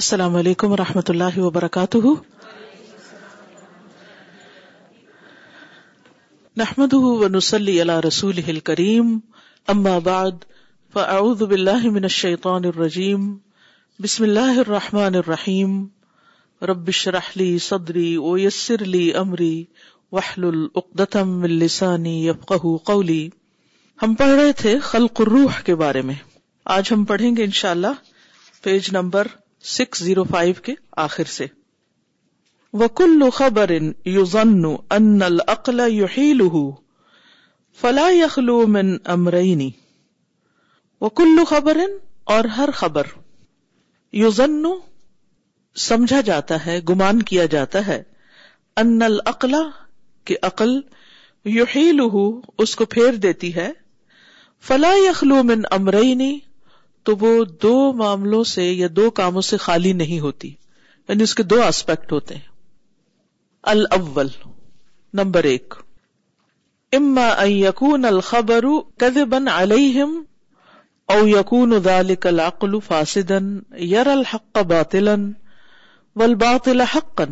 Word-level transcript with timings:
السلام 0.00 0.36
علیکم 0.36 0.72
و 0.72 0.76
رحمۃ 0.76 1.10
اللہ 1.12 1.36
وبرکاتہ 1.38 1.96
نحمد 6.62 6.92
ونسلی 7.10 7.80
علی 7.82 8.40
ال 8.52 8.58
کریم 8.70 9.12
اما 9.74 9.92
بعد 10.08 10.42
فاعوذ 10.92 11.40
باللہ 11.52 11.84
من 11.98 12.04
الشیطان 12.10 12.64
الرجیم 12.72 13.28
بسم 14.02 14.22
اللہ 14.24 14.58
الرحمٰن 14.64 15.14
الرحیم 15.22 15.70
ربش 16.72 17.04
رحلی 17.18 17.48
صدری 17.68 18.10
اویسر 18.14 18.82
اویسرلی 18.86 19.04
امری 19.14 19.56
السانی 21.12 22.16
یفقہ 22.26 22.74
قولی 22.92 23.22
ہم 24.02 24.10
پڑھ 24.24 24.34
رہے 24.40 24.52
تھے 24.64 24.74
خلق 24.90 25.20
الروح 25.28 25.60
کے 25.66 25.74
بارے 25.86 26.02
میں 26.10 26.14
آج 26.80 26.92
ہم 26.92 27.00
پڑھیں 27.14 27.30
گے 27.36 27.44
انشاءاللہ 27.50 27.94
page 28.64 28.90
number 28.92 29.26
six 29.72 29.98
zero 30.04 30.22
five 30.30 30.54
کے 30.62 30.72
آخر 31.02 31.24
سے 31.34 31.44
وکل 32.80 33.28
خبر 33.36 33.70
اقلا 35.52 35.86
یوہی 35.90 36.32
لہو 36.38 36.62
فلا 37.80 38.08
یخلو 38.10 38.58
من 38.74 38.94
امرنی 39.14 39.70
وکل 41.00 41.44
خبر 41.48 41.78
اور 42.34 42.44
ہر 42.58 42.70
خبر 42.80 43.06
یو 44.24 44.30
سمجھا 45.88 46.20
جاتا 46.26 46.64
ہے 46.66 46.78
گمان 46.88 47.22
کیا 47.30 47.44
جاتا 47.56 47.86
ہے 47.86 48.02
ان 48.84 49.02
العقل 49.02 49.54
کے 50.28 50.34
عقل 50.50 50.78
یو 51.58 51.64
ہی 51.76 51.90
لہو 51.92 52.26
اس 52.62 52.76
کو 52.76 52.84
پھیر 52.96 53.14
دیتی 53.26 53.54
ہے 53.54 53.70
فلا 54.68 54.92
یخلو 55.06 55.42
من 55.52 55.62
امرینی 55.80 56.38
تو 57.06 57.14
وہ 57.20 57.30
دو 57.62 57.72
معاملوں 57.96 58.42
سے 58.50 58.64
یا 58.70 58.86
دو 58.96 59.08
کاموں 59.18 59.40
سے 59.48 59.56
خالی 59.64 59.92
نہیں 60.02 60.20
ہوتی 60.20 60.48
یعنی 61.08 61.22
اس 61.22 61.34
کے 61.38 61.42
دو 61.52 61.60
آسپیکٹ 61.62 62.12
ہوتے 62.12 62.34
ہیں 62.34 62.52
الاول 63.72 64.28
نمبر 65.20 65.44
ایک 65.50 65.74
اما 66.98 67.28
ان 67.42 67.50
یکون 67.50 68.04
الخبر 68.12 68.66
کذبا 69.04 69.38
علیہم 69.62 70.22
او 71.14 71.26
یکون 71.28 71.78
ذالک 71.84 72.26
العقل 72.26 72.78
فاسدا 72.86 73.38
یر 73.90 74.06
الحق 74.12 74.58
باطلا 74.72 75.14
والباطل 76.22 76.80
حقا 76.94 77.24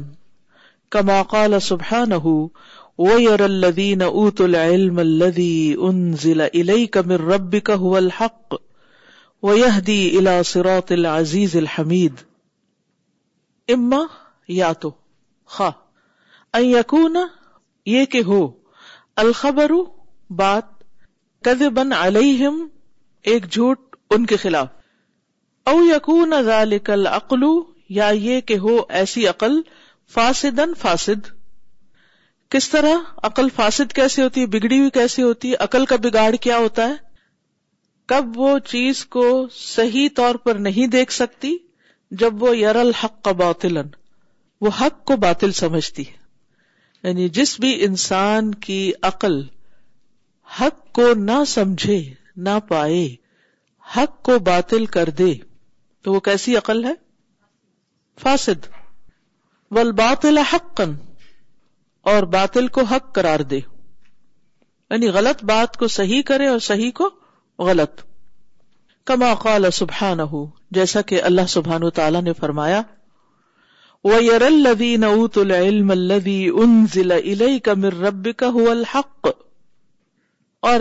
کما 0.96 1.20
قال 1.32 1.60
سبحانہ 1.70 2.14
ویر 2.24 3.42
الذین 3.44 4.02
اوتوا 4.08 4.46
العلم 4.46 4.98
الذی 5.06 5.52
انزل 5.90 6.40
الیک 6.52 6.98
من 7.12 7.26
ربک 7.32 7.70
هو 7.82 7.96
الحق 8.04 8.54
الحمید 9.50 12.20
اما 13.74 14.00
یا 14.56 14.68
تو 14.84 14.90
خا 15.56 15.68
یہ 16.58 18.04
کہ 18.10 18.22
ہو 18.26 18.38
الخبر 19.22 19.72
بات 20.40 21.48
علیہم 21.98 22.60
ایک 23.32 23.48
جھوٹ 23.52 23.96
ان 24.14 24.26
کے 24.26 24.36
خلاف 24.42 24.68
او 25.72 25.76
ذالک 26.44 26.90
عقلو 27.10 27.52
یا 28.00 28.08
یہ 28.14 28.40
کہ 28.50 28.56
ہو 28.58 28.76
ایسی 29.00 29.26
عقل 29.28 29.60
فاسد 30.14 30.58
ان 30.60 30.72
فاسد 30.80 31.20
کس 32.50 32.68
طرح 32.70 32.94
عقل 33.28 33.48
فاسد 33.56 33.92
کیسے 33.98 34.18
ہوتی 34.22 34.40
ہے 34.40 34.46
بگڑی 34.58 34.78
ہوئی 34.78 34.90
کیسے 35.00 35.20
ہوتی 35.22 35.54
عقل 35.68 35.82
کا 35.92 35.96
بگاڑ 36.02 36.32
کیا 36.40 36.58
ہوتا 36.58 36.82
ہے 36.88 37.11
کب 38.10 38.36
وہ 38.38 38.58
چیز 38.68 39.04
کو 39.16 39.24
صحیح 39.56 40.08
طور 40.16 40.34
پر 40.44 40.54
نہیں 40.68 40.86
دیکھ 40.94 41.12
سکتی 41.12 41.56
جب 42.22 42.42
وہ 42.42 42.56
یر 42.56 42.76
الحق 42.76 43.22
کا 43.24 43.32
باطل 43.42 43.78
وہ 44.64 44.70
حق 44.80 45.04
کو 45.06 45.16
باطل 45.26 45.52
سمجھتی 45.60 46.02
ہے 46.08 46.20
یعنی 47.08 47.28
جس 47.36 47.58
بھی 47.60 47.72
انسان 47.84 48.54
کی 48.66 48.80
عقل 49.10 49.40
حق 50.60 50.80
کو 50.94 51.12
نہ 51.22 51.42
سمجھے 51.48 52.02
نہ 52.48 52.58
پائے 52.68 53.04
حق 53.96 54.22
کو 54.24 54.38
باطل 54.50 54.84
کر 54.96 55.08
دے 55.18 55.32
تو 56.04 56.12
وہ 56.12 56.20
کیسی 56.28 56.56
عقل 56.56 56.84
ہے 56.84 56.92
فاسد 58.22 58.66
ول 59.76 59.92
باطل 60.02 60.38
حق 60.52 60.80
اور 62.12 62.22
باطل 62.36 62.66
کو 62.76 62.82
حق 62.90 63.14
قرار 63.14 63.40
دے 63.50 63.56
یعنی 63.56 65.08
غلط 65.18 65.44
بات 65.50 65.76
کو 65.78 65.86
صحیح 65.98 66.22
کرے 66.30 66.46
اور 66.46 66.58
صحیح 66.68 66.90
کو 66.94 67.08
غلط 67.68 68.00
کما 69.06 69.32
قال 69.44 69.70
سبحان 69.74 70.20
ہو 70.32 70.44
جیسا 70.76 71.00
کہ 71.10 71.22
اللہ 71.22 71.46
سبحان 71.48 71.88
تعالیٰ 71.94 72.22
نے 72.22 72.32
فرمایا 72.40 72.82
الاوی 74.04 74.94
ان 76.46 76.84
ضلع 76.92 77.72
مر 77.82 77.94
رب 78.04 78.28
کا 78.36 79.04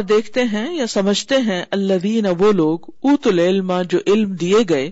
دیکھتے 0.09 0.43
ہیں 0.53 0.65
یا 0.75 0.87
سمجھتے 0.87 1.37
ہیں 1.49 1.63
اللہ 1.77 2.27
وہ 2.39 2.51
لوگ 2.61 2.89
اوت 2.89 3.27
العلم 3.27 3.71
جو 3.89 3.99
علم 4.13 4.33
دیے 4.43 4.61
گئے 4.69 4.89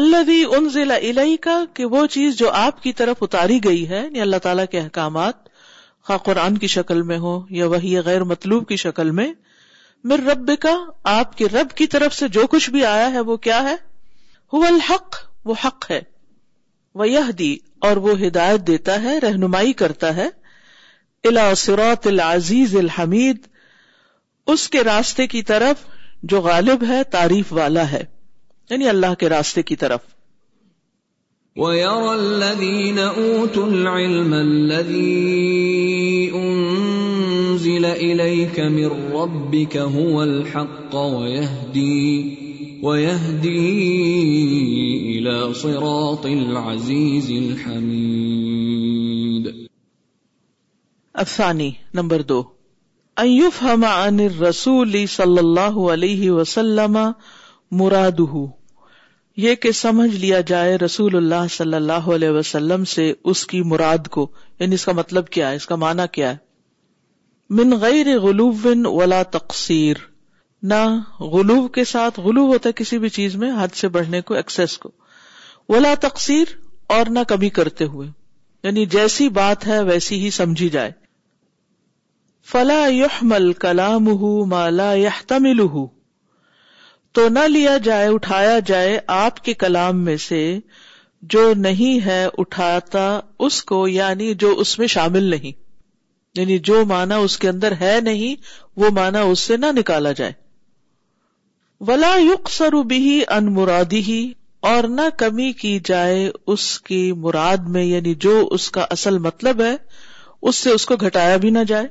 اللہوی 0.00 0.42
ان 0.56 0.68
ضلع 0.72 0.98
ال 1.08 1.18
کا 1.40 1.62
کہ 1.74 1.84
وہ 1.96 2.04
چیز 2.18 2.38
جو 2.38 2.50
آپ 2.64 2.82
کی 2.82 2.92
طرف 3.02 3.22
اتاری 3.22 3.58
گئی 3.64 3.88
ہے 3.88 4.00
یعنی 4.02 4.20
اللہ 4.20 4.36
تعالیٰ 4.42 4.64
کے 4.70 4.80
احکامات 4.80 5.44
خا 6.08 6.16
قرآن 6.30 6.58
کی 6.58 6.66
شکل 6.78 7.02
میں 7.02 7.18
ہو 7.18 7.40
یا 7.60 7.66
وہی 7.70 7.96
غیر 8.04 8.24
مطلوب 8.34 8.68
کی 8.68 8.76
شکل 8.88 9.10
میں 9.20 9.32
مر 10.10 10.20
رب 10.26 10.50
کا 10.60 10.72
آپ 11.10 11.36
کے 11.38 11.46
رب 11.52 11.70
کی 11.78 11.86
طرف 11.92 12.14
سے 12.14 12.26
جو 12.34 12.46
کچھ 12.50 12.68
بھی 12.70 12.84
آیا 12.86 13.10
ہے 13.14 13.20
وہ 13.30 13.36
کیا 13.46 13.56
ہے 13.68 13.72
هو 14.56 14.60
الحق 14.66 15.16
وہ 15.50 15.54
حق 15.62 15.86
ہے 15.92 15.98
وہ 17.00 17.08
یہ 17.08 17.30
دی 17.40 17.48
اور 17.88 17.96
وہ 18.04 18.14
ہدایت 18.20 18.66
دیتا 18.66 18.98
ہے 19.06 19.18
رہنمائی 19.24 19.72
کرتا 19.80 20.14
ہے 20.16 20.26
الا 21.30 21.46
سرات 21.62 22.06
العزیز 22.12 22.76
الحمید 22.82 23.48
اس 24.54 24.68
کے 24.76 24.84
راستے 24.90 25.26
کی 25.34 25.42
طرف 25.50 25.84
جو 26.34 26.40
غالب 26.48 26.84
ہے 26.90 27.02
تعریف 27.16 27.52
والا 27.60 27.90
ہے 27.96 28.02
یعنی 28.70 28.88
اللہ 28.94 29.14
کے 29.24 29.28
راستے 29.34 29.62
کی 29.72 29.76
طرف 29.82 30.06
وَيَرَى 31.64 32.14
الَّذِينَ 32.20 33.10
أُوتُوا 33.24 33.68
الْعِلْمَ 33.74 34.40
الَّذِي 34.46 35.46
انزل 37.56 37.84
الیک 37.84 38.58
من 38.72 39.12
ربک 39.20 39.76
هو 39.94 40.18
الحق 40.22 40.94
صراط 45.60 46.26
افسانی 51.14 51.70
نمبر 51.94 52.22
دو 52.32 52.42
ان 53.22 53.26
يفهم 53.26 53.84
عن 53.90 54.20
الرسول 54.26 54.96
صلی 55.16 55.38
اللہ 55.44 55.80
علیہ 55.92 56.30
وسلم 56.30 56.98
مراده 57.82 58.44
یہ 59.46 59.54
کہ 59.62 59.70
سمجھ 59.82 60.14
لیا 60.16 60.40
جائے 60.54 60.76
رسول 60.84 61.16
اللہ 61.16 61.48
صلی 61.58 61.76
اللہ 61.80 62.12
علیہ 62.16 62.38
وسلم 62.40 62.84
سے 62.96 63.12
اس 63.34 63.46
کی 63.54 63.62
مراد 63.74 64.08
کو 64.18 64.30
یعنی 64.60 64.74
اس 64.74 64.84
کا 64.90 64.92
مطلب 65.02 65.28
کیا 65.38 65.50
ہے 65.50 65.56
اس 65.62 65.66
کا 65.72 65.76
معنی 65.86 66.02
کیا 66.12 66.30
ہے 66.32 66.44
من 67.58 67.72
غیر 67.80 68.06
غلوب 68.20 68.66
نہ 70.68 70.84
غلوب 71.32 71.72
کے 71.74 71.82
ساتھ 71.84 72.18
غلو 72.20 72.44
ہوتا 72.46 72.68
ہے 72.68 72.72
کسی 72.76 72.98
بھی 72.98 73.08
چیز 73.16 73.34
میں 73.42 73.50
حد 73.58 73.74
سے 73.76 73.88
بڑھنے 73.96 74.20
کو 74.30 74.34
ایکسس 74.34 74.76
کو 74.78 74.90
ولا 75.68 75.92
تقسیر 76.00 76.54
اور 76.94 77.10
نہ 77.10 77.18
کمی 77.28 77.48
کرتے 77.58 77.84
ہوئے 77.92 78.08
یعنی 78.62 78.84
جیسی 78.94 79.28
بات 79.40 79.66
ہے 79.66 79.82
ویسی 79.88 80.18
ہی 80.24 80.30
سمجھی 80.38 80.68
جائے 80.76 80.92
فلا 82.52 82.84
یحمل 82.92 83.52
کلام 83.66 84.06
ہو 84.20 84.44
مالا 84.54 84.92
یا 84.94 85.10
تمل 85.28 85.60
تو 87.14 87.28
نہ 87.32 87.46
لیا 87.48 87.76
جائے 87.84 88.08
اٹھایا 88.14 88.58
جائے 88.66 88.98
آپ 89.18 89.42
کے 89.44 89.52
کلام 89.64 90.04
میں 90.04 90.16
سے 90.28 90.42
جو 91.34 91.52
نہیں 91.56 92.04
ہے 92.06 92.24
اٹھاتا 92.38 93.04
اس 93.46 93.62
کو 93.70 93.86
یعنی 93.88 94.32
جو 94.38 94.52
اس 94.60 94.78
میں 94.78 94.86
شامل 94.96 95.22
نہیں 95.30 95.64
یعنی 96.36 96.58
جو 96.68 96.84
مانا 96.88 97.16
اس 97.26 97.36
کے 97.38 97.48
اندر 97.48 97.72
ہے 97.80 97.96
نہیں 98.04 98.42
وہ 98.80 98.88
مانا 98.98 99.20
اس 99.32 99.40
سے 99.50 99.56
نہ 99.56 99.66
نکالا 99.76 100.12
جائے 100.20 100.32
ولا 101.88 102.14
سرو 102.56 102.82
بھی 102.92 103.00
ان 103.36 103.52
مرادی 103.54 104.00
ہی 104.08 104.18
اور 104.70 104.84
نہ 104.98 105.08
کمی 105.18 105.50
کی 105.60 105.78
جائے 105.84 106.28
اس 106.54 106.64
کی 106.88 107.00
مراد 107.24 107.66
میں 107.74 107.84
یعنی 107.84 108.14
جو 108.24 108.36
اس 108.56 108.70
کا 108.76 108.86
اصل 108.96 109.18
مطلب 109.26 109.60
ہے 109.62 109.74
اس 110.48 110.56
سے 110.64 110.70
اس 110.70 110.86
کو 110.86 110.96
گھٹایا 111.06 111.36
بھی 111.44 111.50
نہ 111.56 111.64
جائے 111.68 111.86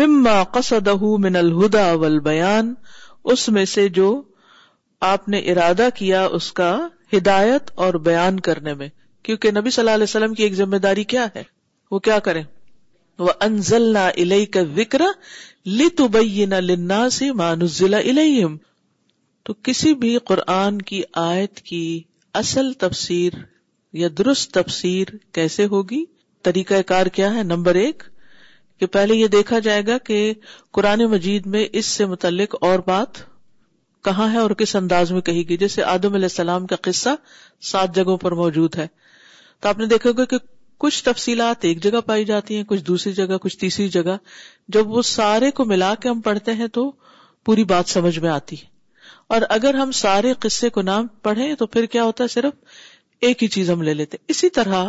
مما 0.00 0.42
قصد 0.58 0.88
من 1.24 1.36
الہدا 1.36 1.90
ول 2.02 2.18
بیان 2.28 2.72
اس 3.34 3.48
میں 3.56 3.64
سے 3.74 3.88
جو 4.00 4.08
آپ 5.12 5.28
نے 5.34 5.38
ارادہ 5.52 5.88
کیا 5.94 6.24
اس 6.38 6.52
کا 6.60 6.70
ہدایت 7.16 7.70
اور 7.84 7.94
بیان 8.08 8.40
کرنے 8.48 8.74
میں 8.82 8.88
کیونکہ 9.28 9.50
نبی 9.58 9.70
صلی 9.70 9.82
اللہ 9.82 9.94
علیہ 9.94 10.10
وسلم 10.10 10.34
کی 10.34 10.42
ایک 10.42 10.54
ذمہ 10.54 10.76
داری 10.88 11.04
کیا 11.14 11.26
ہے 11.36 11.42
وہ 11.90 11.98
کیا 12.08 12.18
کریں 12.28 12.42
وہ 13.24 13.32
انزل 13.46 13.82
نہ 13.92 13.98
الہی 14.22 14.44
کا 14.56 14.60
وکر 14.76 15.02
لتبین 15.78 16.50
للناس 16.64 17.20
ما 17.40 17.54
نزل 17.62 17.94
الیہم 17.94 18.56
تو 19.44 19.54
کسی 19.68 19.92
بھی 20.04 20.16
قرآن 20.30 20.80
کی 20.90 21.00
آیت 21.22 21.60
کی 21.70 21.82
اصل 22.40 22.72
تفسیر 22.84 23.32
یا 24.02 24.08
درست 24.18 24.50
تفسیر 24.54 25.14
کیسے 25.34 25.66
ہوگی 25.70 26.04
طریقہ 26.48 26.80
کار 26.86 27.06
کیا 27.18 27.34
ہے 27.34 27.42
نمبر 27.42 27.74
ایک 27.84 28.02
کہ 28.80 28.86
پہلے 28.96 29.14
یہ 29.14 29.26
دیکھا 29.34 29.58
جائے 29.68 29.82
گا 29.86 29.96
کہ 30.06 30.18
قرآن 30.76 31.04
مجید 31.14 31.46
میں 31.54 31.66
اس 31.80 31.86
سے 31.98 32.06
متعلق 32.12 32.54
اور 32.68 32.78
بات 32.86 33.18
کہاں 34.04 34.32
ہے 34.32 34.38
اور 34.38 34.50
کس 34.60 34.74
انداز 34.76 35.12
میں 35.12 35.20
کہی 35.20 35.48
گئی 35.48 35.56
جیسے 35.66 35.82
آدم 35.94 36.14
علیہ 36.14 36.32
السلام 36.32 36.66
کا 36.66 36.76
قصہ 36.82 37.10
سات 37.70 37.94
جگہوں 37.94 38.16
پر 38.26 38.34
موجود 38.42 38.76
ہے 38.78 38.86
تو 39.60 39.68
آپ 39.68 39.78
نے 39.78 39.86
دیکھا 39.94 40.10
گا 40.18 40.24
کہ 40.34 40.38
کچھ 40.80 41.02
تفصیلات 41.04 41.64
ایک 41.64 41.82
جگہ 41.82 42.00
پائی 42.06 42.24
جاتی 42.24 42.56
ہیں 42.56 42.62
کچھ 42.68 42.82
دوسری 42.84 43.12
جگہ 43.12 43.36
کچھ 43.40 43.56
تیسری 43.58 43.88
جگہ 43.96 44.16
جب 44.76 44.90
وہ 44.90 45.02
سارے 45.08 45.50
کو 45.58 45.64
ملا 45.72 45.94
کے 46.02 46.08
ہم 46.08 46.20
پڑھتے 46.28 46.52
ہیں 46.60 46.66
تو 46.76 46.90
پوری 47.44 47.64
بات 47.72 47.88
سمجھ 47.88 48.18
میں 48.18 48.30
آتی 48.30 48.56
ہے 48.60 48.68
اور 49.34 49.42
اگر 49.56 49.74
ہم 49.80 49.90
سارے 49.98 50.32
قصے 50.42 50.68
کو 50.76 50.82
نام 50.82 51.06
پڑھیں 51.28 51.52
تو 51.58 51.66
پھر 51.74 51.86
کیا 51.96 52.04
ہوتا 52.04 52.24
ہے 52.24 52.28
صرف 52.28 52.74
ایک 53.28 53.42
ہی 53.42 53.48
چیز 53.56 53.70
ہم 53.70 53.82
لے 53.88 53.94
لیتے 53.94 54.16
اسی 54.34 54.50
طرح 54.60 54.88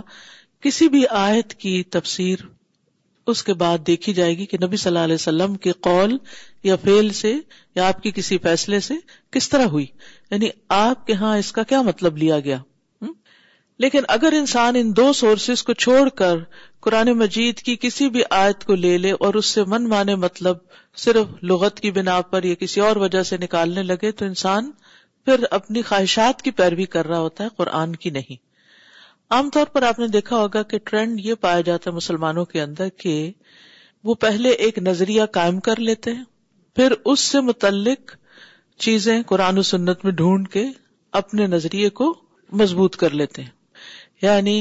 کسی 0.63 0.87
بھی 0.95 1.03
آیت 1.25 1.53
کی 1.63 1.81
تفسیر 1.97 2.45
اس 3.31 3.43
کے 3.43 3.53
بعد 3.63 3.77
دیکھی 3.87 4.13
جائے 4.13 4.37
گی 4.37 4.45
کہ 4.51 4.57
نبی 4.65 4.77
صلی 4.77 4.89
اللہ 4.89 5.03
علیہ 5.03 5.15
وسلم 5.21 5.55
کے 5.65 5.71
قول 5.87 6.17
یا 6.63 6.75
فیل 6.83 7.09
سے 7.21 7.35
یا 7.75 7.87
آپ 7.87 8.01
کے 8.03 8.11
کسی 8.15 8.37
فیصلے 8.43 8.79
سے 8.89 8.93
کس 9.31 9.49
طرح 9.49 9.65
ہوئی 9.75 9.85
یعنی 10.31 10.49
آپ 10.79 11.05
کے 11.07 11.13
ہاں 11.21 11.37
اس 11.37 11.51
کا 11.59 11.63
کیا 11.73 11.81
مطلب 11.91 12.17
لیا 12.23 12.39
گیا 12.49 12.57
لیکن 13.81 14.03
اگر 14.13 14.31
انسان 14.37 14.75
ان 14.79 14.89
دو 14.97 15.11
سورسز 15.19 15.61
کو 15.67 15.73
چھوڑ 15.83 16.01
کر 16.19 16.37
قرآن 16.85 17.09
مجید 17.19 17.59
کی 17.67 17.75
کسی 17.81 18.07
بھی 18.15 18.21
آیت 18.39 18.63
کو 18.63 18.75
لے 18.79 18.97
لے 19.05 19.11
اور 19.27 19.33
اس 19.39 19.45
سے 19.55 19.63
من 19.71 19.87
مانے 19.89 20.15
مطلب 20.25 20.57
صرف 21.03 21.43
لغت 21.51 21.79
کی 21.85 21.91
بنا 21.91 22.19
پر 22.33 22.43
یا 22.49 22.55
کسی 22.59 22.81
اور 22.87 22.95
وجہ 23.03 23.23
سے 23.29 23.37
نکالنے 23.43 23.83
لگے 23.83 24.11
تو 24.19 24.25
انسان 24.25 24.69
پھر 25.25 25.43
اپنی 25.57 25.81
خواہشات 25.87 26.41
کی 26.47 26.51
پیروی 26.59 26.85
کر 26.95 27.07
رہا 27.07 27.19
ہوتا 27.19 27.43
ہے 27.43 27.49
قرآن 27.57 27.95
کی 28.03 28.09
نہیں 28.19 28.39
عام 29.37 29.49
طور 29.57 29.65
پر 29.73 29.83
آپ 29.89 29.99
نے 29.99 30.07
دیکھا 30.17 30.35
ہوگا 30.37 30.63
کہ 30.73 30.77
ٹرینڈ 30.89 31.19
یہ 31.29 31.35
پایا 31.47 31.61
جاتا 31.71 31.89
ہے 31.89 31.95
مسلمانوں 31.95 32.43
کے 32.53 32.61
اندر 32.61 32.89
کہ 33.03 33.13
وہ 34.09 34.13
پہلے 34.25 34.49
ایک 34.67 34.77
نظریہ 34.89 35.25
قائم 35.39 35.59
کر 35.69 35.79
لیتے 35.89 36.13
ہیں 36.19 36.23
پھر 36.75 36.93
اس 37.13 37.19
سے 37.33 37.41
متعلق 37.49 38.15
چیزیں 38.87 39.21
قرآن 39.33 39.57
و 39.57 39.61
سنت 39.73 40.05
میں 40.05 40.13
ڈھونڈ 40.23 40.47
کے 40.57 40.63
اپنے 41.23 41.47
نظریے 41.57 41.89
کو 42.01 42.13
مضبوط 42.63 42.95
کر 43.05 43.13
لیتے 43.23 43.41
ہیں 43.41 43.59
یعنی 44.21 44.55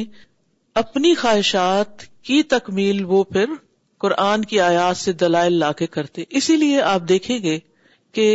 اپنی 0.81 1.15
خواہشات 1.21 2.03
کی 2.29 2.43
تکمیل 2.53 3.03
وہ 3.05 3.23
پھر 3.33 3.51
قرآن 4.01 4.45
کی 4.51 4.61
آیات 4.61 4.97
سے 4.97 5.13
دلائل 5.23 5.53
لا 5.59 5.71
کے 5.81 5.87
کرتے 5.97 6.23
اسی 6.39 6.57
لیے 6.57 6.81
آپ 6.93 7.09
دیکھیں 7.09 7.39
گے 7.43 7.59
کہ 8.19 8.27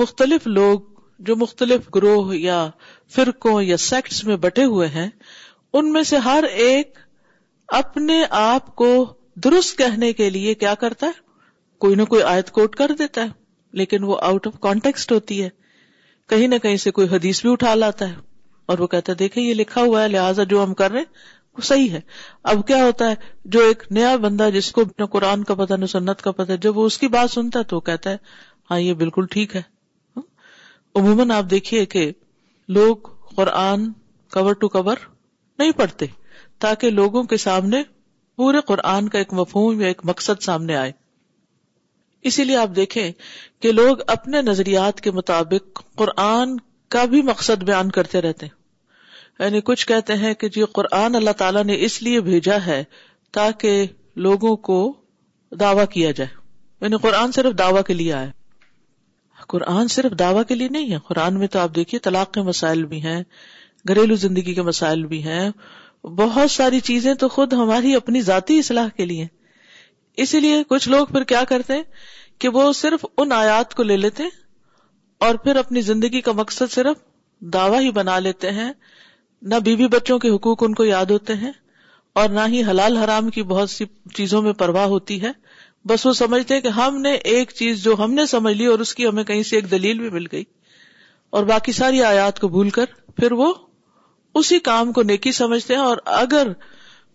مختلف 0.00 0.46
لوگ 0.46 0.80
جو 1.28 1.36
مختلف 1.36 1.88
گروہ 1.94 2.36
یا 2.36 2.58
فرقوں 3.14 3.60
یا 3.62 3.76
سیکٹس 3.86 4.22
میں 4.24 4.36
بٹے 4.44 4.64
ہوئے 4.74 4.88
ہیں 4.98 5.08
ان 5.76 5.92
میں 5.92 6.02
سے 6.12 6.16
ہر 6.24 6.44
ایک 6.64 6.98
اپنے 7.80 8.22
آپ 8.40 8.74
کو 8.76 8.90
درست 9.44 9.76
کہنے 9.78 10.12
کے 10.20 10.28
لیے 10.30 10.54
کیا 10.64 10.74
کرتا 10.80 11.06
ہے 11.06 11.22
کوئی 11.80 11.94
نہ 11.96 12.02
کوئی 12.08 12.22
آیت 12.32 12.50
کوٹ 12.58 12.74
کر 12.76 12.90
دیتا 12.98 13.22
ہے 13.24 13.28
لیکن 13.80 14.04
وہ 14.10 14.18
آؤٹ 14.22 14.46
آف 14.46 14.58
کانٹیکسٹ 14.62 15.12
ہوتی 15.12 15.42
ہے 15.42 15.48
کہیں 16.28 16.46
نہ 16.48 16.58
کہیں 16.62 16.76
سے 16.84 16.90
کوئی 16.98 17.08
حدیث 17.12 17.40
بھی 17.42 17.52
اٹھا 17.52 17.74
لاتا 17.74 18.08
ہے 18.08 18.14
اور 18.70 18.78
وہ 18.78 18.86
کہتا 18.92 19.12
ہے 19.12 19.16
دیکھے 19.16 19.42
یہ 19.42 19.54
لکھا 19.54 19.80
ہوا 19.82 20.02
ہے 20.02 20.08
لہٰذا 20.08 20.42
جو 20.52 20.62
ہم 20.62 20.74
کر 20.74 20.90
رہے 20.90 20.98
ہیں 21.00 21.32
وہ 21.56 21.62
صحیح 21.66 21.90
ہے 21.90 22.00
اب 22.52 22.66
کیا 22.66 22.84
ہوتا 22.84 23.08
ہے 23.10 23.14
جو 23.56 23.60
ایک 23.64 23.82
نیا 23.98 24.14
بندہ 24.22 24.48
جس 24.54 24.70
کو 24.78 24.82
قرآن 25.12 25.44
کا 25.50 25.54
کا 25.64 25.76
نہ 25.76 25.86
سنت 25.94 26.26
جب 26.48 26.76
وہ 26.76 26.80
وہ 26.80 26.86
اس 26.86 26.98
کی 26.98 27.08
بات 27.16 27.30
سنتا 27.30 27.58
ہے 27.58 27.60
ہے 27.60 27.64
ہے 27.64 27.70
تو 27.70 27.80
کہتا 27.88 28.10
ہاں 28.70 28.78
یہ 28.80 28.94
بالکل 29.02 29.26
ٹھیک 29.30 29.56
عموماً 30.98 31.30
آپ 31.36 31.44
دیکھیے 31.50 31.84
کہ 31.94 32.10
لوگ 32.78 33.08
قرآن 33.36 33.90
کور 34.34 34.52
ٹو 34.60 34.68
کور 34.74 34.96
نہیں 35.58 35.70
پڑھتے 35.76 36.06
تاکہ 36.64 36.90
لوگوں 36.90 37.22
کے 37.32 37.36
سامنے 37.46 37.82
پورے 38.36 38.60
قرآن 38.66 39.08
کا 39.08 39.18
ایک 39.18 39.32
مفہوم 39.40 39.80
یا 39.80 39.86
ایک 39.88 40.00
مقصد 40.10 40.42
سامنے 40.42 40.76
آئے 40.76 40.92
اسی 42.30 42.44
لیے 42.44 42.56
آپ 42.56 42.70
دیکھیں 42.76 43.10
کہ 43.62 43.72
لوگ 43.72 44.00
اپنے 44.16 44.42
نظریات 44.42 45.00
کے 45.00 45.10
مطابق 45.18 45.82
قرآن 45.98 46.56
کا 46.94 47.04
بھی 47.12 47.20
مقصد 47.28 47.62
بیان 47.68 47.90
کرتے 47.94 48.20
رہتے 48.24 48.46
ہیں 48.46 49.42
یعنی 49.44 49.60
کچھ 49.68 49.86
کہتے 49.90 50.14
ہیں 50.16 50.32
کہ 50.42 50.48
جی 50.56 50.64
قرآن 50.78 51.14
اللہ 51.20 51.30
تعالیٰ 51.38 51.62
نے 51.70 51.76
اس 51.84 52.00
لیے 52.08 52.20
بھیجا 52.26 52.56
ہے 52.66 52.82
تاکہ 53.38 53.86
لوگوں 54.26 54.54
کو 54.68 54.76
دعوی 55.60 55.86
کیا 55.94 56.10
جائے 56.20 56.28
یعنی 56.84 56.96
قرآن 57.06 57.32
صرف 57.38 57.58
دعوی 57.58 57.80
کے 57.86 57.94
لیے 57.94 58.12
آئے 58.20 58.30
قرآن 59.54 59.88
صرف 59.96 60.18
دعوی 60.18 60.44
کے 60.48 60.54
لیے 60.60 60.68
نہیں 60.76 60.92
ہے 60.92 60.98
قرآن 61.08 61.38
میں 61.38 61.46
تو 61.56 61.58
آپ 61.58 61.74
دیکھیے 61.76 61.98
طلاق 62.06 62.32
کے 62.34 62.42
مسائل 62.50 62.84
بھی 62.92 63.02
ہیں 63.08 63.20
گھریلو 63.88 64.14
زندگی 64.26 64.54
کے 64.54 64.62
مسائل 64.70 65.04
بھی 65.14 65.22
ہیں 65.24 65.48
بہت 66.22 66.50
ساری 66.50 66.80
چیزیں 66.90 67.12
تو 67.24 67.28
خود 67.38 67.52
ہماری 67.64 67.94
اپنی 67.94 68.20
ذاتی 68.30 68.58
اصلاح 68.58 68.88
کے 68.96 69.04
لیے 69.14 69.26
اسی 70.26 70.40
لیے 70.46 70.62
کچھ 70.74 70.88
لوگ 70.94 71.06
پھر 71.16 71.24
کیا 71.34 71.44
کرتے 71.54 71.74
ہیں 71.74 72.38
کہ 72.44 72.48
وہ 72.58 72.72
صرف 72.84 73.04
ان 73.16 73.32
آیات 73.42 73.74
کو 73.74 73.82
لے 73.92 73.96
لیتے 74.06 74.22
ہیں 74.28 74.42
اور 75.26 75.34
پھر 75.44 75.56
اپنی 75.56 75.80
زندگی 75.80 76.20
کا 76.20 76.32
مقصد 76.38 76.72
صرف 76.72 76.96
دعوی 77.52 77.90
بنا 77.98 78.18
لیتے 78.24 78.50
ہیں 78.56 78.72
نہ 79.52 79.58
بیوی 79.64 79.86
بچوں 79.92 80.18
کے 80.24 80.28
حقوق 80.34 80.62
ان 80.62 80.74
کو 80.80 80.84
یاد 80.84 81.10
ہوتے 81.14 81.34
ہیں 81.42 81.52
اور 82.22 82.28
نہ 82.38 82.40
ہی 82.54 82.62
حلال 82.70 82.96
حرام 82.96 83.30
کی 83.36 83.42
بہت 83.52 83.70
سی 83.70 83.84
چیزوں 84.16 84.42
میں 84.42 84.52
پرواہ 84.62 84.86
ہوتی 84.94 85.20
ہے 85.22 85.30
بس 85.92 86.04
وہ 86.06 86.12
سمجھتے 86.18 86.54
ہیں 86.54 86.60
کہ 86.66 86.72
ہم 86.80 87.00
نے 87.06 87.12
ایک 87.34 87.50
چیز 87.60 87.82
جو 87.84 87.94
ہم 87.98 88.12
نے 88.18 88.26
سمجھ 88.34 88.52
لی 88.56 88.66
اور 88.74 88.78
اس 88.86 88.94
کی 88.98 89.06
ہمیں 89.08 89.22
کہیں 89.30 89.42
سے 89.52 89.56
ایک 89.56 89.70
دلیل 89.70 89.98
بھی 90.04 90.10
مل 90.18 90.26
گئی 90.32 90.44
اور 91.38 91.44
باقی 91.52 91.72
ساری 91.80 92.02
آیات 92.10 92.40
کو 92.40 92.48
بھول 92.56 92.70
کر 92.78 92.92
پھر 93.20 93.32
وہ 93.40 93.52
اسی 94.40 94.58
کام 94.68 94.92
کو 94.98 95.02
نیکی 95.12 95.32
سمجھتے 95.40 95.74
ہیں 95.74 95.80
اور 95.88 96.02
اگر 96.18 96.48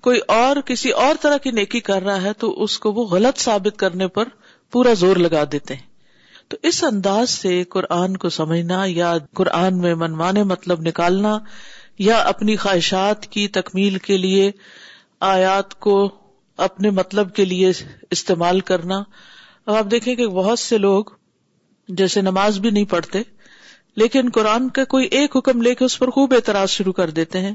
کوئی 0.07 0.19
اور 0.39 0.61
کسی 0.71 0.89
اور 1.05 1.21
طرح 1.21 1.37
کی 1.45 1.51
نیکی 1.61 1.79
کر 1.91 2.01
رہا 2.09 2.21
ہے 2.27 2.33
تو 2.45 2.51
اس 2.63 2.79
کو 2.85 2.91
وہ 2.99 3.05
غلط 3.15 3.39
ثابت 3.47 3.77
کرنے 3.85 4.07
پر 4.19 4.33
پورا 4.73 4.93
زور 5.05 5.15
لگا 5.27 5.43
دیتے 5.51 5.75
ہیں 5.75 5.87
تو 6.49 6.57
اس 6.67 6.83
انداز 6.83 7.29
سے 7.29 7.61
قرآن 7.69 8.15
کو 8.21 8.29
سمجھنا 8.35 8.83
یا 8.87 9.09
قرآن 9.35 9.77
میں 9.81 9.93
منمانے 10.03 10.43
مطلب 10.51 10.79
نکالنا 10.87 11.37
یا 12.07 12.17
اپنی 12.31 12.55
خواہشات 12.63 13.25
کی 13.35 13.47
تکمیل 13.57 13.97
کے 14.05 14.17
لیے 14.17 14.49
آیات 15.31 15.73
کو 15.87 15.97
اپنے 16.67 16.89
مطلب 17.01 17.33
کے 17.35 17.43
لیے 17.45 17.69
استعمال 18.11 18.59
کرنا 18.69 18.97
اب 19.65 19.75
آپ 19.75 19.91
دیکھیں 19.91 20.15
کہ 20.15 20.27
بہت 20.39 20.59
سے 20.59 20.77
لوگ 20.77 21.11
جیسے 22.01 22.21
نماز 22.21 22.57
بھی 22.59 22.69
نہیں 22.69 22.85
پڑھتے 22.89 23.21
لیکن 24.01 24.29
قرآن 24.33 24.67
کا 24.77 24.83
کوئی 24.93 25.05
ایک 25.19 25.35
حکم 25.37 25.61
لے 25.61 25.73
کے 25.75 25.85
اس 25.85 25.97
پر 25.99 26.09
خوب 26.17 26.33
اعتراض 26.35 26.69
شروع 26.69 26.93
کر 27.01 27.09
دیتے 27.19 27.39
ہیں 27.45 27.53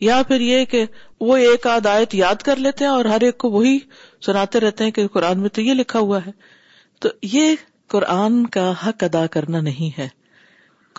یا 0.00 0.20
پھر 0.28 0.40
یہ 0.40 0.64
کہ 0.72 0.84
وہ 1.20 1.36
ایک 1.50 1.66
آد 1.74 1.86
آیت 1.96 2.14
یاد 2.14 2.42
کر 2.48 2.56
لیتے 2.66 2.84
ہیں 2.84 2.90
اور 2.90 3.04
ہر 3.14 3.20
ایک 3.28 3.38
کو 3.44 3.50
وہی 3.50 3.78
سناتے 4.26 4.60
رہتے 4.66 4.84
ہیں 4.84 4.90
کہ 5.00 5.06
قرآن 5.18 5.40
میں 5.40 5.48
تو 5.56 5.60
یہ 5.62 5.74
لکھا 5.82 5.98
ہوا 5.98 6.20
ہے 6.26 6.30
تو 7.04 7.08
یہ 7.32 7.54
قرآن 7.92 8.46
کا 8.56 8.70
حق 8.86 9.02
ادا 9.04 9.26
کرنا 9.36 9.60
نہیں 9.60 9.96
ہے 9.98 10.08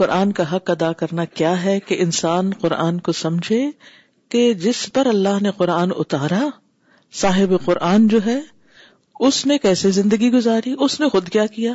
قرآن 0.01 0.31
کا 0.37 0.43
حق 0.55 0.69
ادا 0.71 0.91
کرنا 1.01 1.25
کیا 1.39 1.61
ہے 1.63 1.79
کہ 1.87 1.95
انسان 1.99 2.49
قرآن 2.61 2.99
کو 3.07 3.11
سمجھے 3.23 3.65
کہ 4.33 4.41
جس 4.63 4.85
پر 4.93 5.05
اللہ 5.15 5.41
نے 5.41 5.51
قرآن 5.57 5.89
اتارا 5.97 6.47
صاحب 7.21 7.53
قرآن 7.65 8.07
جو 8.07 8.19
ہے 8.25 8.39
اس 9.27 9.45
نے 9.45 9.57
کیسے 9.63 9.91
زندگی 9.91 10.31
گزاری 10.33 10.75
اس 10.85 10.99
نے 10.99 11.09
خود 11.15 11.29
کیا 11.29 11.45
کیا 11.55 11.73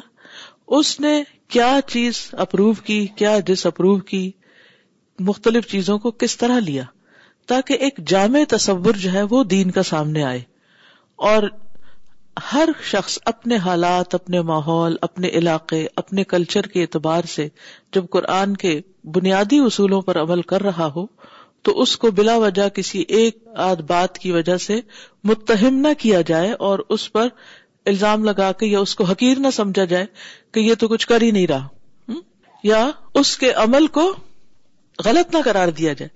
اس 0.78 0.98
نے 1.00 1.12
کیا 1.56 1.70
چیز 1.88 2.20
اپروو 2.44 2.72
کی 2.84 3.04
کیا 3.16 3.38
ڈس 3.46 3.64
اپروو 3.66 3.96
کی 4.12 4.30
مختلف 5.30 5.66
چیزوں 5.70 5.98
کو 6.04 6.10
کس 6.22 6.36
طرح 6.36 6.60
لیا 6.68 6.82
تاکہ 7.48 7.82
ایک 7.86 7.98
جامع 8.08 8.38
تصور 8.48 8.94
جو 9.04 9.12
ہے 9.12 9.22
وہ 9.30 9.42
دین 9.54 9.70
کا 9.70 9.82
سامنے 9.90 10.22
آئے 10.24 10.40
اور 11.32 11.42
ہر 12.52 12.68
شخص 12.90 13.18
اپنے 13.26 13.56
حالات 13.64 14.14
اپنے 14.14 14.40
ماحول 14.46 14.94
اپنے 15.02 15.28
علاقے 15.38 15.84
اپنے 15.96 16.24
کلچر 16.32 16.66
کے 16.72 16.80
اعتبار 16.82 17.24
سے 17.34 17.48
جب 17.94 18.06
قرآن 18.10 18.56
کے 18.62 18.80
بنیادی 19.14 19.58
اصولوں 19.66 20.00
پر 20.02 20.20
عمل 20.22 20.42
کر 20.52 20.62
رہا 20.62 20.86
ہو 20.96 21.04
تو 21.64 21.78
اس 21.80 21.96
کو 21.96 22.10
بلا 22.16 22.36
وجہ 22.38 22.68
کسی 22.74 23.04
ایک 23.18 23.38
آدھ 23.66 23.82
بات 23.88 24.18
کی 24.18 24.32
وجہ 24.32 24.56
سے 24.66 24.80
متہم 25.28 25.74
نہ 25.86 25.92
کیا 25.98 26.20
جائے 26.26 26.52
اور 26.68 26.78
اس 26.96 27.10
پر 27.12 27.28
الزام 27.92 28.24
لگا 28.24 28.50
کے 28.60 28.66
یا 28.66 28.80
اس 28.80 28.94
کو 28.96 29.04
حقیر 29.04 29.38
نہ 29.40 29.50
سمجھا 29.54 29.84
جائے 29.84 30.06
کہ 30.54 30.60
یہ 30.60 30.74
تو 30.78 30.88
کچھ 30.88 31.06
کر 31.06 31.22
ہی 31.22 31.30
نہیں 31.30 31.46
رہا 31.46 32.14
یا 32.62 32.88
اس 33.20 33.36
کے 33.38 33.50
عمل 33.62 33.86
کو 33.98 34.12
غلط 35.04 35.34
نہ 35.34 35.40
قرار 35.44 35.68
دیا 35.78 35.92
جائے 35.92 36.08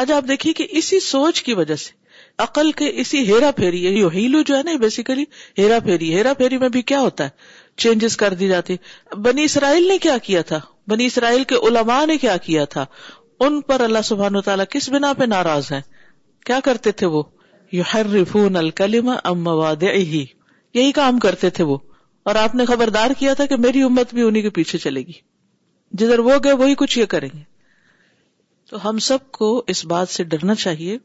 آج 0.00 0.12
آپ 0.12 0.28
دیکھیے 0.28 0.52
کہ 0.62 0.66
اسی 0.78 1.00
سوچ 1.10 1.42
کی 1.42 1.54
وجہ 1.54 1.76
سے 1.86 2.00
عقل 2.44 2.70
کے 2.78 2.90
اسی 3.00 3.18
ہیرا 3.30 3.50
پھیری 3.56 3.80
ہیلو 4.12 4.40
جو 4.46 4.56
ہے 4.56 4.62
نا 4.68 4.72
بیسیکلی 4.84 5.24
ہیرا 5.58 5.78
پھیری 5.84 6.06
ہیرا 6.14 6.32
پھیری 6.38 6.56
میں 6.62 6.68
بھی 6.76 6.80
کیا 6.90 7.00
ہوتا 7.00 7.24
ہے 7.24 7.80
چینجز 7.82 8.16
کر 8.22 8.34
دی 8.40 8.48
جاتی 8.48 8.76
بنی 9.26 9.44
اسرائیل 9.50 9.86
نے 9.88 9.98
کیا 10.06 10.16
کیا 10.28 10.42
تھا 10.48 10.58
بنی 10.92 11.06
اسرائیل 11.10 11.44
کے 11.52 11.56
علماء 11.68 12.04
نے 12.10 12.16
کیا 12.24 12.36
کیا 12.46 12.64
تھا 12.74 12.84
ان 13.46 13.60
پر 13.68 13.80
اللہ 13.84 14.04
سبحان 14.08 14.40
تعالیٰ 14.48 14.64
کس 14.70 14.88
بنا 14.94 15.12
پہ 15.20 15.24
ناراض 15.34 15.70
ہیں 15.72 15.80
کیا 16.46 16.58
کرتے 16.70 16.90
تھے 17.02 17.06
وہ 17.16 17.22
وہی 18.34 20.24
یہی 20.76 20.90
کام 20.98 21.18
کرتے 21.24 21.48
تھے 21.56 21.64
وہ 21.70 21.76
اور 22.30 22.34
آپ 22.42 22.54
نے 22.58 22.64
خبردار 22.66 23.10
کیا 23.18 23.32
تھا 23.38 23.46
کہ 23.46 23.56
میری 23.66 23.82
امت 23.86 24.14
بھی 24.14 24.22
انہیں 24.22 24.42
کے 24.42 24.50
پیچھے 24.58 24.78
چلے 24.88 25.00
گی 25.06 25.12
جدھر 26.00 26.18
وہ 26.28 26.36
گئے 26.44 26.52
وہی 26.60 26.74
کچھ 26.82 26.98
یہ 26.98 27.06
کریں 27.14 27.28
گے 27.34 27.42
تو 28.70 28.88
ہم 28.88 28.98
سب 29.10 29.30
کو 29.38 29.50
اس 29.74 29.84
بات 29.94 30.08
سے 30.16 30.24
ڈرنا 30.34 30.54
چاہیے 30.64 30.96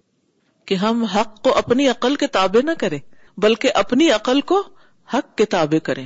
کہ 0.67 0.75
ہم 0.83 1.03
حق 1.15 1.41
کو 1.43 1.51
اپنی 1.57 1.87
عقل 1.89 2.15
کے 2.23 2.27
تابع 2.37 2.59
نہ 2.65 2.71
کریں 2.79 2.99
بلکہ 3.43 3.71
اپنی 3.81 4.09
عقل 4.11 4.41
کو 4.51 4.61
حق 5.13 5.35
کے 5.37 5.45
تابع 5.53 5.77
کریں 5.83 6.05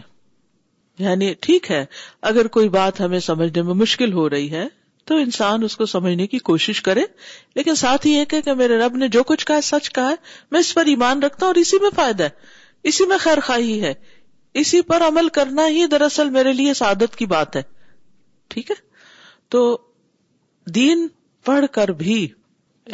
یعنی 0.99 1.33
ٹھیک 1.45 1.69
ہے 1.71 1.83
اگر 2.29 2.47
کوئی 2.57 2.69
بات 2.69 2.99
ہمیں 3.01 3.19
سمجھنے 3.27 3.61
میں 3.69 3.73
مشکل 3.81 4.11
ہو 4.13 4.29
رہی 4.29 4.51
ہے 4.51 4.65
تو 5.09 5.15
انسان 5.17 5.63
اس 5.63 5.75
کو 5.77 5.85
سمجھنے 5.93 6.27
کی 6.33 6.37
کوشش 6.49 6.81
کرے 6.87 7.01
لیکن 7.55 7.75
ساتھ 7.75 8.05
ہی 8.07 8.11
ایک 8.17 8.33
میرے 8.57 8.77
رب 8.79 8.95
نے 9.03 9.07
جو 9.15 9.23
کچھ 9.31 9.45
کہا 9.45 9.61
سچ 9.69 9.89
کہا 9.93 10.09
ہے 10.09 10.15
میں 10.51 10.59
اس 10.65 10.73
پر 10.75 10.91
ایمان 10.93 11.23
رکھتا 11.23 11.45
ہوں 11.45 11.53
اور 11.53 11.59
اسی 11.61 11.79
میں 11.85 11.89
فائدہ 11.95 12.23
ہے 12.23 12.59
اسی 12.91 13.05
میں 13.13 13.17
خیر 13.23 13.39
خواہی 13.45 13.81
ہے 13.83 13.93
اسی 14.61 14.81
پر 14.91 15.07
عمل 15.07 15.29
کرنا 15.39 15.67
ہی 15.77 15.85
دراصل 15.91 16.29
میرے 16.37 16.53
لیے 16.53 16.73
سعادت 16.83 17.15
کی 17.15 17.25
بات 17.33 17.55
ہے 17.55 17.61
ٹھیک 18.53 18.69
ہے 18.71 18.75
تو 19.55 19.63
دین 20.77 21.07
پڑھ 21.45 21.65
کر 21.73 21.91
بھی 22.03 22.21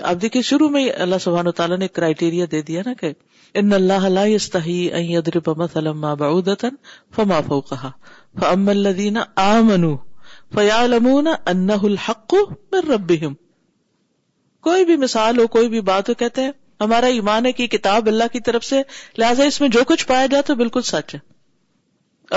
آپ 0.05 0.21
دیکھیے 0.21 0.41
شروع 0.47 0.67
میں 0.69 0.89
اللہ 1.03 1.15
سبحانہ 1.21 1.49
تعالیٰ 1.55 1.77
نے 1.77 1.87
کرائیٹیریا 1.87 2.45
دے 2.51 2.61
دیا 2.67 2.81
نا 2.85 2.93
کہ 2.99 3.11
ان 3.59 3.73
اللہ 3.73 4.05
لا 4.17 4.23
يستحي 4.25 4.77
ان 4.99 5.03
يضرب 5.11 5.49
مثلا 5.61 5.91
ما 6.03 6.13
بعوده 6.21 6.71
فما 7.17 7.39
فوقها 7.49 8.15
فاما 8.41 8.71
الذين 8.75 9.17
امنوا 9.43 10.31
فيعلمون 10.57 11.29
انه 11.33 11.79
الحق 11.91 12.35
من 12.75 12.87
ربهم 12.95 13.35
کوئی 14.69 14.85
بھی 14.91 14.97
مثال 15.07 15.39
ہو 15.43 15.47
کوئی 15.57 15.69
بھی 15.75 15.81
بات 15.91 16.09
ہو 16.09 16.13
کہتے 16.23 16.47
ہیں 16.47 16.53
ہمارا 16.85 17.09
ایمان 17.17 17.49
ہے 17.49 17.51
کہ 17.61 17.67
کتاب 17.75 18.07
اللہ 18.13 18.31
کی 18.37 18.39
طرف 18.49 18.65
سے 18.71 18.81
لہٰذا 19.23 19.49
اس 19.53 19.61
میں 19.61 19.69
جو 19.77 19.83
کچھ 19.93 20.07
پایا 20.13 20.25
جاتا 20.35 20.53
ہے 20.53 20.57
بالکل 20.63 20.81
سچ 20.91 21.13
ہے 21.15 21.19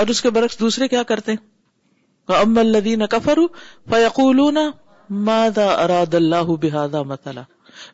اور 0.01 0.13
اس 0.15 0.21
کے 0.25 0.29
برعکس 0.37 0.59
دوسرے 0.63 0.87
کیا 0.95 1.01
کرتے 1.11 1.33
ہیں 1.33 1.43
فَأَمَّا 2.31 2.61
الَّذِينَ 2.67 3.07
كَفَرُوا 3.17 3.63
فَيَقُولُونَ 3.93 4.69
مادا 5.27 5.67
اراد 5.83 6.13
اللہ 6.15 6.51
بحادا 6.61 7.01
مثلا 7.03 7.41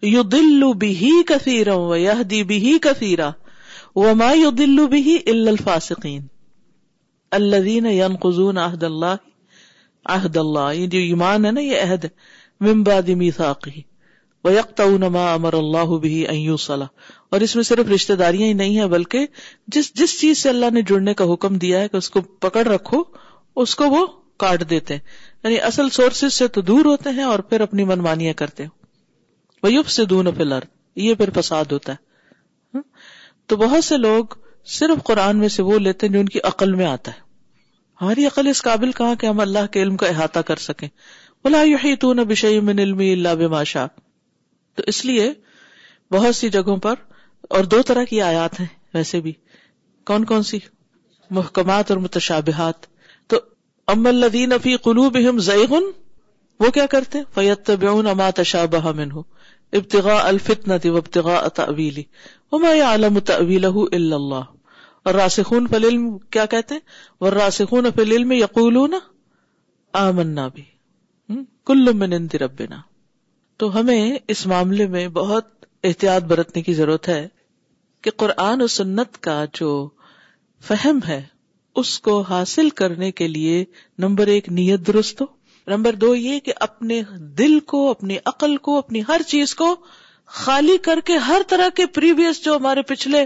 یو 0.07 0.21
دلو 0.31 0.71
بھی 0.83 1.11
کثیر 1.27 1.67
دی 2.29 2.43
بھی 2.43 2.77
کثیرا 2.81 3.29
وما 3.95 4.31
یو 4.33 4.49
دلو 4.57 4.87
بھی 4.87 5.15
الا 5.27 5.49
الفاسقین 5.51 6.25
الذین 7.37 7.85
ینقضون 7.91 8.57
عہد 8.57 8.83
اللہ 8.83 9.15
عہد 10.15 10.37
اللہ 10.37 10.71
یہ 10.73 10.87
جو 10.87 10.99
ایمان 10.99 11.45
ہے 11.45 11.51
نا 11.51 11.61
یہ 11.61 11.81
عہد 11.83 12.05
من 12.67 12.83
بعد 12.83 13.09
میثاقه 13.17 13.73
ويقطعون 14.45 15.03
ما 15.15 15.23
امر 15.33 15.55
الله 15.57 15.97
به 16.05 16.15
ان 16.33 16.37
يوصل 16.49 16.83
اور 16.87 17.43
اس 17.47 17.55
میں 17.59 17.63
صرف 17.69 17.89
رشتہ 17.93 18.13
داریاں 18.21 18.47
ہی 18.49 18.53
نہیں 18.61 18.77
ہیں 18.81 18.87
بلکہ 18.93 19.43
جس 19.75 19.89
جس 20.01 20.13
چیز 20.21 20.41
سے 20.45 20.49
اللہ 20.51 20.73
نے 20.77 20.81
جڑنے 20.91 21.13
کا 21.21 21.25
حکم 21.33 21.57
دیا 21.65 21.79
ہے 21.83 21.87
کہ 21.93 21.99
اس 22.03 22.09
کو 22.15 22.21
پکڑ 22.47 22.63
رکھو 22.69 23.01
اس 23.65 23.75
کو 23.81 23.89
وہ 23.95 24.05
کاٹ 24.45 24.69
دیتے 24.69 24.97
ہیں 24.99 25.25
یعنی 25.43 25.57
اصل 25.69 26.29
سے 26.35 26.47
تو 26.55 26.61
دور 26.69 26.85
ہوتے 26.85 27.09
ہیں 27.17 27.23
اور 27.23 27.39
پھر 27.49 27.61
اپنی 27.61 27.83
منمانیاں 27.91 28.33
کرتے 28.41 28.65
سے 28.65 29.67
سے 29.91 30.05
پھر 30.39 30.63
یہ 31.01 31.21
فساد 31.35 31.71
ہوتا 31.71 31.93
ہے 31.93 32.77
ہاں؟ 32.77 32.81
تو 33.49 33.57
بہت 33.57 33.91
لوگ 33.99 34.33
صرف 34.77 35.03
قرآن 35.07 35.39
میں 35.39 35.49
سے 35.57 35.63
وہ 35.69 35.77
لیتے 35.79 36.05
ہیں 36.07 36.13
جو 36.13 36.19
ان 36.19 36.29
کی 36.35 36.39
عقل 36.51 36.73
میں 36.75 36.85
آتا 36.85 37.11
ہے 37.17 37.25
ہماری 38.01 38.25
عقل 38.27 38.47
اس 38.47 38.61
قابل 38.63 38.91
کہاں 38.99 39.15
کہ 39.19 39.25
ہم 39.27 39.39
اللہ 39.39 39.67
کے 39.71 39.81
علم 39.83 39.97
کا 40.03 40.07
احاطہ 40.07 40.39
کر 40.49 40.63
سکیں 40.69 40.87
بولا 41.43 41.61
یہی 41.63 41.95
تون 42.05 42.19
ابشی 42.19 42.59
میں 42.69 42.73
نلمی 42.73 43.11
اللہ 43.13 43.47
باشا 43.57 43.85
تو 44.75 44.83
اس 44.93 45.03
لیے 45.05 45.33
بہت 46.13 46.35
سی 46.35 46.49
جگہوں 46.49 46.77
پر 46.87 46.95
اور 47.55 47.63
دو 47.75 47.81
طرح 47.87 48.03
کی 48.09 48.21
آیات 48.21 48.59
ہیں 48.59 48.67
ویسے 48.93 49.19
بھی 49.21 49.31
کون 50.09 50.25
کون 50.25 50.43
سی 50.49 50.59
محکمات 51.37 51.89
اور 51.91 51.99
متشابہات 51.99 52.85
ام 53.91 54.05
الدین 54.07 54.53
فی 54.63 54.75
قلوب 54.83 55.17
زیغن 55.41 55.83
وہ 56.59 56.69
کیا 56.77 56.85
کرتے 56.93 57.19
فیت 57.35 57.65
تبعون 57.65 58.07
ما 58.21 58.29
تشابہ 58.39 58.91
منہ 58.95 59.13
ابتغاء 59.77 60.17
الفتنة 60.27 60.91
وابتغاء 60.95 61.47
تأویلی 61.59 62.03
وما 62.51 62.71
يعلم 62.77 63.19
تأویلہ 63.29 63.71
الا 63.97 64.15
اللہ 64.15 64.43
اور 65.05 65.13
راسخون 65.13 65.67
فی 65.71 65.75
العلم 65.75 66.09
کیا 66.35 66.45
کہتے 66.55 66.73
ہیں 66.75 66.81
والراسخون 67.21 67.87
فی 67.95 68.01
العلم 68.01 68.31
یقولون 68.31 68.93
آمنا 70.01 70.47
بھی 70.57 70.63
کل 71.67 71.93
من 72.03 72.13
عند 72.19 72.35
ربنا 72.41 72.81
تو 73.59 73.75
ہمیں 73.79 74.15
اس 74.35 74.45
معاملے 74.53 74.87
میں 74.97 75.07
بہت 75.21 75.49
احتیاط 75.89 76.23
برتنے 76.33 76.61
کی 76.63 76.73
ضرورت 76.81 77.07
ہے 77.09 77.27
کہ 78.03 78.11
قرآن 78.23 78.61
و 78.61 78.67
سنت 78.79 79.17
کا 79.29 79.43
جو 79.59 79.71
فہم 80.67 80.99
ہے 81.07 81.21
اس 81.79 81.89
کو 82.05 82.19
حاصل 82.27 82.69
کرنے 82.81 83.11
کے 83.19 83.27
لیے 83.27 83.63
نمبر 84.03 84.27
ایک 84.35 84.47
نیت 84.59 84.85
درست 84.87 85.21
ہو 85.21 85.25
نمبر 85.75 85.95
دو 86.03 86.13
یہ 86.15 86.39
کہ 86.45 86.53
اپنے 86.67 87.01
دل 87.37 87.59
کو 87.71 87.89
اپنی 87.89 88.17
عقل 88.31 88.55
کو 88.67 88.77
اپنی 88.77 89.01
ہر 89.07 89.21
چیز 89.27 89.53
کو 89.61 89.75
خالی 90.41 90.77
کر 90.87 90.99
کے 91.05 91.17
ہر 91.27 91.41
طرح 91.49 91.69
کے 91.75 91.85
پریویس 91.97 92.43
جو 92.45 92.55
ہمارے 92.55 92.81
پچھلے 92.93 93.23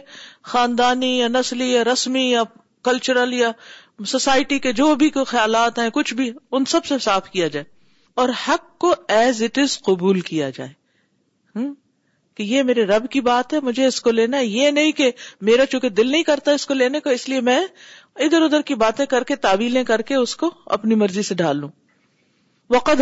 خاندانی 0.53 1.07
یا 1.09 1.15
یا 1.15 1.21
یا 1.21 1.27
نسلی 1.39 1.77
رسمی 1.93 2.31
کلچرل 2.87 3.33
یا 3.33 3.51
سوسائٹی 4.13 4.59
کے 4.65 4.71
جو 4.81 4.93
بھی 5.01 5.09
کوئی 5.15 5.25
خیالات 5.31 5.79
ہیں 5.79 5.89
کچھ 5.93 6.13
بھی 6.19 6.31
ان 6.51 6.65
سب 6.73 6.85
سے 6.91 6.97
صاف 7.07 7.29
کیا 7.31 7.47
جائے 7.55 7.65
اور 8.21 8.29
حق 8.47 8.69
کو 8.85 8.93
ایز 9.17 9.41
اٹ 9.43 9.57
از 9.63 9.79
قبول 9.87 10.19
کیا 10.29 10.49
جائے 10.57 10.71
ہوں 11.55 11.73
کہ 12.37 12.43
یہ 12.49 12.63
میرے 12.63 12.83
رب 12.91 13.09
کی 13.11 13.21
بات 13.21 13.53
ہے 13.53 13.59
مجھے 13.63 13.85
اس 13.85 13.99
کو 14.01 14.11
لینا 14.11 14.39
یہ 14.39 14.69
نہیں 14.71 14.91
کہ 14.99 15.09
میرا 15.49 15.65
چونکہ 15.71 15.89
دل 15.95 16.11
نہیں 16.11 16.23
کرتا 16.23 16.51
اس 16.59 16.65
کو 16.65 16.73
لینے 16.73 16.99
کو 17.05 17.09
اس 17.17 17.27
لیے 17.29 17.41
میں 17.47 17.59
ادھر 18.25 18.41
ادھر 18.45 18.61
کی 18.65 18.75
باتیں 18.81 19.05
کر 19.11 19.23
کے 19.27 19.35
تعویلیں 19.45 19.83
کر 19.83 20.01
کے 20.09 20.15
اس 20.15 20.35
کو 20.41 20.49
اپنی 20.75 20.95
مرضی 21.03 21.21
سے 21.29 21.35
ڈال 21.35 21.57
لوں 21.59 21.69
وقد 22.73 23.01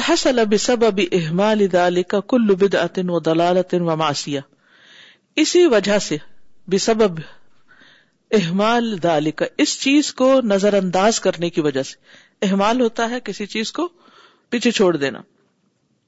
بسبب 6.71 7.19
احمال 8.37 8.93
اس 9.05 9.79
چیز 9.81 10.13
کو 10.21 10.29
نظر 10.53 10.73
انداز 10.81 11.19
کرنے 11.27 11.49
کی 11.57 11.61
وجہ 11.67 11.83
سے 11.91 12.45
احمال 12.47 12.81
ہوتا 12.81 13.09
ہے 13.09 13.19
کسی 13.29 13.45
چیز 13.55 13.71
کو 13.79 13.87
پیچھے 14.49 14.71
چھوڑ 14.79 14.95
دینا 14.97 15.21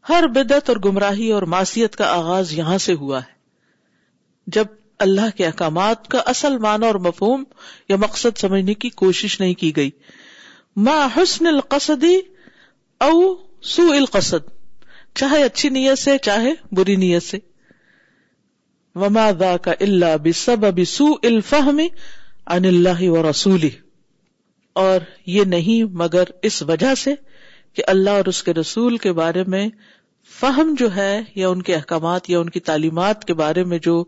ہر 0.10 0.28
بدت 0.36 0.70
اور 0.70 0.78
گمراہی 0.86 1.32
اور 1.38 1.44
معصیت 1.56 1.96
کا 2.02 2.12
آغاز 2.18 2.54
یہاں 2.60 2.78
سے 2.88 2.94
ہوا 3.04 3.20
ہے 3.22 4.60
جب 4.60 4.80
اللہ 5.04 5.30
کے 5.38 5.46
احکامات 5.46 6.08
کا 6.08 6.20
اصل 6.32 6.58
معنی 6.64 6.86
اور 6.86 6.96
مفہوم 7.06 7.44
یا 7.90 7.96
مقصد 8.02 8.38
سمجھنے 8.40 8.74
کی 8.84 8.90
کوشش 9.02 9.40
نہیں 9.40 9.54
کی 9.62 9.76
گئی 9.76 9.90
ما 10.88 10.98
حسن 11.16 11.48
القصد 11.52 12.04
او 13.06 13.14
چاہے 15.20 15.42
اچھی 15.44 15.70
نیت 15.78 16.00
سے 16.00 16.18
چاہے 16.28 16.52
بری 16.78 16.96
نیت 17.06 17.24
سے 17.24 17.38
وما 19.04 19.30
رسول 23.30 23.66
اور 24.84 25.00
یہ 25.38 25.44
نہیں 25.56 25.96
مگر 26.04 26.30
اس 26.50 26.62
وجہ 26.74 26.94
سے 27.06 27.14
کہ 27.80 27.84
اللہ 27.96 28.20
اور 28.22 28.26
اس 28.34 28.44
کے 28.44 28.54
رسول 28.60 28.98
کے 29.08 29.12
بارے 29.22 29.44
میں 29.56 29.68
فہم 30.40 30.74
جو 30.80 30.96
ہے 30.96 31.12
یا 31.36 31.50
ان 31.50 31.62
کے 31.70 31.76
احکامات 31.76 32.30
یا 32.30 32.40
ان 32.40 32.50
کی 32.56 32.60
تعلیمات 32.70 33.26
کے 33.26 33.34
بارے 33.44 33.64
میں 33.74 33.80
جو 33.90 34.04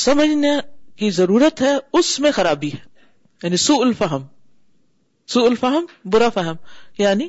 سمجھنے 0.00 0.50
کی 0.98 1.10
ضرورت 1.10 1.60
ہے 1.62 1.72
اس 1.98 2.18
میں 2.20 2.30
خرابی 2.34 2.70
ہے 2.74 2.78
یعنی 3.42 3.56
سو 3.66 3.80
الفہم 3.82 4.22
سو 5.32 5.44
الفہم 5.46 5.84
برا 6.12 6.28
فہم 6.34 6.54
یعنی 6.98 7.28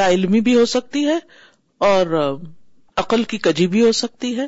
لا 0.00 0.08
علمی 0.10 0.40
بھی 0.48 0.54
ہو 0.58 0.64
سکتی 0.72 1.06
ہے 1.06 1.18
اور 1.88 2.14
عقل 3.02 3.22
کی 3.32 3.38
کجی 3.46 3.66
بھی 3.76 3.82
ہو 3.86 3.92
سکتی 4.00 4.36
ہے 4.36 4.46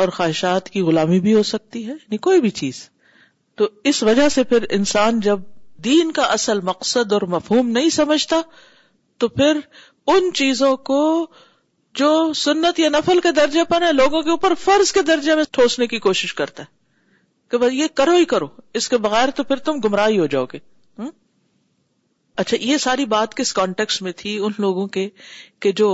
اور 0.00 0.08
خواہشات 0.16 0.68
کی 0.70 0.80
غلامی 0.88 1.20
بھی 1.20 1.34
ہو 1.34 1.42
سکتی 1.52 1.84
ہے 1.86 1.92
یعنی 1.92 2.16
کوئی 2.28 2.40
بھی 2.40 2.50
چیز 2.62 2.88
تو 3.56 3.68
اس 3.90 4.02
وجہ 4.08 4.28
سے 4.38 4.44
پھر 4.52 4.64
انسان 4.78 5.20
جب 5.20 5.40
دین 5.84 6.12
کا 6.12 6.22
اصل 6.38 6.60
مقصد 6.68 7.12
اور 7.12 7.22
مفہوم 7.36 7.68
نہیں 7.78 7.88
سمجھتا 7.96 8.40
تو 9.20 9.28
پھر 9.40 9.58
ان 10.14 10.30
چیزوں 10.42 10.76
کو 10.90 10.98
جو 11.98 12.08
سنت 12.38 12.78
یا 12.80 12.88
نفل 12.94 13.20
کے 13.20 13.30
درجے 13.36 13.62
پر 13.68 13.82
ہے 13.86 13.92
لوگوں 13.92 14.22
کے 14.22 14.30
اوپر 14.30 14.52
فرض 14.64 14.92
کے 14.92 15.02
درجے 15.06 15.34
میں 15.34 15.44
ٹھوسنے 15.56 15.86
کی 15.92 15.98
کوشش 16.08 16.34
کرتا 16.40 16.62
ہے 16.62 16.76
کہ 17.50 17.58
بھائی 17.62 17.78
یہ 17.78 17.86
کرو 18.00 18.12
ہی 18.16 18.24
کرو 18.32 18.46
اس 18.80 18.88
کے 18.88 18.96
بغیر 19.06 19.30
تو 19.36 19.42
پھر 19.48 19.62
تم 19.68 19.80
گمراہی 19.84 20.18
ہو 20.18 20.26
جاؤ 20.34 20.44
گے 20.52 20.58
اچھا 22.42 22.56
یہ 22.60 22.76
ساری 22.84 23.04
بات 23.14 23.34
کس 23.36 23.52
کانٹیکس 23.58 24.00
میں 24.02 24.12
تھی 24.18 24.36
ان 24.36 24.50
لوگوں 24.64 24.86
کے 24.96 25.08
کہ 25.64 25.72
جو 25.80 25.88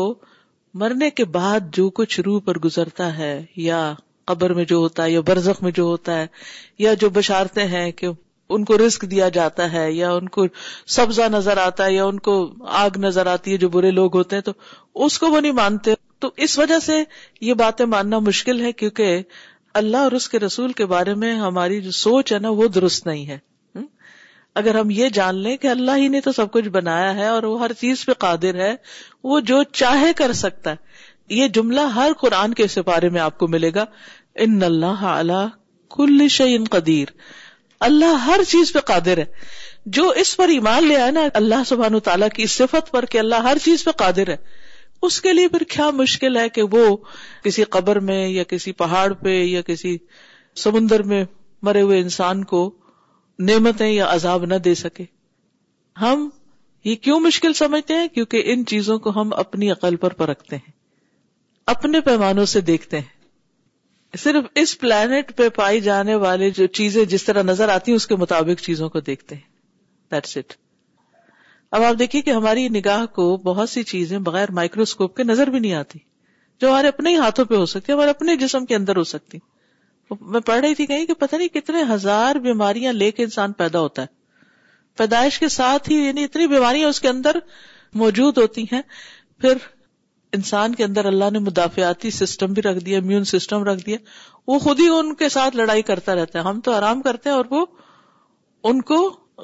مرنے 0.83 1.09
کے 1.21 1.25
بعد 1.37 1.73
جو 1.77 1.89
کچھ 2.01 2.19
روح 2.27 2.41
پر 2.47 2.59
گزرتا 2.65 3.07
ہے 3.19 3.33
یا 3.69 3.79
قبر 4.33 4.53
میں 4.59 4.65
جو 4.73 4.77
ہوتا 4.85 5.05
ہے 5.05 5.11
یا 5.11 5.21
برزخ 5.31 5.63
میں 5.63 5.71
جو 5.79 5.83
ہوتا 5.93 6.17
ہے 6.21 6.27
یا 6.87 6.95
جو 7.05 7.11
بشارتیں 7.21 7.65
ہیں 7.77 7.91
کہ 8.03 8.09
ان 8.53 8.65
کو 8.69 8.77
رسک 8.79 9.05
دیا 9.11 9.29
جاتا 9.35 9.71
ہے 9.73 9.91
یا 9.93 10.13
ان 10.13 10.29
کو 10.37 10.45
سبزہ 10.95 11.29
نظر 11.33 11.57
آتا 11.59 11.85
ہے 11.85 11.93
یا 11.95 12.05
ان 12.05 12.19
کو 12.29 12.35
آگ 12.83 12.97
نظر 13.05 13.27
آتی 13.33 13.53
ہے 13.53 13.57
جو 13.65 13.69
برے 13.77 13.91
لوگ 13.91 14.17
ہوتے 14.17 14.37
ہیں 14.37 14.43
تو 14.43 14.53
اس 15.05 15.19
کو 15.19 15.31
وہ 15.31 15.41
نہیں 15.41 15.53
مانتے 15.61 15.95
تو 16.21 16.31
اس 16.45 16.59
وجہ 16.59 16.79
سے 16.83 17.03
یہ 17.41 17.55
باتیں 17.63 17.85
ماننا 17.95 18.19
مشکل 18.29 18.61
ہے 18.65 18.73
کیونکہ 18.83 19.21
اللہ 19.81 19.97
اور 20.09 20.13
اس 20.17 20.29
کے 20.29 20.39
رسول 20.39 20.73
کے 20.81 20.87
بارے 20.87 21.15
میں 21.23 21.33
ہماری 21.37 21.81
جو 21.83 21.91
سوچ 22.01 22.33
ہے 22.33 22.39
نا 22.39 22.51
وہ 22.61 22.69
درست 22.75 23.07
نہیں 23.07 23.27
ہے 23.27 23.39
اگر 24.61 24.75
ہم 24.79 24.91
یہ 24.95 25.09
جان 25.15 25.37
لیں 25.43 25.57
کہ 25.63 25.67
اللہ 25.69 25.97
ہی 25.99 26.07
نے 26.09 26.21
تو 26.25 26.33
سب 26.33 26.51
کچھ 26.53 26.69
بنایا 26.75 27.15
ہے 27.15 27.27
اور 27.29 27.43
وہ 27.53 27.59
ہر 27.63 27.73
چیز 27.81 28.05
پہ 28.07 28.13
قادر 28.25 28.61
ہے 28.61 28.75
وہ 29.25 29.39
جو 29.51 29.63
چاہے 29.81 30.13
کر 30.17 30.33
سکتا 30.43 30.71
ہے 30.71 31.33
یہ 31.39 31.49
جملہ 31.57 31.81
ہر 31.95 32.11
قرآن 32.21 32.55
کے 32.55 32.67
سپارے 32.75 33.09
میں 33.17 33.21
آپ 33.21 33.39
کو 33.39 33.49
ملے 33.57 33.71
گا 33.75 33.85
ان 34.45 34.63
اللہ 34.63 35.05
اعلی 35.15 35.43
کل 35.97 36.65
قدیر 36.71 37.09
اللہ 37.87 38.15
ہر 38.27 38.41
چیز 38.49 38.73
پہ 38.73 38.79
قادر 38.87 39.19
ہے 39.19 39.25
جو 39.97 40.09
اس 40.21 40.37
پر 40.37 40.49
ایمان 40.49 40.87
لے 40.89 40.97
آئے 40.97 41.11
نا 41.13 41.27
اللہ 41.35 41.63
سبحان 41.67 41.99
تعالیٰ 42.05 42.29
کی 42.35 42.47
صفت 42.53 42.91
پر 42.91 43.05
کہ 43.15 43.19
اللہ 43.19 43.43
ہر 43.49 43.59
چیز 43.65 43.85
پہ 43.85 43.91
قادر 43.99 44.29
ہے 44.31 44.37
اس 45.09 45.21
کے 45.21 45.33
لیے 45.33 45.49
پھر 45.55 45.63
کیا 45.71 45.91
مشکل 45.97 46.37
ہے 46.37 46.49
کہ 46.49 46.63
وہ 46.73 46.97
کسی 47.45 47.65
قبر 47.77 47.99
میں 48.11 48.27
یا 48.29 48.45
کسی 48.53 48.73
پہاڑ 48.83 49.13
پہ 49.25 49.35
یا 49.43 49.63
کسی 49.63 49.97
سمندر 50.63 51.03
میں 51.13 51.25
مرے 51.67 51.81
ہوئے 51.83 52.01
انسان 52.01 52.45
کو 52.55 52.71
نعمتیں 53.49 53.89
یا 53.91 54.07
عذاب 54.15 54.45
نہ 54.47 54.55
دے 54.65 54.75
سکے 54.85 55.05
ہم 56.01 56.29
یہ 56.85 56.97
کیوں 57.05 57.19
مشکل 57.21 57.53
سمجھتے 57.59 57.95
ہیں 57.95 58.09
کیونکہ 58.15 58.43
ان 58.53 58.65
چیزوں 58.73 58.99
کو 59.07 59.11
ہم 59.21 59.33
اپنی 59.45 59.71
عقل 59.71 59.97
پر 60.05 60.13
پرکھتے 60.23 60.57
ہیں 60.57 60.73
اپنے 61.75 62.01
پیمانوں 62.09 62.45
سے 62.55 62.61
دیکھتے 62.71 62.99
ہیں 63.01 63.14
صرف 64.23 64.45
اس 64.63 64.79
پلانٹ 64.79 65.31
پہ 65.37 65.49
پائی 65.55 65.81
جانے 65.81 66.15
والے 66.25 66.51
جو 66.57 66.67
چیزیں 66.81 67.05
جس 67.13 67.25
طرح 67.25 67.43
نظر 67.43 67.69
آتی 67.69 67.91
ہیں 67.91 67.97
اس 67.97 68.07
کے 68.07 68.17
مطابق 68.17 68.61
چیزوں 68.65 68.89
کو 68.91 69.01
دیکھتے 69.09 69.35
ہیں 69.35 69.53
اب 71.77 71.83
آپ 71.83 71.95
دیکھیے 71.99 72.21
کہ 72.23 72.31
ہماری 72.31 72.69
نگاہ 72.69 73.07
کو 73.15 73.37
بہت 73.45 73.69
سی 73.71 73.83
چیزیں 73.93 74.19
بغیر 74.27 74.51
مائکروسکوپ 74.59 75.17
کے 75.17 75.25
نظر 75.25 75.51
بھی 75.51 75.59
نہیں 75.59 75.73
آتی 75.75 75.99
جو 76.61 76.69
ہمارے 76.71 76.89
اپنے 76.89 77.11
ہی 77.11 77.17
ہاتھوں 77.17 77.45
پہ 77.45 77.55
ہو 77.55 77.67
سکتی 77.73 77.93
ہمارے 77.93 78.11
اپنے 78.11 78.37
جسم 78.43 78.67
کے 78.67 78.75
اندر 78.77 78.97
ہو 78.97 79.05
سکتی 79.13 79.39
میں 80.35 80.41
پڑھ 80.47 80.61
رہی 80.61 80.75
تھی 80.75 80.87
کہیں 80.87 81.05
کہ 81.07 81.15
پتہ 81.21 81.37
نہیں 81.37 81.49
کتنے 81.55 81.83
ہزار 81.91 82.37
بیماریاں 82.45 82.93
لے 82.93 83.11
کے 83.13 83.23
انسان 83.25 83.53
پیدا 83.63 83.81
ہوتا 83.81 84.03
ہے 84.03 84.07
پیدائش 84.99 85.39
کے 85.41 85.49
ساتھ 85.57 85.91
ہی 85.91 85.97
یعنی 86.05 86.25
اتنی 86.25 86.47
بیماریاں 86.47 86.89
اس 86.89 87.01
کے 87.01 87.09
اندر 87.09 87.37
موجود 88.05 88.39
ہوتی 88.39 88.63
ہیں 88.73 88.83
پھر 89.41 89.57
انسان 90.35 90.75
کے 90.75 90.85
اندر 90.85 91.05
اللہ 91.11 91.31
نے 91.33 91.39
مدافعتی 91.49 92.11
سسٹم 92.21 92.53
بھی 92.53 92.63
رکھ 92.63 92.79
دیا 92.85 92.99
امیون 92.99 93.25
سسٹم 93.33 93.63
رکھ 93.65 93.85
دیا 93.87 93.97
وہ 94.53 94.59
خود 94.65 94.81
ہی 94.81 94.87
ان 94.95 95.15
کے 95.21 95.29
ساتھ 95.35 95.57
لڑائی 95.57 95.83
کرتا 95.91 96.15
رہتا 96.21 96.39
ہے 96.39 96.45
ہم 96.49 96.61
تو 96.69 96.73
آرام 96.73 97.03
کرتے 97.03 97.29
ہیں 97.31 97.37
اور 97.37 97.45
وہ 97.51 97.65
ان 98.71 98.81
کو 98.91 98.99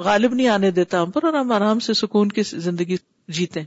غالب 0.09 0.35
نہیں 0.35 0.49
آنے 0.57 0.71
دیتا 0.81 1.03
ہم 1.03 1.11
پر 1.11 1.25
اور 1.29 1.35
ہم 1.41 1.53
آرام 1.53 1.79
سے 1.87 1.95
سکون 2.01 2.29
کی 2.39 2.43
زندگی 2.67 2.97
جیتے 3.39 3.63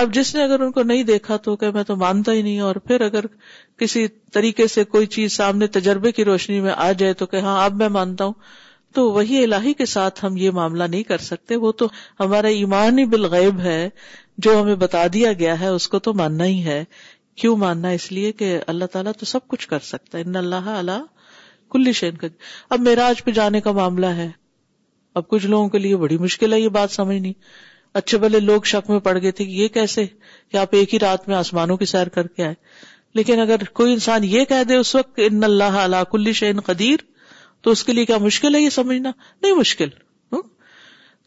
اب 0.00 0.12
جس 0.14 0.34
نے 0.34 0.42
اگر 0.42 0.60
ان 0.64 0.70
کو 0.72 0.82
نہیں 0.90 1.02
دیکھا 1.12 1.36
تو 1.46 1.54
کہ 1.62 1.70
میں 1.70 1.82
تو 1.90 1.96
مانتا 2.02 2.32
ہی 2.32 2.42
نہیں 2.42 2.60
اور 2.68 2.76
پھر 2.88 3.00
اگر 3.08 3.26
کسی 3.78 4.06
طریقے 4.32 4.66
سے 4.74 4.84
کوئی 4.96 5.06
چیز 5.16 5.32
سامنے 5.36 5.66
تجربے 5.78 6.12
کی 6.18 6.24
روشنی 6.24 6.60
میں 6.66 6.72
آ 6.88 6.90
جائے 7.02 7.14
تو 7.22 7.26
کہ 7.32 7.40
ہاں 7.48 7.62
اب 7.64 7.76
میں 7.82 7.88
مانتا 7.98 8.24
ہوں 8.24 8.34
تو 8.96 9.10
وہی 9.12 9.42
الہی 9.42 9.72
کے 9.74 9.84
ساتھ 9.96 10.24
ہم 10.24 10.36
یہ 10.36 10.50
معاملہ 10.56 10.84
نہیں 10.94 11.02
کر 11.10 11.18
سکتے 11.26 11.56
وہ 11.66 11.70
تو 11.82 11.86
ہمارا 12.20 12.48
ایمان 12.60 12.98
ہی 12.98 13.04
بالغیب 13.14 13.60
ہے 13.66 13.88
جو 14.44 14.60
ہمیں 14.60 14.74
بتا 14.76 15.06
دیا 15.12 15.32
گیا 15.38 15.58
ہے 15.60 15.66
اس 15.68 15.88
کو 15.88 15.98
تو 16.06 16.14
ماننا 16.14 16.44
ہی 16.46 16.64
ہے 16.64 16.84
کیوں 17.40 17.56
ماننا 17.56 17.88
اس 17.90 18.10
لیے 18.12 18.30
کہ 18.38 18.58
اللہ 18.66 18.84
تعالیٰ 18.92 19.12
تو 19.18 19.24
سب 19.26 19.46
کچھ 19.48 19.66
کر 19.68 19.78
سکتا 19.82 20.18
ہے 20.18 20.22
ان 20.26 20.36
اللہ 20.36 20.68
اللہ 20.76 21.02
کل 21.72 21.92
شین 21.94 22.16
کا 22.16 22.28
اب 22.74 22.80
میراج 22.86 23.22
پہ 23.24 23.30
جانے 23.34 23.60
کا 23.60 23.72
معاملہ 23.72 24.06
ہے 24.16 24.30
اب 25.20 25.28
کچھ 25.28 25.46
لوگوں 25.46 25.68
کے 25.68 25.78
لیے 25.78 25.96
بڑی 25.96 26.18
مشکل 26.18 26.52
ہے 26.52 26.60
یہ 26.60 26.68
بات 26.78 26.90
سمجھنی 26.90 27.32
اچھے 27.94 28.18
بلے 28.18 28.40
لوگ 28.40 28.62
شک 28.66 28.90
میں 28.90 28.98
پڑ 29.04 29.16
گئے 29.22 29.30
تھے 29.30 29.44
کہ 29.44 29.50
یہ 29.50 29.68
کیسے 29.72 30.04
کہ 30.50 30.56
آپ 30.56 30.74
ایک 30.74 30.92
ہی 30.94 30.98
رات 30.98 31.26
میں 31.28 31.36
آسمانوں 31.36 31.76
کی 31.76 31.84
سیر 31.86 32.08
کر 32.14 32.26
کے 32.26 32.44
آئے 32.44 32.54
لیکن 33.14 33.40
اگر 33.40 33.64
کوئی 33.72 33.92
انسان 33.92 34.24
یہ 34.24 34.44
کہہ 34.48 34.62
دے 34.68 34.76
اس 34.76 34.94
وقت 34.94 35.20
ان 35.24 35.44
اللہ 35.44 35.76
اللہ 35.78 36.04
کل 36.12 36.32
شین 36.32 36.60
قدیر 36.66 37.00
تو 37.62 37.70
اس 37.70 37.84
کے 37.84 37.92
لیے 37.92 38.04
کیا 38.06 38.18
مشکل 38.18 38.54
ہے 38.54 38.60
یہ 38.60 38.70
سمجھنا 38.74 39.10
نہیں 39.42 39.54
مشکل 39.54 39.88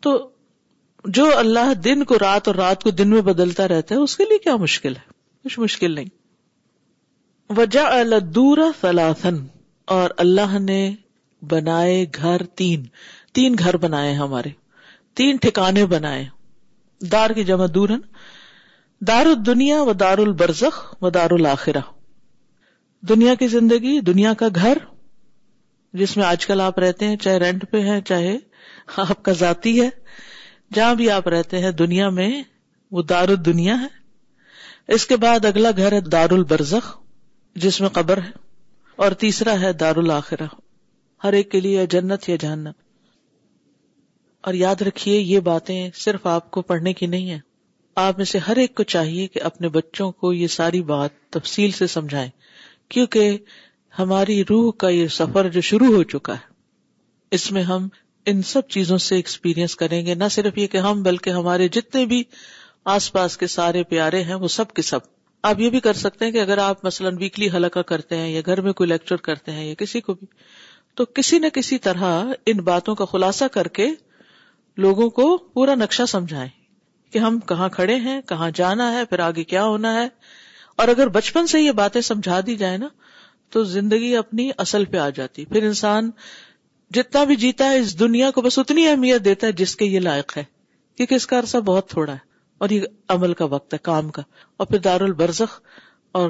تو 0.03 0.17
جو 1.13 1.25
اللہ 1.37 1.73
دن 1.83 2.03
کو 2.09 2.15
رات 2.21 2.47
اور 2.47 2.55
رات 2.55 2.83
کو 2.83 2.89
دن 2.91 3.09
میں 3.09 3.21
بدلتا 3.21 3.67
رہتا 3.67 3.95
ہے 3.95 3.99
اس 3.99 4.15
کے 4.17 4.25
لیے 4.29 4.37
کیا 4.43 4.55
مشکل 4.59 4.95
ہے 4.95 5.01
کچھ 5.43 5.59
مشکل 5.59 5.93
نہیں 5.95 6.07
وجا 7.57 7.85
الدور 7.99 8.57
فلاسن 8.79 9.35
اور 9.95 10.09
اللہ 10.23 10.57
نے 10.59 10.81
بنائے 11.49 12.05
گھر 12.19 12.43
تین 12.59 12.85
تین 13.33 13.55
گھر 13.59 13.77
بنائے 13.81 14.13
ہمارے 14.15 14.49
تین 15.17 15.37
ٹھکانے 15.41 15.85
بنائے 15.91 16.25
دار 17.11 17.29
کی 17.35 17.43
جمع 17.43 17.65
دورن 17.73 17.99
دار 19.07 19.25
الدنیا 19.25 19.81
و 19.81 19.93
دار 19.93 20.17
البرزخ 20.17 20.81
و 21.03 21.09
دار 21.19 21.31
الآخرہ 21.39 21.81
دنیا 23.09 23.35
کی 23.39 23.47
زندگی 23.47 23.99
دنیا 24.05 24.33
کا 24.39 24.47
گھر 24.55 24.77
جس 26.01 26.15
میں 26.17 26.25
آج 26.25 26.45
کل 26.45 26.61
آپ 26.61 26.79
رہتے 26.79 27.07
ہیں 27.07 27.17
چاہے 27.21 27.37
رینٹ 27.39 27.65
پہ 27.71 27.79
ہیں 27.89 27.99
چاہے 28.07 28.35
آپ 29.09 29.21
کا 29.25 29.31
ذاتی 29.41 29.79
ہے 29.81 29.89
جہاں 30.73 30.93
بھی 30.95 31.09
آپ 31.11 31.27
رہتے 31.29 31.59
ہیں 31.59 31.71
دنیا 31.71 32.09
میں 32.09 32.29
وہ 32.91 33.01
دار 33.09 33.33
دنیا 33.45 33.79
ہے 33.81 33.87
اس 34.93 35.05
کے 35.07 35.15
بعد 35.17 35.45
اگلا 35.45 35.69
گھر 35.77 35.91
ہے 35.93 35.99
دار 36.11 36.29
البرزخ 36.31 36.95
جس 37.63 37.79
میں 37.81 37.89
قبر 37.93 38.17
ہے 38.23 38.31
اور 39.03 39.11
تیسرا 39.21 39.59
ہے 39.61 39.71
دار 39.79 39.95
الخرہ 39.97 40.47
ہر 41.23 41.33
ایک 41.33 41.51
کے 41.51 41.59
لیے 41.61 41.85
جنت 41.89 42.27
یا 42.29 42.35
جہنم 42.41 42.71
اور 44.47 44.53
یاد 44.53 44.81
رکھیے 44.87 45.17
یہ 45.17 45.39
باتیں 45.49 45.89
صرف 45.99 46.25
آپ 46.27 46.49
کو 46.51 46.61
پڑھنے 46.61 46.93
کی 46.93 47.05
نہیں 47.07 47.29
ہے 47.31 47.39
آپ 48.01 48.17
میں 48.17 48.25
سے 48.25 48.37
ہر 48.47 48.57
ایک 48.61 48.75
کو 48.75 48.83
چاہیے 48.93 49.27
کہ 49.27 49.41
اپنے 49.49 49.69
بچوں 49.77 50.11
کو 50.11 50.31
یہ 50.33 50.47
ساری 50.55 50.81
بات 50.91 51.13
تفصیل 51.33 51.71
سے 51.71 51.87
سمجھائے 51.87 52.29
کیونکہ 52.89 53.37
ہماری 53.99 54.43
روح 54.49 54.71
کا 54.79 54.89
یہ 54.89 55.07
سفر 55.17 55.49
جو 55.49 55.61
شروع 55.69 55.93
ہو 55.95 56.03
چکا 56.13 56.33
ہے 56.33 56.53
اس 57.35 57.51
میں 57.51 57.63
ہم 57.63 57.87
ان 58.31 58.41
سب 58.51 58.67
چیزوں 58.75 58.97
سے 59.07 59.15
ایکسپیرئنس 59.15 59.75
کریں 59.75 60.05
گے 60.05 60.13
نہ 60.15 60.27
صرف 60.31 60.57
یہ 60.57 60.67
کہ 60.67 60.77
ہم 60.85 61.01
بلکہ 61.03 61.29
ہمارے 61.39 61.67
جتنے 61.77 62.05
بھی 62.11 62.23
آس 62.93 63.11
پاس 63.13 63.37
کے 63.37 63.47
سارے 63.47 63.83
پیارے 63.91 64.21
ہیں 64.23 64.35
وہ 64.43 64.47
سب 64.53 64.71
کے 64.73 64.81
سب 64.87 65.13
آپ 65.49 65.59
یہ 65.59 65.69
بھی 65.69 65.79
کر 65.87 65.93
سکتے 65.93 66.25
ہیں 66.25 66.31
کہ 66.31 66.41
اگر 66.41 66.57
آپ 66.57 66.85
مثلاً 66.85 67.17
ویکلی 67.19 67.47
حلقہ 67.55 67.79
کرتے 67.91 68.17
ہیں 68.17 68.29
یا 68.29 68.41
گھر 68.45 68.61
میں 68.67 68.71
کوئی 68.79 68.89
لیکچر 68.89 69.15
کرتے 69.27 69.51
ہیں 69.51 69.65
یا 69.67 69.73
کسی 69.77 70.01
کو 70.07 70.13
بھی 70.21 70.27
تو 70.97 71.05
کسی 71.15 71.39
نہ 71.39 71.47
کسی 71.53 71.77
طرح 71.87 72.31
ان 72.51 72.57
باتوں 72.69 72.95
کا 73.01 73.05
خلاصہ 73.11 73.45
کر 73.53 73.67
کے 73.79 73.87
لوگوں 74.85 75.09
کو 75.19 75.25
پورا 75.53 75.75
نقشہ 75.75 76.03
سمجھائیں 76.11 76.47
کہ 77.13 77.19
ہم 77.19 77.37
کہاں 77.49 77.69
کھڑے 77.75 77.95
ہیں 78.05 78.19
کہاں 78.27 78.49
جانا 78.55 78.91
ہے 78.93 79.05
پھر 79.09 79.19
آگے 79.27 79.43
کیا 79.53 79.63
ہونا 79.63 79.93
ہے 80.01 80.07
اور 80.83 80.87
اگر 80.93 81.07
بچپن 81.17 81.47
سے 81.47 81.61
یہ 81.61 81.71
باتیں 81.81 82.01
سمجھا 82.09 82.39
دی 82.45 82.55
جائیں 82.61 82.77
نا 82.77 82.87
تو 83.51 83.63
زندگی 83.73 84.15
اپنی 84.17 84.49
اصل 84.65 84.85
پہ 84.93 84.97
آ 84.97 85.09
جاتی 85.15 85.45
پھر 85.51 85.63
انسان 85.63 86.09
جتنا 86.95 87.23
بھی 87.29 87.35
جیتا 87.43 87.69
ہے 87.69 87.79
اس 87.79 87.97
دنیا 87.99 88.29
کو 88.35 88.41
بس 88.41 88.57
اتنی 88.59 88.87
اہمیت 88.87 89.23
دیتا 89.25 89.47
ہے 89.47 89.51
جس 89.61 89.75
کے 89.79 89.85
یہ 89.93 89.99
لائق 90.09 90.37
ہے 90.37 90.43
کیونکہ 90.97 91.15
اس 91.21 91.25
کا 91.31 91.39
عرصہ 91.39 91.57
بہت 91.69 91.89
تھوڑا 91.93 92.11
ہے 92.11 92.23
اور 92.63 92.69
یہ 92.75 92.85
عمل 93.15 93.33
کا 93.39 93.45
وقت 93.53 93.73
ہے 93.73 93.79
کام 93.87 94.09
کا 94.17 94.21
اور 94.59 94.67
پھر 94.73 94.79
دار 94.87 95.01
البرزخ 95.07 95.59
اور 96.19 96.29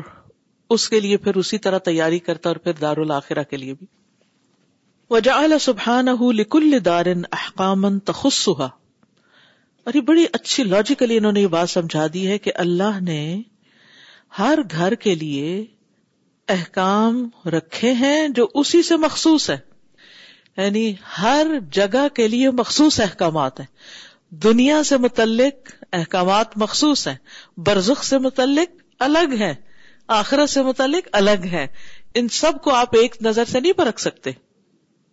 اس 0.76 0.88
کے 0.94 1.00
لیے 1.06 1.18
پھر 1.26 1.36
اسی 1.42 1.58
طرح 1.66 1.84
تیاری 1.90 2.20
کرتا 2.30 2.50
اور 2.50 2.62
پھر 2.68 2.80
دار 2.84 3.02
الآخرہ 3.04 3.44
کے 3.50 3.58
لیے 3.64 3.74
بھی 3.82 5.58
سبحان 5.66 6.08
لکل 6.38 6.78
دارن 6.86 7.22
احکام 7.40 7.88
تخصا 8.10 8.64
اور 9.90 9.94
یہ 9.98 10.02
بڑی 10.08 10.26
اچھی 10.38 10.64
لاجیکلی 10.72 11.18
انہوں 11.18 11.38
نے 11.38 11.42
یہ 11.42 11.52
بات 11.58 11.70
سمجھا 11.74 12.06
دی 12.14 12.26
ہے 12.30 12.38
کہ 12.48 12.52
اللہ 12.64 13.00
نے 13.12 13.20
ہر 14.40 14.60
گھر 14.80 14.96
کے 15.06 15.16
لیے 15.26 15.52
احکام 16.58 17.24
رکھے 17.58 17.92
ہیں 18.04 18.18
جو 18.40 18.48
اسی 18.64 18.82
سے 18.90 18.98
مخصوص 19.06 19.50
ہے 19.50 19.58
یعنی 20.58 20.92
ہر 21.22 21.48
جگہ 21.78 22.08
کے 22.16 22.28
لیے 22.28 22.50
مخصوص 22.60 23.00
احکامات 23.06 23.60
ہیں 23.60 23.66
دنیا 24.44 24.82
سے 24.90 24.98
متعلق 24.98 25.72
احکامات 26.00 26.58
مخصوص 26.58 27.08
ہیں 27.08 27.16
برزخ 27.68 28.04
سے 28.04 28.18
متعلق 28.28 28.82
الگ 29.08 29.34
ہے 29.40 29.54
آخرت 30.18 30.50
سے 30.50 30.62
متعلق 30.64 31.08
الگ 31.20 31.46
ہے 31.52 31.66
ان 32.20 32.28
سب 32.40 32.62
کو 32.64 32.74
آپ 32.76 32.96
ایک 32.96 33.16
نظر 33.22 33.46
سے 33.52 33.60
نہیں 33.60 33.74
پرکھ 33.78 34.00
سکتے 34.02 34.32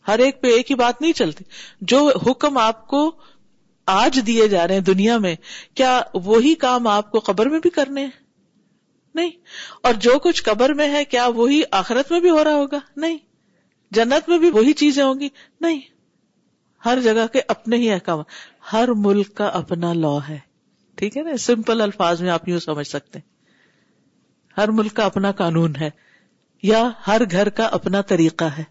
ہر 0.09 0.18
ایک 0.26 0.40
پہ 0.42 0.48
ایک 0.52 0.70
ہی 0.70 0.76
بات 0.76 1.00
نہیں 1.02 1.12
چلتی 1.20 1.44
جو 1.92 2.00
حکم 2.26 2.59
آپ 2.59 2.87
کو 2.88 3.00
آج 3.96 4.18
دیے 4.26 4.48
جا 4.48 4.66
رہے 4.68 4.74
ہیں 4.74 4.83
دنیا 4.88 5.16
میں 5.26 5.35
کیا 5.81 6.00
وہی 6.24 6.55
کام 6.64 6.87
آپ 6.88 7.11
کو 7.12 7.18
قبر 7.26 7.48
میں 7.55 7.59
بھی 7.62 7.70
کرنے 7.78 8.05
ہیں 8.05 8.20
نہیں 9.14 9.31
اور 9.87 9.94
جو 10.07 10.18
کچھ 10.24 10.42
قبر 10.44 10.72
میں 10.74 10.88
ہے 10.94 11.05
کیا 11.14 11.26
وہی 11.37 11.61
آخرت 11.81 12.12
میں 12.12 12.20
بھی 12.26 12.31
ہو 12.38 12.44
رہا 12.44 12.55
ہوگا 12.55 12.78
نہیں 13.05 13.18
جنت 13.96 14.28
میں 14.28 14.38
بھی 14.42 14.50
وہی 14.50 14.72
چیزیں 14.83 15.02
ہوں 15.05 15.18
گی 15.20 15.28
نہیں 15.61 15.81
ہر 16.85 17.00
جگہ 17.05 17.26
کے 17.33 17.40
اپنے 17.55 17.76
ہی 17.83 17.90
احکام 17.92 18.20
ہر 18.72 18.92
ملک 19.07 19.35
کا 19.40 19.46
اپنا 19.61 19.92
لا 20.05 20.16
ہے 20.28 20.38
ٹھیک 21.00 21.16
ہے 21.16 21.22
نا 21.22 21.37
سمپل 21.46 21.81
الفاظ 21.81 22.22
میں 22.22 22.31
آپ 22.31 22.48
یوں 22.48 22.59
سمجھ 22.64 22.87
سکتے 22.88 23.18
ہیں 23.18 23.31
ہر 24.61 24.68
ملک 24.78 24.94
کا 24.96 25.05
اپنا 25.12 25.33
قانون 25.42 25.76
ہے 25.81 25.90
یا 26.70 26.83
ہر 27.07 27.20
گھر 27.31 27.48
کا 27.61 27.68
اپنا 27.81 28.00
طریقہ 28.14 28.48
ہے 28.59 28.64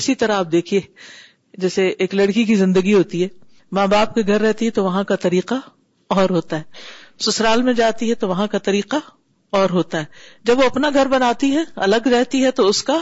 اسی 0.00 0.14
طرح 0.20 0.38
آپ 0.44 0.52
دیکھیے 0.52 0.80
جیسے 1.64 1.86
ایک 2.04 2.14
لڑکی 2.14 2.44
کی 2.44 2.54
زندگی 2.62 2.94
ہوتی 2.94 3.22
ہے 3.22 3.28
ماں 3.78 3.86
باپ 3.96 4.14
کے 4.14 4.22
گھر 4.26 4.40
رہتی 4.46 4.66
ہے 4.66 4.70
تو 4.78 4.84
وہاں 4.84 5.04
کا 5.10 5.16
طریقہ 5.26 5.54
اور 6.16 6.30
ہوتا 6.36 6.58
ہے 6.58 7.24
سسرال 7.26 7.62
میں 7.68 7.72
جاتی 7.82 8.08
ہے 8.10 8.14
تو 8.24 8.28
وہاں 8.28 8.46
کا 8.54 8.58
طریقہ 8.70 8.96
اور 9.60 9.70
ہوتا 9.78 10.00
ہے 10.00 10.24
جب 10.50 10.58
وہ 10.58 10.64
اپنا 10.72 10.90
گھر 10.94 11.08
بناتی 11.18 11.54
ہے 11.56 11.62
الگ 11.88 12.06
رہتی 12.16 12.44
ہے 12.44 12.50
تو 12.60 12.68
اس 12.68 12.82
کا 12.90 13.00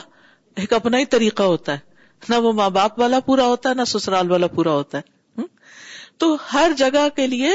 ایک 0.63 0.73
اپنا 0.73 0.99
ہی 0.99 1.05
طریقہ 1.15 1.43
ہوتا 1.53 1.73
ہے 1.75 1.93
نہ 2.29 2.35
وہ 2.43 2.53
ماں 2.59 2.69
باپ 2.75 2.99
والا 3.01 3.21
پورا 3.27 3.47
ہوتا 3.47 3.69
ہے 3.69 3.75
نہ 3.75 3.85
سسرال 3.93 4.31
والا 4.31 4.47
پورا 4.55 4.73
ہوتا 4.73 4.99
ہے 4.99 5.43
تو 6.23 6.37
ہر 6.53 6.73
جگہ 6.79 7.09
کے 7.17 7.27
لیے 7.27 7.51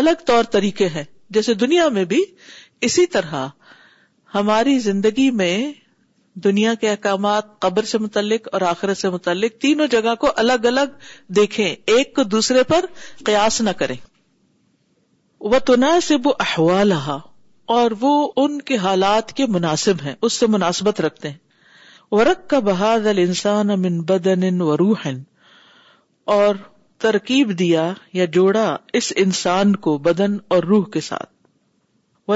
الگ 0.00 0.24
طور 0.26 0.44
طریقے 0.54 0.88
ہیں 0.94 1.04
جیسے 1.34 1.54
دنیا 1.64 1.88
میں 1.98 2.04
بھی 2.12 2.24
اسی 2.88 3.06
طرح 3.16 3.46
ہماری 4.34 4.78
زندگی 4.88 5.30
میں 5.40 5.54
دنیا 6.44 6.72
کے 6.80 6.88
احکامات 6.90 7.58
قبر 7.60 7.84
سے 7.90 7.98
متعلق 7.98 8.48
اور 8.52 8.60
آخرت 8.70 8.98
سے 8.98 9.08
متعلق 9.10 9.60
تینوں 9.62 9.86
جگہ 9.90 10.14
کو 10.20 10.30
الگ 10.42 10.66
الگ 10.72 10.96
دیکھیں 11.36 11.66
ایک 11.74 12.14
کو 12.16 12.22
دوسرے 12.34 12.62
پر 12.72 12.84
قیاس 13.24 13.60
نہ 13.60 13.70
کریں 13.78 13.96
وہ 15.52 15.58
تو 15.66 15.74
وہ 16.24 16.32
احوا 16.40 17.16
اور 17.74 17.90
وہ 18.00 18.12
ان 18.40 18.60
کے 18.70 18.76
حالات 18.86 19.32
کے 19.36 19.46
مناسب 19.56 20.02
ہیں 20.04 20.14
اس 20.26 20.32
سے 20.42 20.46
مناسبت 20.56 21.00
رکھتے 21.00 21.30
ہیں 21.30 21.38
ورک 22.16 22.42
کا 22.50 22.58
بحاد 22.66 23.06
روحن 24.80 25.16
اور 26.34 26.54
ترکیب 27.04 27.48
دیا 27.58 27.86
یا 28.18 28.24
جوڑا 28.36 28.66
اس 28.98 29.12
انسان 29.22 29.74
کو 29.86 29.96
بدن 30.08 30.36
اور 30.54 30.64
روح 30.72 30.86
کے 30.96 31.00
ساتھ 31.08 32.30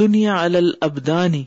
دنیا 0.00 0.40
البدانی 0.44 1.44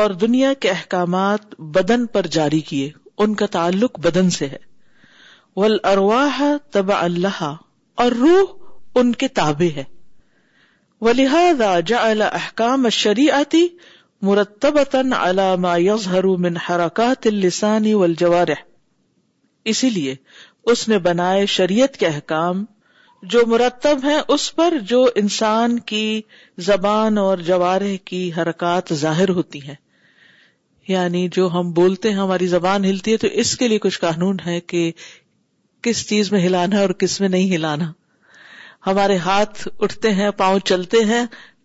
اور 0.00 0.10
دنیا 0.24 0.52
کے 0.66 0.70
احکامات 0.70 1.60
بدن 1.78 2.06
پر 2.16 2.26
جاری 2.38 2.60
کیے 2.72 2.90
ان 3.24 3.34
کا 3.42 3.46
تعلق 3.58 3.98
بدن 4.08 4.30
سے 4.40 4.48
ہے 4.54 4.58
ول 5.60 5.76
ارواہ 5.94 6.40
تبا 6.76 7.00
اللہ 7.04 7.42
اور 8.04 8.12
روح 8.24 8.58
ان 9.00 9.12
کے 9.24 9.28
تابے 9.42 9.70
ہے 9.80 9.84
وہ 11.00 11.80
جا 11.92 12.06
احکام 12.32 12.88
شری 13.04 13.30
آتی 13.44 13.66
من 14.28 14.38
والجوارح 17.94 18.60
اسی 19.72 19.88
لیے 19.90 20.14
اس 20.72 20.86
نے 20.88 20.98
بنائے 21.06 21.44
شریعت 21.54 21.96
کے 21.98 22.06
احکام 22.06 22.64
جو 23.32 23.44
مرتب 23.46 24.04
ہیں 24.04 24.18
انسان 25.20 25.78
کی 25.92 26.02
زبان 26.68 27.18
اور 27.18 27.38
جوارح 27.46 27.94
کی 28.04 28.30
حرکات 28.36 28.92
ظاہر 29.04 29.28
ہوتی 29.38 29.62
ہیں 29.68 29.74
یعنی 30.88 31.26
جو 31.36 31.48
ہم 31.54 31.70
بولتے 31.80 32.10
ہیں 32.12 32.16
ہماری 32.18 32.46
زبان 32.56 32.84
ہلتی 32.84 33.12
ہے 33.12 33.16
تو 33.24 33.28
اس 33.42 33.56
کے 33.58 33.68
لیے 33.68 33.78
کچھ 33.86 34.00
قانون 34.00 34.36
ہے 34.46 34.60
کہ 34.72 34.90
کس 35.82 36.06
چیز 36.08 36.32
میں 36.32 36.40
ہلانا 36.46 36.80
اور 36.80 36.90
کس 37.04 37.20
میں 37.20 37.28
نہیں 37.28 37.54
ہلانا 37.54 37.90
ہمارے 38.86 39.16
ہاتھ 39.26 39.66
اٹھتے 39.86 40.10
ہیں 40.18 40.30
پاؤں 40.36 40.58
چلتے 40.70 40.98
ہیں 41.12 41.24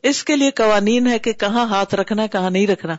اس 0.10 0.24
کے 0.24 0.36
لیے 0.36 0.50
قوانین 0.62 1.08
ہے 1.08 1.18
کہ 1.28 1.32
کہاں 1.44 1.66
ہاتھ 1.68 1.94
رکھنا 1.96 2.24
ہے 2.24 2.28
کہاں 2.34 2.50
نہیں 2.52 2.68
رکھنا 2.68 2.96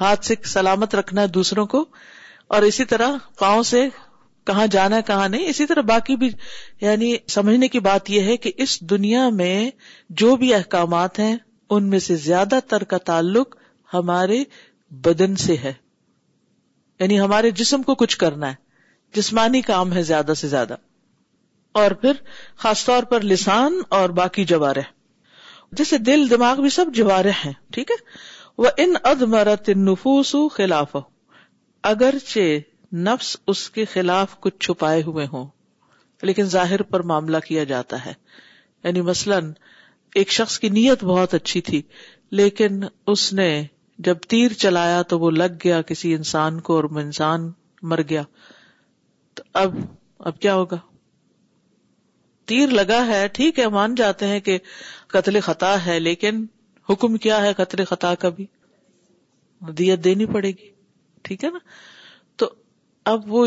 ہاتھ 0.00 0.24
سے 0.26 0.34
سلامت 0.52 0.94
رکھنا 0.94 1.20
ہے 1.22 1.26
دوسروں 1.36 1.66
کو 1.74 1.84
اور 2.56 2.62
اسی 2.68 2.84
طرح 2.92 3.16
پاؤں 3.38 3.62
سے 3.72 3.86
کہاں 4.50 4.66
جانا 4.74 4.96
ہے 4.96 5.02
کہاں 5.06 5.28
نہیں 5.28 5.48
اسی 5.48 5.66
طرح 5.66 5.80
باقی 5.92 6.16
بھی 6.22 6.28
یعنی 6.80 7.12
سمجھنے 7.36 7.68
کی 7.74 7.80
بات 7.88 8.10
یہ 8.10 8.30
ہے 8.30 8.36
کہ 8.46 8.52
اس 8.64 8.80
دنیا 8.90 9.28
میں 9.42 9.54
جو 10.22 10.34
بھی 10.42 10.52
احکامات 10.54 11.18
ہیں 11.18 11.36
ان 11.76 11.90
میں 11.90 11.98
سے 12.08 12.16
زیادہ 12.26 12.58
تر 12.68 12.84
کا 12.92 12.98
تعلق 13.12 13.56
ہمارے 13.94 14.42
بدن 15.06 15.36
سے 15.46 15.56
ہے 15.64 15.72
یعنی 17.00 17.20
ہمارے 17.20 17.50
جسم 17.60 17.82
کو 17.90 17.94
کچھ 18.04 18.16
کرنا 18.18 18.50
ہے 18.50 18.54
جسمانی 19.16 19.60
کام 19.72 19.92
ہے 19.96 20.02
زیادہ 20.12 20.32
سے 20.36 20.48
زیادہ 20.54 20.74
اور 21.82 21.90
پھر 22.00 22.24
خاص 22.62 22.84
طور 22.86 23.02
پر 23.12 23.20
لسان 23.34 23.78
اور 23.98 24.08
باقی 24.22 24.44
جوارے 24.54 24.80
جیسے 25.76 25.98
دل 25.98 26.28
دماغ 26.30 26.60
بھی 26.60 26.68
سب 26.74 26.94
سبارے 26.96 27.30
ہیں 27.44 27.52
ٹھیک 27.72 27.90
ہے 27.90 27.96
وہ 28.62 28.68
ان 28.84 29.74
نفوس 29.84 30.34
خلاف 30.52 30.96
اگر 31.90 32.14
خلاف 33.92 34.38
کچھ 34.40 34.58
چھپائے 34.66 35.02
ہوئے 35.06 35.26
ہوں 35.32 35.44
لیکن 36.28 36.44
ظاہر 36.56 36.82
پر 36.92 37.02
معاملہ 37.10 37.36
کیا 37.46 37.64
جاتا 37.72 38.04
ہے 38.06 38.12
یعنی 38.84 39.00
مثلاً 39.10 39.52
ایک 40.20 40.30
شخص 40.32 40.58
کی 40.58 40.68
نیت 40.78 41.04
بہت 41.04 41.34
اچھی 41.34 41.60
تھی 41.68 41.82
لیکن 42.40 42.82
اس 43.12 43.32
نے 43.32 43.50
جب 44.08 44.18
تیر 44.28 44.52
چلایا 44.62 45.00
تو 45.12 45.18
وہ 45.20 45.30
لگ 45.30 45.56
گیا 45.64 45.80
کسی 45.88 46.14
انسان 46.14 46.60
کو 46.68 46.76
اور 46.76 46.84
انسان 47.02 47.50
مر 47.90 48.00
گیا 48.10 48.22
تو 49.34 49.42
اب 49.62 49.74
اب 50.26 50.38
کیا 50.40 50.54
ہوگا 50.54 50.76
تیر 52.48 52.68
لگا 52.80 53.04
ہے 53.06 53.26
ٹھیک 53.36 53.58
ہے 53.58 53.66
مان 53.72 53.94
جاتے 54.00 54.26
ہیں 54.26 54.38
کہ 54.48 54.56
قتل 55.14 55.38
خطا 55.48 55.72
ہے 55.86 55.98
لیکن 56.00 56.44
حکم 56.90 57.16
کیا 57.24 57.40
ہے 57.42 57.52
قتل 57.56 57.84
خطا 57.90 58.14
کا 58.22 58.28
بھی 58.38 58.46
دیت 59.78 60.02
دینی 60.04 60.26
پڑے 60.36 60.48
گی 60.60 60.70
ٹھیک 61.28 61.44
ہے 61.44 61.50
نا 61.50 61.58
تو 62.42 62.48
اب 63.12 63.32
وہ 63.34 63.46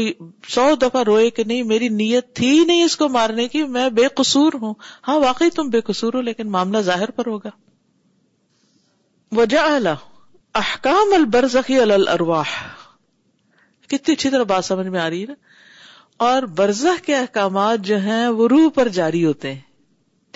سو 0.55 0.65
دفعہ 0.81 1.03
روئے 1.09 1.29
کہ 1.39 1.43
نہیں 1.51 1.63
میری 1.71 1.89
نیت 2.01 2.33
تھی 2.39 2.51
نہیں 2.71 2.83
اس 2.83 2.97
کو 3.01 3.09
مارنے 3.17 3.47
کی 3.53 3.63
میں 3.77 3.89
بے 3.99 4.07
قصور 4.21 4.59
ہوں 4.61 4.73
ہاں 5.07 5.17
واقعی 5.25 5.49
تم 5.59 5.69
بے 5.77 5.81
قصور 5.89 6.13
ہو 6.13 6.21
لیکن 6.29 6.51
معاملہ 6.57 6.81
ظاہر 6.91 7.11
پر 7.19 7.27
ہوگا 7.33 7.49
وجہ 9.41 9.67
احکام 10.63 11.13
البرزخی 11.15 11.77
کتنی 13.87 14.13
اچھی 14.13 14.29
طرح 14.29 14.43
بات 14.53 14.65
سمجھ 14.65 14.87
میں 14.87 14.99
آ 14.99 15.09
رہی 15.09 15.21
ہے 15.21 15.27
نا 15.27 15.33
اور 16.25 16.43
برزہ 16.57 16.91
کے 17.05 17.13
احکامات 17.17 17.79
جو 17.85 17.97
ہیں 18.01 18.27
وہ 18.39 18.47
روح 18.47 18.67
پر 18.73 18.87
جاری 18.97 19.23
ہوتے 19.25 19.51
ہیں 19.53 19.59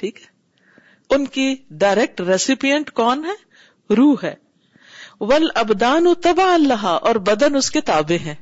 ٹھیک 0.02 0.20
ہے 0.22 1.16
ان 1.16 1.26
کی 1.36 1.44
ڈائریکٹ 1.84 2.22
ریسیپینٹ 2.30 2.90
کون 3.00 3.24
ہے 3.26 3.94
روح 3.96 4.24
ہے 4.24 4.34
ول 5.32 5.48
ابدان 5.62 6.08
تبا 6.24 6.48
اللہ 6.54 6.86
اور 7.10 7.16
بدن 7.28 7.56
اس 7.56 7.70
کے 7.72 7.82
تابے 7.90 8.18
ہیں 8.24 8.34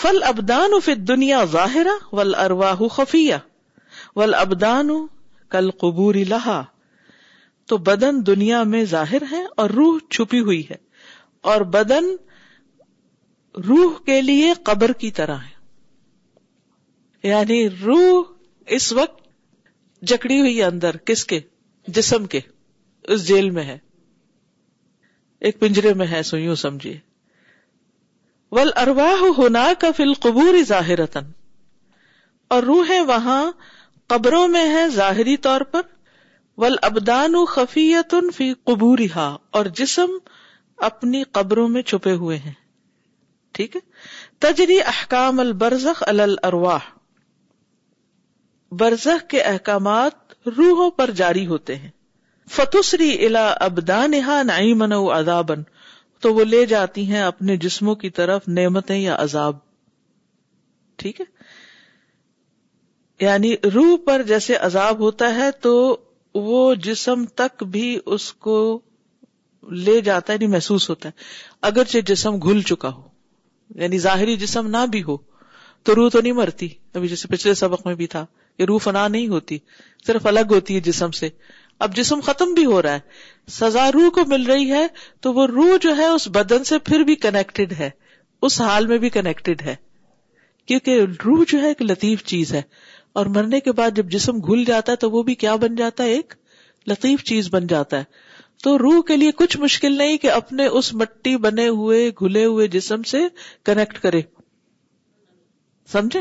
فل 0.00 0.22
ابدان 0.32 0.72
دنیا 1.08 1.42
ول 2.20 2.34
ارواہ 2.44 2.82
خفیہ 2.96 3.36
ول 4.16 4.34
ابدان 4.42 4.90
کل 5.54 5.70
قبور 5.84 6.14
لہا 6.32 6.62
تو 7.68 7.76
بدن 7.90 8.18
دنیا 8.26 8.62
میں 8.74 8.82
ظاہر 8.92 9.22
ہے 9.30 9.42
اور 9.62 9.70
روح 9.80 9.98
چھپی 10.10 10.40
ہوئی 10.50 10.62
ہے 10.70 10.76
اور 11.54 11.60
بدن 11.78 12.12
روح 13.68 13.98
کے 14.06 14.20
لیے 14.22 14.52
قبر 14.64 14.92
کی 15.04 15.10
طرح 15.22 15.36
ہے 15.46 15.58
یعنی 17.28 17.56
روح 17.82 18.26
اس 18.76 18.92
وقت 18.98 19.18
جکڑی 20.10 20.40
ہوئی 20.40 20.62
اندر 20.62 20.96
کس 21.08 21.24
کے 21.32 21.38
جسم 21.96 22.26
کے 22.34 22.40
اس 23.14 23.26
جیل 23.26 23.50
میں 23.56 23.64
ہے 23.64 23.76
ایک 25.48 25.58
پنجرے 25.60 25.92
میں 26.00 26.06
ہے 26.06 26.22
سو 26.30 26.38
یوں 26.38 26.54
سمجھیے 26.62 26.98
ول 28.52 28.70
ارواہ 28.82 29.22
ہونا 29.38 29.66
کا 29.80 29.90
فل 29.96 30.12
قبور 30.22 30.62
ظاہر 30.68 31.00
اور 31.14 32.62
روح 32.62 32.90
وہاں 33.08 33.42
قبروں 34.12 34.46
میں 34.54 34.64
ہے 34.74 34.88
ظاہری 34.94 35.36
طور 35.48 35.60
پر 35.74 35.82
ول 36.62 36.76
ابدان 36.90 37.34
فی 37.72 38.52
قبوری 38.70 39.06
ہا 39.16 39.28
اور 39.58 39.66
جسم 39.82 40.16
اپنی 40.88 41.22
قبروں 41.38 41.68
میں 41.74 41.82
چھپے 41.92 42.12
ہوئے 42.22 42.38
ہیں 42.38 42.52
ٹھیک 43.58 43.76
ہے 43.76 43.80
تجری 44.46 44.80
احکام 44.94 45.40
البرزخ 45.40 46.02
الرواہ 46.08 46.88
برزخ 48.78 49.26
کے 49.30 49.40
احکامات 49.42 50.34
روحوں 50.58 50.90
پر 50.96 51.10
جاری 51.20 51.46
ہوتے 51.46 51.76
ہیں 51.76 51.90
فتوسری 52.54 53.10
الا 53.26 54.52
عذابن 55.16 55.62
تو 56.22 56.32
وہ 56.34 56.44
لے 56.44 56.64
جاتی 56.72 57.04
ہیں 57.10 57.20
اپنے 57.22 57.56
جسموں 57.64 57.94
کی 58.02 58.10
طرف 58.20 58.48
نعمتیں 58.58 58.96
یا 58.98 59.16
عذاب 59.22 59.56
ٹھیک 61.02 61.20
ہے 61.20 61.24
یعنی 63.24 63.54
روح 63.74 63.96
پر 64.06 64.22
جیسے 64.28 64.56
عذاب 64.56 65.00
ہوتا 65.00 65.34
ہے 65.34 65.50
تو 65.62 65.74
وہ 66.34 66.74
جسم 66.84 67.24
تک 67.36 67.62
بھی 67.70 67.98
اس 68.14 68.32
کو 68.48 68.56
لے 69.86 70.00
جاتا 70.00 70.32
ہے 70.32 70.38
یعنی 70.40 70.52
محسوس 70.52 70.88
ہوتا 70.90 71.08
ہے 71.08 71.54
اگرچہ 71.70 71.98
جسم 72.06 72.36
گھل 72.42 72.60
چکا 72.68 72.92
ہو 72.94 73.08
یعنی 73.82 73.98
ظاہری 74.06 74.36
جسم 74.36 74.66
نہ 74.70 74.84
بھی 74.90 75.02
ہو 75.08 75.16
تو 75.84 75.94
روح 75.94 76.08
تو 76.12 76.20
نہیں 76.20 76.32
مرتی 76.42 76.68
ابھی 76.94 77.08
جیسے 77.08 77.28
پچھلے 77.34 77.54
سبق 77.64 77.86
میں 77.86 77.94
بھی 77.94 78.06
تھا 78.14 78.24
روح 78.66 78.78
فنا 78.82 79.06
نہیں 79.08 79.28
ہوتی 79.28 79.58
صرف 80.06 80.26
الگ 80.26 80.50
ہوتی 80.54 80.74
ہے 80.74 80.80
جسم 80.88 81.10
سے 81.18 81.28
اب 81.86 81.94
جسم 81.96 82.20
ختم 82.24 82.52
بھی 82.54 82.64
ہو 82.66 82.80
رہا 82.82 82.94
ہے 82.94 83.50
سزا 83.58 83.90
روح 83.94 84.08
کو 84.14 84.24
مل 84.28 84.42
رہی 84.50 84.70
ہے 84.70 84.86
تو 85.22 85.32
وہ 85.34 85.46
روح 85.46 85.76
جو 85.80 85.96
ہے 85.96 86.06
اس 86.06 86.28
بدن 86.34 86.64
سے 86.70 86.78
پھر 86.88 87.02
بھی 87.10 87.14
کنیکٹڈ 87.24 87.72
ہے 87.78 87.90
اس 88.48 88.60
حال 88.60 88.86
میں 88.86 88.98
بھی 88.98 89.08
کنیکٹڈ 89.14 89.62
ہے 89.66 89.74
کیونکہ 90.68 91.00
روح 91.26 91.44
جو 91.48 91.60
ہے 91.62 91.68
ایک 91.68 91.82
لطیف 91.82 92.24
چیز 92.32 92.52
ہے 92.54 92.62
اور 93.20 93.26
مرنے 93.36 93.60
کے 93.60 93.72
بعد 93.78 93.96
جب 93.96 94.08
جسم 94.10 94.40
گھل 94.46 94.64
جاتا 94.66 94.92
ہے 94.92 94.96
تو 95.04 95.10
وہ 95.10 95.22
بھی 95.30 95.34
کیا 95.44 95.54
بن 95.64 95.74
جاتا 95.74 96.04
ہے 96.04 96.10
ایک 96.16 96.34
لطیف 96.88 97.24
چیز 97.24 97.48
بن 97.54 97.66
جاتا 97.66 97.98
ہے 97.98 98.28
تو 98.62 98.76
روح 98.78 99.00
کے 99.08 99.16
لیے 99.16 99.32
کچھ 99.36 99.56
مشکل 99.60 99.96
نہیں 99.98 100.16
کہ 100.22 100.30
اپنے 100.30 100.66
اس 100.80 100.92
مٹی 100.94 101.36
بنے 101.44 101.66
ہوئے 101.78 102.08
گھلے 102.20 102.44
ہوئے 102.44 102.66
جسم 102.76 103.02
سے 103.12 103.20
کنیکٹ 103.64 103.98
کرے 104.02 104.20
سمجھے 105.92 106.20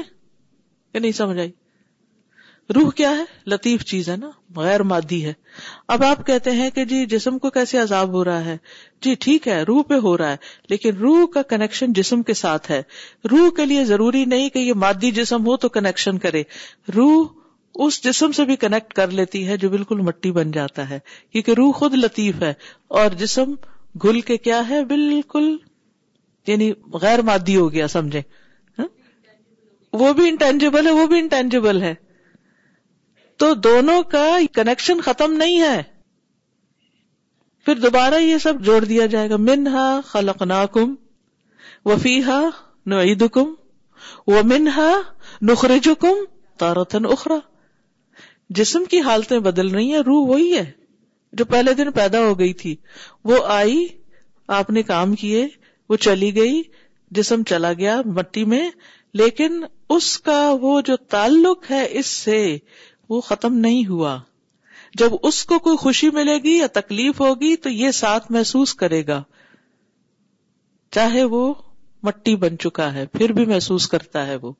کہ 0.93 0.99
نہیں 0.99 1.11
سمجھ 1.17 1.39
آئی 1.39 1.51
روح 2.75 2.89
کیا 2.95 3.09
ہے 3.17 3.23
لطیف 3.51 3.83
چیز 3.89 4.09
ہے 4.09 4.15
نا 4.17 4.29
غیر 4.55 4.81
مادی 4.89 5.23
ہے 5.25 5.31
اب 5.93 6.03
آپ 6.03 6.25
کہتے 6.25 6.51
ہیں 6.57 6.69
کہ 6.71 6.83
جی 6.89 7.05
جسم 7.13 7.37
کو 7.45 7.49
کیسے 7.51 7.77
عذاب 7.81 8.13
ہو 8.13 8.23
رہا 8.25 8.43
ہے 8.45 8.55
جی 9.03 9.13
ٹھیک 9.21 9.47
ہے 9.47 9.61
روح 9.67 9.81
پہ 9.87 9.93
ہو 10.03 10.17
رہا 10.17 10.31
ہے 10.31 10.35
لیکن 10.69 10.97
روح 10.97 11.25
کا 11.33 11.41
کنیکشن 11.49 11.93
جسم 11.99 12.21
کے 12.23 12.33
ساتھ 12.41 12.69
ہے 12.71 12.81
روح 13.31 13.49
کے 13.57 13.65
لیے 13.65 13.83
ضروری 13.85 14.23
نہیں 14.35 14.49
کہ 14.49 14.59
یہ 14.59 14.73
مادی 14.83 15.11
جسم 15.21 15.47
ہو 15.47 15.55
تو 15.63 15.69
کنیکشن 15.79 16.17
کرے 16.25 16.41
روح 16.95 17.25
اس 17.85 18.03
جسم 18.03 18.31
سے 18.35 18.45
بھی 18.45 18.55
کنیکٹ 18.65 18.93
کر 18.93 19.11
لیتی 19.19 19.47
ہے 19.47 19.57
جو 19.57 19.69
بالکل 19.69 20.01
مٹی 20.09 20.31
بن 20.37 20.51
جاتا 20.51 20.89
ہے 20.89 20.99
کیونکہ 21.31 21.51
روح 21.57 21.71
خود 21.77 21.93
لطیف 22.03 22.41
ہے 22.43 22.53
اور 22.99 23.09
جسم 23.23 23.53
گل 24.03 24.19
کے 24.29 24.37
کیا 24.47 24.61
ہے 24.69 24.83
بالکل 24.93 25.55
یعنی 26.47 26.71
غیر 27.01 27.21
مادی 27.31 27.55
ہو 27.57 27.71
گیا 27.73 27.87
سمجھے 27.97 28.21
ہاں؟ 28.79 28.85
وہ 30.03 30.11
بھی 30.13 30.27
انٹینجیبل 30.29 30.87
ہے 30.87 30.91
وہ 31.01 31.05
بھی 31.07 31.19
انٹینجیبل 31.19 31.81
ہے 31.81 31.93
تو 33.41 33.53
دونوں 33.65 34.01
کا 34.11 34.23
کنیکشن 34.53 35.01
ختم 35.01 35.33
نہیں 35.41 35.59
ہے 35.61 35.81
پھر 37.65 37.75
دوبارہ 37.83 38.15
یہ 38.21 38.37
سب 38.43 38.59
جوڑ 38.65 38.79
دیا 38.85 39.05
جائے 39.13 39.29
گا 39.29 39.35
من 39.49 39.67
ہا 39.75 39.85
خلق 40.05 40.41
نا 40.51 40.65
کم 40.73 40.93
و 41.89 41.95
فی 42.03 42.19
کم 43.33 43.53
و 44.37 44.43
من 44.49 44.67
ہا 44.75 44.89
نخرجم 45.49 46.05
تارتن 46.59 47.05
جسم 48.59 48.83
کی 48.91 48.99
حالتیں 49.07 49.39
بدل 49.47 49.67
رہی 49.75 49.91
ہیں 49.93 49.99
روح 50.07 50.27
وہی 50.27 50.51
ہے 50.57 50.65
جو 51.39 51.45
پہلے 51.45 51.73
دن 51.79 51.91
پیدا 52.01 52.21
ہو 52.25 52.37
گئی 52.39 52.53
تھی 52.61 52.75
وہ 53.31 53.37
آئی 53.59 53.85
آپ 54.59 54.69
نے 54.77 54.81
کام 54.83 55.13
کیے 55.21 55.47
وہ 55.89 55.95
چلی 56.07 56.35
گئی 56.35 56.61
جسم 57.19 57.43
چلا 57.49 57.73
گیا 57.77 57.99
مٹی 58.15 58.43
میں 58.53 58.69
لیکن 59.21 59.63
اس 59.97 60.17
کا 60.29 60.41
وہ 60.61 60.79
جو 60.89 60.95
تعلق 61.15 61.69
ہے 61.71 61.85
اس 61.99 62.05
سے 62.27 62.39
وہ 63.09 63.19
ختم 63.21 63.53
نہیں 63.59 63.85
ہوا 63.87 64.17
جب 64.97 65.13
اس 65.29 65.43
کو 65.45 65.57
کوئی 65.67 65.77
خوشی 65.77 66.09
ملے 66.13 66.37
گی 66.43 66.55
یا 66.57 66.67
تکلیف 66.73 67.19
ہوگی 67.21 67.55
تو 67.63 67.69
یہ 67.69 67.91
ساتھ 68.01 68.31
محسوس 68.31 68.73
کرے 68.75 69.05
گا 69.07 69.21
چاہے 70.95 71.23
وہ 71.33 71.53
مٹی 72.03 72.35
بن 72.43 72.57
چکا 72.59 72.93
ہے 72.93 73.05
پھر 73.17 73.31
بھی 73.37 73.45
محسوس 73.45 73.87
کرتا 73.89 74.25
ہے 74.27 74.35
وہ 74.41 74.51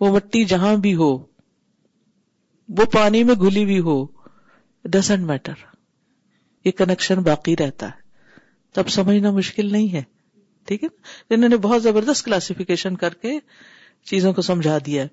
وہ 0.00 0.10
مٹی 0.16 0.44
جہاں 0.52 0.74
بھی 0.86 0.94
ہو 0.94 1.10
وہ 2.78 2.84
پانی 2.92 3.22
میں 3.24 3.34
گھلی 3.40 3.64
بھی 3.64 3.78
ہو 3.88 4.04
ڈزنٹ 4.94 5.26
میٹر 5.26 5.60
یہ 6.64 6.70
کنیکشن 6.80 7.22
باقی 7.22 7.54
رہتا 7.56 7.86
ہے 7.88 8.04
تب 8.74 8.88
سمجھنا 8.94 9.30
مشکل 9.30 9.70
نہیں 9.72 9.92
ہے 9.92 10.02
ٹھیک 10.68 10.84
ہے 10.84 10.88
انہوں 11.34 11.48
نے 11.48 11.56
بہت 11.68 11.82
زبردست 11.82 12.24
کلاسیفیکیشن 12.24 12.96
کر 13.02 13.14
کے 13.24 13.38
چیزوں 14.10 14.32
کو 14.34 14.42
سمجھا 14.42 14.78
دیا 14.86 15.02
ہے 15.02 15.08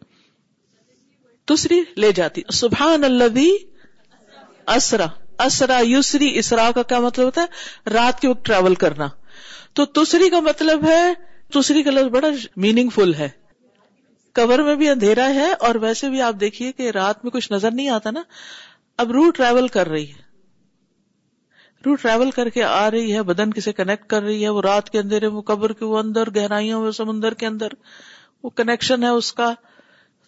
دوسری 1.50 1.82
لے 2.04 2.12
جاتی 2.16 2.42
سبحان 2.54 3.04
اللہ 3.04 3.40
اسرا 4.76 5.06
اسرا 5.46 5.78
اسرا 6.36 6.70
کا 6.76 6.84
کیا 6.92 7.00
مطلب 7.00 7.26
ہوتا 7.26 7.42
ہے 7.42 7.90
رات 7.94 8.20
کے 8.20 8.28
وقت 8.28 8.46
ٹریول 8.46 8.76
کرنا 8.84 9.08
تو 9.80 9.86
کا 10.36 10.40
مطلب 10.44 10.86
ہے 10.90 12.10
بڑا 12.12 12.28
میننگ 12.66 12.90
فل 12.96 13.14
ہے 13.14 13.28
کور 14.36 14.60
میں 14.68 14.76
بھی 14.76 14.90
اندھیرا 14.90 15.28
ہے 15.34 15.52
اور 15.68 15.76
ویسے 15.82 16.10
بھی 16.10 16.22
آپ 16.28 16.36
دیکھیے 16.40 16.72
کہ 16.78 16.90
رات 16.96 17.24
میں 17.24 17.32
کچھ 17.32 17.52
نظر 17.52 17.72
نہیں 17.72 17.90
آتا 17.98 18.12
نا 18.12 18.24
اب 19.04 19.12
رو 19.18 19.30
ٹریول 19.40 19.68
کر 19.76 19.90
رہی 19.90 20.08
ہے 20.12 20.22
رو 21.86 21.96
ٹریول 22.02 22.32
کر 22.40 22.50
کے 22.56 22.64
آ 22.64 22.90
رہی 22.92 23.16
ہے 23.16 23.22
بدن 23.34 23.52
کسی 23.54 23.74
کنیکٹ 23.82 24.08
کر 24.10 24.22
رہی 24.24 24.44
ہے 24.44 24.50
وہ 24.50 24.62
رات 24.70 24.90
کے 24.90 25.00
اندھیرے 25.00 25.28
وہ 25.36 25.42
کبر 25.52 25.74
کے 25.82 25.86
وہ 25.92 25.98
اندر 26.00 26.36
گہرائیوں 26.36 26.82
میں 26.84 26.92
سمندر 27.02 27.34
کے 27.44 27.48
اندر 27.48 27.74
وہ 28.44 28.50
کنیکشن 28.62 29.04
ہے 29.04 29.10
اس 29.22 29.34
کا 29.42 29.54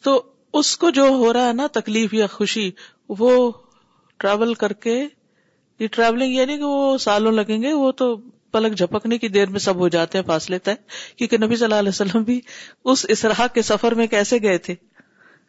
تو 0.03 0.21
اس 0.57 0.75
کو 0.81 0.89
جو 0.95 1.03
ہو 1.21 1.31
رہا 1.33 1.47
ہے 1.47 1.53
نا 1.53 1.65
تکلیف 1.77 2.13
یا 2.13 2.25
خوشی 2.33 2.69
وہ 3.19 3.31
ٹریول 4.23 4.53
کر 4.63 4.73
کے 4.85 4.93
یہ 5.79 5.87
ٹریولنگ 5.95 6.31
یہ 6.33 6.45
نہیں 6.45 6.57
کہ 6.57 6.63
وہ 6.63 6.97
سالوں 7.05 7.31
لگیں 7.31 7.61
گے 7.61 7.73
وہ 7.79 7.91
تو 8.01 8.05
پلک 8.51 8.77
جھپکنے 8.77 9.17
کی 9.23 9.27
دیر 9.37 9.49
میں 9.55 9.59
سب 9.59 9.79
ہو 9.83 9.87
جاتے 9.95 10.17
ہیں 10.17 10.25
فاصلے 10.27 10.59
طے 10.67 10.73
کیونکہ 11.17 11.37
نبی 11.45 11.55
صلی 11.55 11.65
اللہ 11.65 11.79
علیہ 11.85 11.95
وسلم 11.97 12.23
بھی 12.29 12.39
اس 12.93 13.05
اسراہ 13.15 13.41
کے 13.53 13.61
سفر 13.71 13.93
میں 14.01 14.07
کیسے 14.13 14.41
گئے 14.43 14.57
تھے 14.67 14.75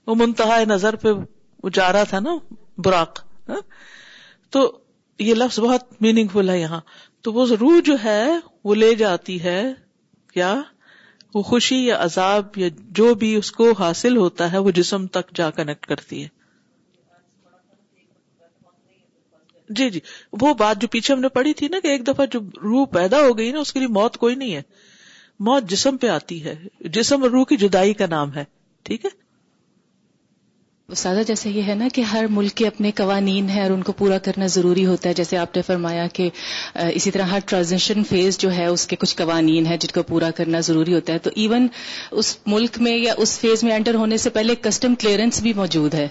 وہ 0.07 0.15
منتہا 0.25 0.59
نظر 0.75 0.97
پہ 1.05 1.13
وہ 1.19 1.69
جا 1.79 1.93
رہا 1.93 2.05
تھا 2.13 2.21
نا 2.27 2.37
براق 2.85 3.21
ہاں؟ 3.49 3.61
تو 4.57 4.65
یہ 5.29 5.35
لفظ 5.45 5.61
بہت 5.67 5.85
میننگ 6.03 6.29
فل 6.33 6.51
ہے 6.51 6.59
یہاں 6.61 6.81
تو 7.25 7.33
وہ 7.33 7.47
روح 7.61 7.79
جو 7.85 7.97
ہے 8.05 8.21
وہ 8.65 8.75
لے 8.85 8.93
جاتی 9.05 9.43
ہے 9.45 9.61
کیا 10.35 10.53
وہ 11.37 11.41
خوشی 11.47 11.77
یا 11.87 11.97
عذاب 12.03 12.57
یا 12.59 12.69
جو 12.99 13.15
بھی 13.23 13.35
اس 13.37 13.51
کو 13.53 13.65
حاصل 13.79 14.17
ہوتا 14.17 14.51
ہے 14.53 14.59
وہ 14.67 14.71
جسم 14.79 15.07
تک 15.17 15.35
جا 15.41 15.49
کنیکٹ 15.57 15.87
کرتی 15.87 16.23
ہے 16.23 16.29
جی 19.81 19.89
جی 19.97 20.01
وہ 20.41 20.53
بات 20.59 20.81
جو 20.83 20.89
پیچھے 20.95 21.13
ہم 21.15 21.21
نے 21.21 21.29
پڑھی 21.39 21.53
تھی 21.61 21.69
نا 21.73 21.79
کہ 21.83 21.89
ایک 21.95 22.07
دفعہ 22.07 22.27
جو 22.37 22.41
روح 22.63 22.87
پیدا 22.93 23.21
ہو 23.27 23.37
گئی 23.39 23.51
نا 23.53 23.61
اس 23.67 23.73
کے 23.73 23.79
لیے 23.81 23.89
موت 23.99 24.17
کوئی 24.25 24.35
نہیں 24.45 24.55
ہے 24.55 24.63
موت 25.51 25.69
جسم 25.75 25.97
پہ 26.05 26.09
آتی 26.15 26.43
ہے 26.45 26.55
جسم 26.99 27.23
اور 27.23 27.31
روح 27.37 27.45
کی 27.49 27.57
جدائی 27.67 27.95
کا 28.03 28.07
نام 28.11 28.35
ہے 28.37 28.45
ٹھیک 28.91 29.05
ہے 29.05 29.11
سادہ 30.95 31.21
جیسے 31.27 31.51
یہ 31.51 31.63
ہے 31.69 31.75
نا 31.75 31.87
کہ 31.95 32.01
ہر 32.11 32.25
ملک 32.31 32.53
کے 32.57 32.67
اپنے 32.67 32.91
قوانین 32.97 33.49
ہیں 33.51 33.63
اور 33.63 33.71
ان 33.71 33.81
کو 33.83 33.93
پورا 34.01 34.19
کرنا 34.25 34.47
ضروری 34.57 34.85
ہوتا 34.87 35.09
ہے 35.09 35.15
جیسے 35.21 35.37
آپ 35.39 35.57
نے 35.57 35.63
فرمایا 35.67 36.07
کہ 36.19 36.29
اسی 36.93 37.11
طرح 37.11 37.27
ہر 37.35 37.39
ٹرانزیشن 37.47 38.05
فیز 38.11 38.39
جو 38.39 38.53
ہے 38.55 38.67
اس 38.67 38.87
کے 38.87 38.97
کچھ 39.01 39.15
قوانین 39.17 39.67
ہیں 39.67 39.77
جن 39.81 39.95
کو 39.95 40.03
پورا 40.13 40.31
کرنا 40.37 40.61
ضروری 40.69 40.95
ہوتا 40.95 41.13
ہے 41.13 41.19
تو 41.27 41.31
ایون 41.43 41.67
اس 42.21 42.37
ملک 42.55 42.79
میں 42.87 42.97
یا 42.97 43.15
اس 43.25 43.39
فیز 43.41 43.65
میں 43.65 43.73
انٹر 43.77 43.95
ہونے 44.03 44.17
سے 44.27 44.31
پہلے 44.39 44.55
کسٹم 44.63 44.95
کلیئرنس 45.01 45.41
بھی 45.49 45.53
موجود 45.63 45.95
ہے 45.95 46.07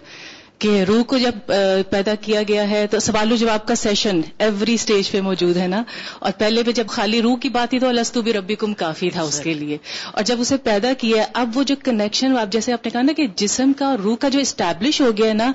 کہ 0.59 0.73
روح 0.87 1.01
کو 1.07 1.17
جب 1.17 1.51
پیدا 1.89 2.13
کیا 2.21 2.41
گیا 2.47 2.69
ہے 2.69 2.85
تو 2.91 2.99
سوال 3.05 3.31
و 3.31 3.35
جواب 3.35 3.65
کا 3.67 3.75
سیشن 3.81 4.19
ایوری 4.47 4.75
سٹیج 4.83 5.11
پہ 5.11 5.21
موجود 5.27 5.57
ہے 5.57 5.67
نا 5.67 5.83
اور 6.19 6.31
پہلے 6.37 6.63
پہ 6.65 6.71
جب 6.79 6.87
خالی 6.95 7.21
روح 7.21 7.37
کی 7.45 7.49
بات 7.57 7.69
تھی 7.69 7.79
تو 7.79 7.87
السطو 7.87 8.21
بھی 8.27 8.33
ربی 8.33 8.55
کم 8.63 8.73
کافی 8.83 9.09
تھا 9.17 9.21
اس 9.31 9.39
کے 9.43 9.53
لیے 9.63 9.77
اور 10.13 10.23
جب 10.31 10.41
اسے 10.41 10.57
پیدا 10.69 10.93
کیا 11.05 11.25
اب 11.41 11.57
وہ 11.57 11.63
جو 11.63 11.75
کنیکشن 11.83 12.37
آپ 12.41 12.51
جیسے 12.51 12.73
آپ 12.73 12.85
نے 12.85 12.89
کہا 12.91 13.01
نا 13.01 13.13
کہ 13.21 13.27
جسم 13.43 13.71
کا 13.79 13.85
اور 13.89 13.99
روح 14.07 14.15
کا 14.25 14.29
جو 14.29 14.39
اسٹیبلش 14.49 15.01
ہو 15.01 15.11
گیا 15.17 15.27
ہے 15.29 15.33
نا 15.43 15.51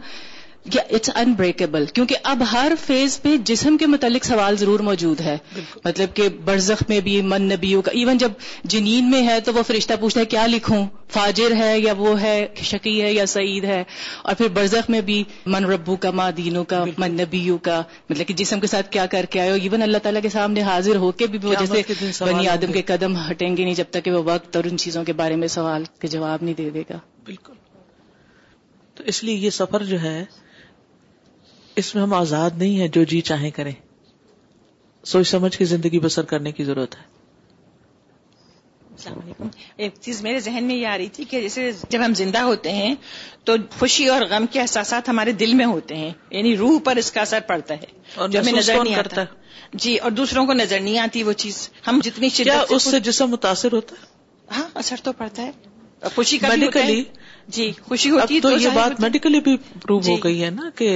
اٹس 0.75 1.11
انبریکیبل 1.17 1.85
کیونکہ 1.95 2.17
اب 2.31 2.43
ہر 2.53 2.73
فیز 2.81 3.21
پہ 3.23 3.37
جسم 3.47 3.77
کے 3.81 3.87
متعلق 3.87 4.25
سوال 4.25 4.57
ضرور 4.59 4.81
موجود 4.89 5.21
ہے 5.21 5.37
مطلب 5.85 6.09
کہ 6.15 6.29
برزخ 6.45 6.83
میں 6.89 6.99
بھی 7.07 7.21
من 7.33 7.43
نبیوں 7.53 7.81
کا 7.83 7.91
ایون 8.01 8.19
جب 8.19 8.33
جنین 8.75 9.11
میں 9.11 9.23
ہے 9.27 9.39
تو 9.45 9.53
وہ 9.55 9.63
فرشتہ 9.67 9.95
پوچھتا 10.01 10.21
ہے 10.21 10.25
کیا 10.35 10.45
لکھوں 10.47 10.85
فاجر 11.13 11.55
ہے 11.57 11.79
یا 11.79 11.93
وہ 11.99 12.21
ہے 12.21 12.35
شکی 12.71 13.01
ہے 13.03 13.13
یا 13.13 13.25
سعید 13.35 13.65
ہے 13.65 13.83
اور 14.23 14.35
پھر 14.39 14.49
برزخ 14.55 14.91
میں 14.91 15.01
بھی 15.07 15.23
من 15.55 15.65
ربو 15.71 15.97
کا 16.05 16.11
ماں 16.21 16.31
دینوں 16.37 16.65
کا 16.75 16.85
من 16.99 17.15
نبیوں 17.21 17.57
کا 17.69 17.81
مطلب 18.11 18.27
کہ 18.29 18.35
جسم 18.43 18.61
کے 18.61 18.67
ساتھ 18.75 18.91
کیا 18.93 19.07
کر 19.15 19.27
کے 19.31 19.41
آئے 19.41 19.53
ایون 19.63 19.83
اللہ 19.83 19.99
تعالیٰ 20.03 20.23
کے 20.23 20.29
سامنے 20.39 20.63
حاضر 20.71 20.97
ہو 21.07 21.11
کے 21.23 21.27
بھی 21.35 21.39
وہ 21.43 21.55
جیسے 21.61 21.83
بنی 22.25 22.49
آدم 22.49 22.73
کے 22.73 22.83
قدم 22.93 23.17
ہٹیں 23.31 23.57
گے 23.57 23.63
نہیں 23.65 23.75
جب 23.75 23.91
تک 23.91 24.05
کہ 24.05 24.11
وہ 24.13 24.23
وقت 24.33 24.57
اور 24.57 24.65
ان 24.71 24.77
چیزوں 24.85 25.05
کے 25.05 25.13
بارے 25.23 25.37
میں 25.43 25.49
سوال 25.57 25.85
کے 26.01 26.09
جواب 26.17 26.43
نہیں 26.43 26.55
دے 26.59 26.71
دے 26.75 26.83
گا 26.91 26.99
بالکل 27.27 27.55
تو 28.97 29.05
اس 29.13 29.25
لیے 29.25 29.35
یہ 29.37 29.51
سفر 29.63 29.83
جو 29.89 30.01
ہے 30.03 30.25
اس 31.79 31.95
میں 31.95 32.03
ہم 32.03 32.13
آزاد 32.15 32.51
نہیں 32.59 32.79
ہے 32.81 32.89
جو 32.95 33.03
جی 33.11 33.21
چاہیں 33.31 33.51
کریں 33.57 33.73
سوچ 35.13 35.29
سمجھ 35.29 35.57
کے 35.57 35.65
زندگی 35.65 35.99
بسر 36.07 36.25
کرنے 36.33 36.53
کی 36.53 36.65
ضرورت 36.65 36.95
ہے 36.97 37.09
السلام 38.93 39.19
علیکم 39.23 39.49
ایک 39.85 39.95
چیز 40.01 40.21
میرے 40.23 40.41
ذہن 40.47 40.65
میں 40.67 40.75
یہ 40.75 40.87
آ 40.87 40.97
رہی 40.99 41.09
تھی 41.19 41.25
کہ 41.29 41.41
جیسے 41.41 41.71
جب 41.91 42.05
ہم 42.05 42.15
زندہ 42.15 42.39
ہوتے 42.49 42.73
ہیں 42.73 42.95
تو 43.49 43.55
خوشی 43.79 44.09
اور 44.15 44.23
غم 44.31 44.47
کے 44.53 44.61
احساسات 44.61 45.09
ہمارے 45.09 45.33
دل 45.43 45.55
میں 45.61 45.67
ہوتے 45.67 45.97
ہیں 45.97 46.11
یعنی 46.31 46.57
روح 46.57 46.79
پر 46.85 46.97
اس 47.03 47.11
کا 47.13 47.21
اثر 47.21 47.41
پڑتا 47.47 47.75
ہے 47.83 47.97
اور 48.21 48.29
ہمیں 48.37 48.53
نظر 48.53 48.83
نہیں 48.83 48.95
آتا 49.05 49.25
جی 49.85 49.97
اور 50.03 50.11
دوسروں 50.11 50.47
کو 50.47 50.53
نظر 50.53 50.81
نہیں 50.81 50.99
آتی 50.99 51.23
وہ 51.23 51.33
چیز 51.45 51.69
ہم 51.87 52.01
جتنی 52.05 52.29
اس 52.69 52.83
سے 52.91 53.01
جسم 53.11 53.31
متاثر 53.31 53.73
ہوتا 53.73 53.97
ہے 54.03 54.55
ہاں 54.57 54.69
اثر 54.83 55.01
تو 55.05 55.13
پڑتا 55.19 55.43
ہے 55.47 56.09
خوشی 56.15 56.39
کا 56.39 56.49
جی 57.57 57.71
خوشی 57.87 58.11
ہوتی 58.11 58.41
تو 58.41 58.51
یہ 58.57 58.69
بات 58.75 59.01
میڈیکلی 59.01 59.41
بھی 59.41 59.57
پروو 59.83 59.97
ہو 59.99 60.03
جی۔ 60.15 60.21
گئی 60.25 60.43
ہے 60.43 60.51
نا 60.51 60.69
کہ 60.79 60.89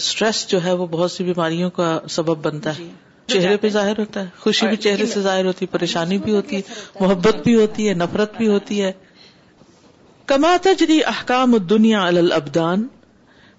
اسٹریس 0.00 0.46
جو 0.48 0.62
ہے 0.64 0.72
وہ 0.80 0.86
بہت 0.90 1.10
سی 1.12 1.24
بیماریوں 1.24 1.70
کا 1.76 1.98
سبب 2.16 2.44
بنتا 2.46 2.70
ہے 2.78 2.84
جی۔ 2.84 2.90
چہرے 3.34 3.48
جی۔ 3.50 3.56
پہ 3.60 3.68
ظاہر 3.78 3.98
ہوتا 3.98 4.20
ہے 4.24 4.28
خوشی 4.40 4.66
بھی 4.66 4.76
چہرے 4.84 5.06
سے 5.12 5.20
ظاہر 5.22 5.44
ہوتی 5.46 5.64
ہے 5.66 5.70
پریشانی 5.78 6.18
بھی 6.24 6.32
ہوتی 6.34 6.56
ہے 6.56 6.60
محبت 7.00 7.42
بھی 7.44 7.54
ہوتی 7.60 7.88
ہے 7.88 7.94
نفرت 7.94 8.36
بھی 8.36 8.48
ہوتی 8.48 8.82
ہے 8.82 8.92
کما 10.32 10.56
جی 10.78 11.00
احکام 11.14 11.56
دنیا 11.70 12.06
البدان 12.06 12.86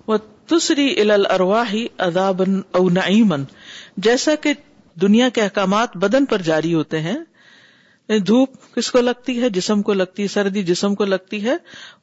وہ 0.07 0.17
تسری 0.49 0.89
الا 1.01 1.13
الروا 1.13 1.63
اداب 2.05 2.41
او 2.77 2.87
نعیمن 2.89 3.43
جیسا 4.07 4.35
کہ 4.41 4.53
دنیا 5.01 5.27
کے 5.33 5.41
احکامات 5.41 5.97
بدن 5.97 6.25
پر 6.31 6.41
جاری 6.47 6.73
ہوتے 6.73 6.99
ہیں 7.01 7.15
یعنی 8.11 8.23
دھوپ 8.27 8.55
کس 8.75 8.89
کو 8.91 8.99
لگتی 9.01 9.33
ہے 9.41 9.49
جسم 9.55 9.81
کو 9.89 9.93
لگتی 9.93 10.21
ہے 10.23 10.27
سردی 10.27 10.61
جسم 10.69 10.95
کو 11.01 11.05
لگتی 11.05 11.43
ہے 11.43 11.53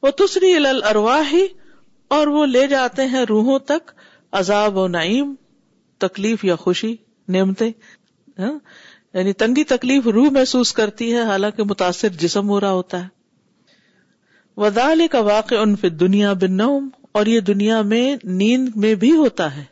وہ 0.01 0.09
تسری 0.21 0.53
الل 0.55 0.79
ارواہی 0.91 1.45
اور 2.15 2.27
وہ 2.35 2.45
لے 2.53 2.65
جاتے 2.67 3.05
ہیں 3.11 3.23
روحوں 3.29 3.57
تک 3.71 3.91
عذاب 4.39 4.77
و 4.83 4.87
نعیم 4.95 5.33
تکلیف 6.05 6.45
یا 6.45 6.55
خوشی 6.63 6.95
نعمتیں 7.35 7.69
ہاں؟ 8.39 8.53
یعنی 9.17 9.33
تنگی 9.43 9.63
تکلیف 9.73 10.07
روح 10.15 10.29
محسوس 10.39 10.71
کرتی 10.79 11.13
ہے 11.15 11.23
حالانکہ 11.31 11.63
متاثر 11.73 12.09
جسم 12.25 12.49
ہو 12.49 12.59
رہا 12.59 12.71
ہوتا 12.79 13.03
ہے 13.03 13.17
ودال 14.61 15.05
کا 15.11 15.19
واقع 15.29 15.63
دنیا 15.99 16.33
بن 16.41 16.57
نوم 16.63 16.89
اور 17.19 17.25
یہ 17.35 17.39
دنیا 17.51 17.81
میں 17.93 18.03
نیند 18.41 18.75
میں 18.83 18.95
بھی 19.05 19.11
ہوتا 19.17 19.55
ہے 19.57 19.63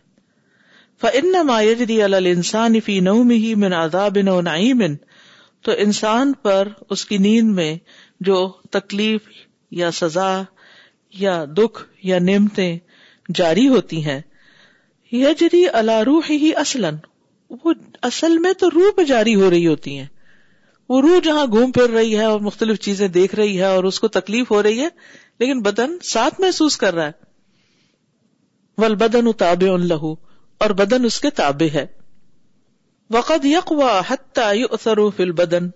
فن 1.02 2.80
فی 2.86 3.00
ہی 3.38 3.54
من 3.64 3.74
تو 5.64 5.72
انسان 5.86 6.34
پر 6.44 6.68
اس 6.96 7.06
کی 7.06 7.18
نیند 7.18 7.56
میں 7.56 7.76
جو 8.30 8.48
تکلیف 8.72 9.28
یا 9.82 9.92
سزا 10.00 10.30
یا 11.20 11.44
دکھ 11.58 11.84
یا 12.08 12.20
نعمتیں 12.20 12.78
جاری 13.36 13.68
ہوتی 13.68 14.04
ہیں 14.06 14.20
یہ 15.12 15.34
جری 15.40 15.64
اللہ 15.82 16.02
روح 16.10 16.30
ہی 16.30 16.52
اصل 16.62 16.86
وہ 17.66 17.74
اصل 18.08 18.38
میں 18.46 18.54
تو 18.60 18.70
روح 18.70 18.92
پہ 18.96 19.04
جاری 19.12 19.36
ہو 19.42 19.50
رہی 19.50 19.68
ہوتی 19.68 19.98
ہیں 19.98 20.06
وہ 20.90 21.02
روح 21.02 21.20
جہاں 21.24 21.46
گھوم 21.52 21.72
پھر 21.78 21.90
رہی 21.90 22.18
ہے 22.18 22.24
اور 22.26 22.40
مختلف 22.48 22.80
چیزیں 22.88 23.08
دیکھ 23.18 23.36
رہی 23.36 23.58
ہے 23.60 23.66
اور 23.76 23.84
اس 23.90 24.00
کو 24.00 24.08
تکلیف 24.18 24.52
ہو 24.52 24.62
رہی 24.64 24.80
ہے 24.82 24.88
لیکن 25.40 25.62
بدن 25.62 25.98
ساتھ 26.12 26.42
محسوس 26.42 26.78
کر 26.84 26.94
رہا 26.96 27.08
ہے 27.08 27.26
ول 28.82 28.96
بدن 29.04 29.28
ابے 29.50 29.70
ان 29.70 29.88
لہو 29.88 30.14
اور 30.66 30.70
بدن 30.84 31.06
اس 31.06 31.20
کے 31.22 31.30
تابے 31.40 31.70
ہے 31.74 31.86
وقد 33.16 33.46
یقوا 33.46 34.00
حتہ 34.10 34.54
یو 34.54 34.68
اثر 34.78 35.32
بدن 35.36 35.70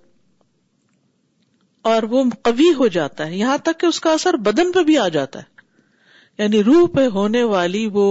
اور 1.92 2.04
وہ 2.10 2.24
کبھی 2.44 2.74
ہو 2.80 2.88
جاتا 2.96 3.28
ہے 3.28 3.38
یہاں 3.38 3.58
تک 3.68 3.80
کہ 3.80 3.86
اس 3.86 4.00
کا 4.00 4.12
اثر 4.14 4.38
بدن 4.48 4.72
پہ 4.72 4.84
بھی 4.90 4.98
آ 5.04 5.08
جاتا 5.18 5.40
ہے 5.40 5.50
یعنی 6.44 6.64
روح 6.64 6.88
پہ 6.96 7.06
ہونے 7.14 7.44
والی 7.54 7.86
وہ 7.94 8.06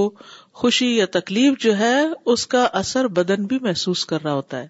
خوشی 0.60 0.88
یا 0.96 1.06
تکلیف 1.18 1.58
جو 1.62 1.76
ہے 1.78 1.94
اس 2.32 2.46
کا 2.54 2.64
اثر 2.80 3.08
بدن 3.18 3.44
بھی 3.52 3.58
محسوس 3.62 4.04
کر 4.06 4.22
رہا 4.24 4.32
ہوتا 4.34 4.62
ہے 4.62 4.68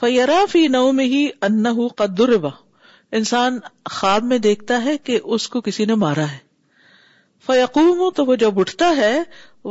فیرا 0.00 0.44
فی 0.50 0.66
نو 0.76 0.90
میں 1.00 1.04
ہی 1.14 1.26
ان 1.48 1.66
قدربا 1.96 2.48
انسان 3.18 3.58
خواب 3.90 4.24
میں 4.32 4.38
دیکھتا 4.48 4.82
ہے 4.84 4.96
کہ 5.04 5.18
اس 5.36 5.48
کو 5.54 5.60
کسی 5.68 5.84
نے 5.84 5.94
مارا 6.04 6.30
ہے 6.32 6.38
فیقوم 7.46 8.08
تو 8.16 8.24
وہ 8.26 8.34
جب 8.44 8.58
اٹھتا 8.60 8.96
ہے 8.96 9.16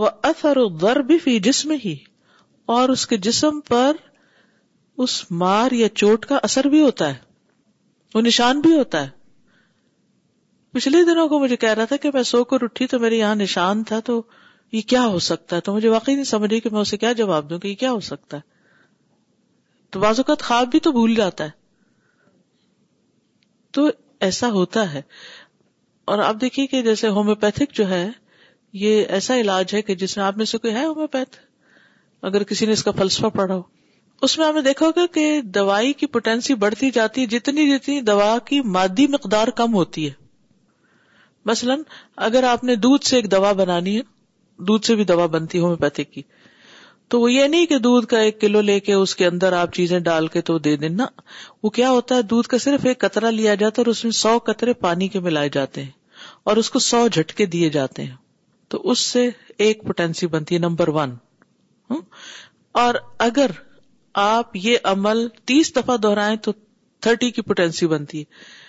وہ 0.01 0.09
اثر 0.33 0.57
و 0.57 0.67
غرب 0.81 1.11
فی 1.23 1.39
جسم 1.49 1.71
ہی 1.85 1.95
اور 2.73 2.89
اس 2.93 3.05
کے 3.11 3.17
جسم 3.25 3.59
پر 3.67 3.95
اس 5.03 5.13
مار 5.43 5.71
یا 5.77 5.87
چوٹ 6.01 6.25
کا 6.31 6.37
اثر 6.47 6.67
بھی 6.73 6.81
ہوتا 6.81 7.07
ہے 7.13 7.17
وہ 8.15 8.21
نشان 8.21 8.59
بھی 8.61 8.73
ہوتا 8.77 9.01
ہے 9.05 9.09
پچھلے 10.77 11.03
دنوں 11.05 11.29
کو 11.29 11.39
مجھے 11.39 11.55
کہہ 11.63 11.73
رہا 11.79 11.85
تھا 11.91 11.95
کہ 12.03 12.09
میں 12.13 12.23
سو 12.33 12.43
کر 12.51 12.63
اٹھی 12.63 12.87
تو 12.91 12.99
میرے 12.99 13.15
یہاں 13.17 13.35
نشان 13.35 13.83
تھا 13.91 13.99
تو 14.09 14.21
یہ 14.77 14.81
کیا 14.93 15.05
ہو 15.13 15.19
سکتا 15.29 15.55
ہے 15.55 15.61
تو 15.67 15.73
مجھے 15.75 15.89
واقعی 15.89 16.15
نہیں 16.15 16.47
رہی 16.47 16.59
کہ 16.65 16.69
میں 16.73 16.79
اسے 16.81 16.97
کیا 17.05 17.11
جواب 17.21 17.49
دوں 17.49 17.59
کہ 17.59 17.67
یہ 17.67 17.75
کیا 17.85 17.91
ہو 17.91 17.99
سکتا 18.09 18.37
ہے 18.37 18.77
تو 19.95 19.99
بعض 19.99 20.19
اوقات 20.19 20.43
خواب 20.47 20.67
بھی 20.71 20.79
تو 20.85 20.91
بھول 21.01 21.15
جاتا 21.15 21.43
ہے 21.43 21.57
تو 23.77 23.87
ایسا 24.27 24.49
ہوتا 24.59 24.91
ہے 24.93 25.01
اور 26.11 26.19
آپ 26.29 26.35
دیکھیے 26.41 26.67
کہ 26.67 26.81
جیسے 26.91 27.09
ہومیوپیتھک 27.17 27.73
جو 27.81 27.89
ہے 27.89 28.07
یہ 28.85 29.05
ایسا 29.17 29.37
علاج 29.39 29.75
ہے 29.75 29.81
کہ 29.89 29.95
جس 30.05 30.17
میں 30.17 30.25
آپ 30.25 30.37
میں 30.37 30.45
سے 30.53 30.57
کوئی 30.67 30.73
ہے 30.75 30.85
ہومیوپیتھ 30.85 31.37
اگر 32.27 32.43
کسی 32.47 32.65
نے 32.65 32.71
اس 32.71 32.83
کا 32.83 32.91
فلسفہ 32.97 33.27
پڑھا 33.35 33.55
ہو 33.55 33.61
اس 34.27 34.37
میں 34.37 34.45
ہمیں 34.47 34.61
دیکھو 34.61 34.89
گے 34.95 35.05
کہ 35.13 35.41
دوائی 35.55 35.91
کی 35.99 36.05
پوٹینسی 36.15 36.53
بڑھتی 36.63 36.89
جاتی 36.93 37.21
ہے 37.21 37.25
جتنی 37.37 37.69
جتنی 37.75 37.99
دوا 38.09 38.37
کی 38.45 38.59
مادی 38.77 39.05
مقدار 39.13 39.47
کم 39.59 39.73
ہوتی 39.73 40.05
ہے 40.07 40.13
مثلاً 41.45 41.81
اگر 42.27 42.43
آپ 42.43 42.63
نے 42.63 42.75
دودھ 42.85 43.05
سے 43.07 43.15
ایک 43.15 43.29
دوا 43.31 43.51
بنانی 43.61 43.95
ہے 43.97 44.01
دودھ 44.67 44.85
سے 44.87 44.95
بھی 44.95 45.03
دوا 45.11 45.25
بنتی 45.35 45.59
ہومیوپیتھک 45.59 46.11
کی 46.13 46.21
تو 47.13 47.19
وہ 47.21 47.31
یہ 47.31 47.47
نہیں 47.47 47.65
کہ 47.65 47.77
دودھ 47.83 48.05
کا 48.07 48.19
ایک 48.21 48.39
کلو 48.41 48.61
لے 48.61 48.79
کے 48.87 48.93
اس 48.93 49.15
کے 49.15 49.25
اندر 49.25 49.53
آپ 49.59 49.73
چیزیں 49.73 49.97
ڈال 50.07 50.27
کے 50.33 50.41
تو 50.49 50.57
دے 50.67 50.75
دیں 50.77 50.89
نا 50.89 51.05
وہ 51.63 51.69
کیا 51.77 51.89
ہوتا 51.91 52.15
ہے 52.15 52.21
دودھ 52.33 52.47
کا 52.47 52.57
صرف 52.63 52.85
ایک 52.85 52.99
کترا 53.01 53.29
لیا 53.29 53.55
جاتا 53.63 53.81
ہے 53.81 53.81
اور 53.81 53.91
اس 53.91 54.03
میں 54.03 54.11
سو 54.11 54.37
کترے 54.49 54.73
پانی 54.85 55.07
کے 55.15 55.19
ملائے 55.27 55.49
جاتے 55.53 55.83
ہیں 55.83 55.89
اور 56.49 56.57
اس 56.57 56.69
کو 56.69 56.79
سو 56.89 57.07
جھٹکے 57.07 57.45
دیے 57.55 57.69
جاتے 57.77 58.03
ہیں 58.03 58.15
تو 58.69 58.81
اس 58.91 58.99
سے 59.13 59.29
ایک 59.67 59.83
پوٹینسی 59.85 60.27
بنتی 60.35 60.55
ہے 60.55 60.59
نمبر 60.59 60.89
ون 60.99 61.13
اور 62.81 62.95
اگر 63.27 63.51
آپ 64.23 64.55
یہ 64.55 64.77
عمل 64.91 65.27
تیس 65.47 65.75
دفعہ 65.75 65.97
دہرائیں 66.03 66.35
تو 66.47 66.51
تھرٹی 67.01 67.29
کی 67.31 67.41
پوٹینسی 67.41 67.87
بنتی 67.87 68.19
ہے 68.19 68.67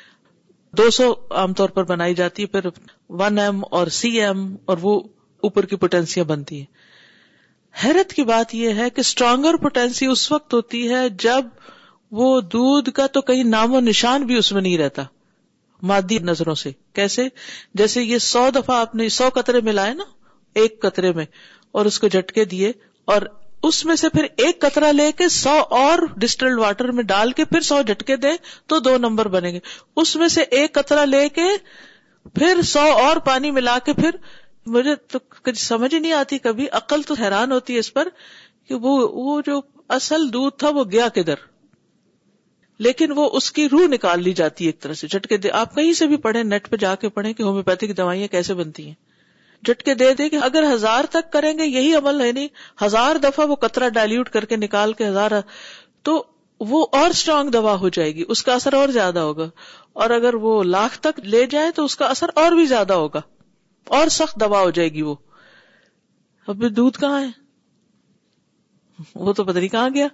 دو 0.78 0.90
سو 0.96 1.12
عام 1.38 1.52
طور 1.60 1.68
پر 1.76 1.84
بنائی 1.84 2.14
جاتی 2.14 2.42
ہے 2.42 2.46
پھر 2.56 2.66
ون 3.20 3.38
ایم 3.38 3.60
اور 3.78 3.86
سی 4.00 4.08
ایم 4.20 4.44
اور 4.72 4.78
وہ 4.80 5.00
اوپر 5.48 5.66
کی 5.66 5.76
پوٹینسیاں 5.84 6.24
بنتی 6.24 6.58
ہیں 6.58 7.78
حیرت 7.84 8.12
کی 8.14 8.22
بات 8.28 8.54
یہ 8.54 8.74
ہے 8.82 8.88
کہ 8.90 9.00
اسٹرانگر 9.00 9.56
پوٹینسی 9.62 10.06
اس 10.12 10.30
وقت 10.32 10.54
ہوتی 10.54 10.88
ہے 10.92 11.08
جب 11.24 11.44
وہ 12.20 12.40
دودھ 12.52 12.90
کا 12.94 13.06
تو 13.16 13.20
کہیں 13.22 13.42
نام 13.44 13.74
و 13.74 13.80
نشان 13.80 14.22
بھی 14.26 14.36
اس 14.36 14.52
میں 14.52 14.62
نہیں 14.62 14.78
رہتا 14.78 15.02
مادی 15.90 16.18
نظروں 16.28 16.54
سے 16.62 16.70
کیسے 16.94 17.26
جیسے 17.80 18.02
یہ 18.02 18.18
سو 18.28 18.48
دفعہ 18.54 18.76
آپ 18.80 18.94
نے 18.94 19.08
سو 19.18 19.28
قطرے 19.34 19.60
ملائے 19.68 19.94
نا 19.94 20.04
ایک 20.60 20.80
قطرے 20.82 21.12
میں 21.18 21.24
اور 21.78 21.86
اس 21.86 21.98
کو 22.00 22.08
جھٹکے 22.08 22.44
دیے 22.54 22.72
اور 23.12 23.22
اس 23.68 23.84
میں 23.86 23.94
سے 24.00 24.08
پھر 24.14 24.26
ایک 24.44 24.60
کترا 24.60 24.90
لے 24.92 25.10
کے 25.20 25.28
سو 25.36 25.54
اور 25.78 25.98
ڈسٹل 26.24 26.58
واٹر 26.58 26.90
میں 26.98 27.02
ڈال 27.12 27.32
کے 27.40 27.44
پھر 27.54 27.60
سو 27.68 27.80
جھٹکے 27.82 28.16
دیں 28.24 28.34
تو 28.72 28.78
دو 28.86 28.96
نمبر 29.04 29.28
بنے 29.34 29.52
گے 29.52 29.58
اس 30.02 30.14
میں 30.20 30.28
سے 30.34 30.42
ایک 30.58 30.74
کترا 30.74 31.04
لے 31.04 31.28
کے 31.38 31.46
پھر 32.38 32.62
سو 32.74 32.84
اور 33.06 33.16
پانی 33.30 33.50
ملا 33.58 33.76
کے 33.84 33.92
پھر 34.00 34.16
مجھے 34.76 34.94
تو 35.12 35.18
کچھ 35.48 35.58
سمجھ 35.64 35.94
نہیں 35.94 36.12
آتی 36.20 36.38
کبھی 36.46 36.68
عقل 36.80 37.02
تو 37.10 37.14
حیران 37.20 37.52
ہوتی 37.52 37.74
ہے 37.74 37.78
اس 37.86 37.92
پر 37.94 38.08
کہ 38.68 38.74
وہ 38.86 38.96
وہ 39.24 39.40
جو 39.46 39.60
اصل 39.98 40.32
دودھ 40.32 40.56
تھا 40.62 40.68
وہ 40.78 40.84
گیا 40.92 41.08
کدھر 41.14 41.46
لیکن 42.86 43.12
وہ 43.18 43.28
اس 43.38 43.50
کی 43.56 43.68
روح 43.72 43.86
نکال 43.94 44.22
لی 44.28 44.32
جاتی 44.42 44.64
ہے 44.64 44.68
ایک 44.68 44.80
طرح 44.82 45.00
سے 45.02 45.06
جھٹکے 45.08 45.36
دے 45.46 45.50
آپ 45.62 45.74
کہیں 45.74 45.92
سے 46.02 46.06
بھی 46.12 46.16
پڑھیں 46.28 46.42
نیٹ 46.54 46.68
پہ 46.70 46.76
جا 46.84 46.94
کے 47.02 47.08
پڑھیں 47.18 47.32
کہ 47.32 47.42
ہومیوپیتھی 47.42 47.86
کی 47.86 47.92
دوائیاں 48.04 48.28
کیسے 48.36 48.54
بنتی 48.64 48.86
ہیں 48.86 48.94
کے 49.84 49.94
دے 49.94 50.12
دے 50.18 50.28
کہ 50.30 50.36
اگر 50.42 50.64
ہزار 50.72 51.04
تک 51.10 51.32
کریں 51.32 51.52
گے 51.58 51.64
یہی 51.66 51.94
عمل 51.96 52.20
ہے 52.20 52.30
نہیں 52.32 52.48
ہزار 52.84 53.16
دفعہ 53.22 53.46
وہ 53.48 53.56
کترا 53.64 53.88
ڈائلوٹ 53.96 54.28
کر 54.36 54.44
کے 54.52 54.56
نکال 54.56 54.92
کے 55.00 55.08
ہزار 55.08 55.30
تو 56.08 56.22
وہ 56.70 56.86
اور 57.00 57.10
اسٹرانگ 57.10 57.50
دوا 57.50 57.74
ہو 57.80 57.88
جائے 57.96 58.14
گی 58.14 58.24
اس 58.28 58.42
کا 58.44 58.54
اثر 58.54 58.72
اور 58.74 58.88
زیادہ 58.96 59.18
ہوگا 59.28 59.48
اور 60.02 60.10
اگر 60.16 60.34
وہ 60.46 60.62
لاکھ 60.64 60.98
تک 61.06 61.20
لے 61.24 61.44
جائیں 61.54 61.70
تو 61.76 61.84
اس 61.84 61.96
کا 61.96 62.06
اثر 62.14 62.30
اور 62.42 62.52
بھی 62.56 62.64
زیادہ 62.72 62.92
ہوگا 63.02 63.20
اور 63.98 64.08
سخت 64.16 64.40
دوا 64.40 64.60
ہو 64.60 64.70
جائے 64.78 64.88
گی 64.92 65.02
وہ 65.02 65.14
اب 66.54 66.64
دودھ 66.76 66.98
کہاں 67.00 67.20
ہے 67.20 67.28
وہ 69.26 69.32
تو 69.32 69.44
نہیں 69.52 69.68
کہاں 69.68 69.88
گیا 69.94 70.06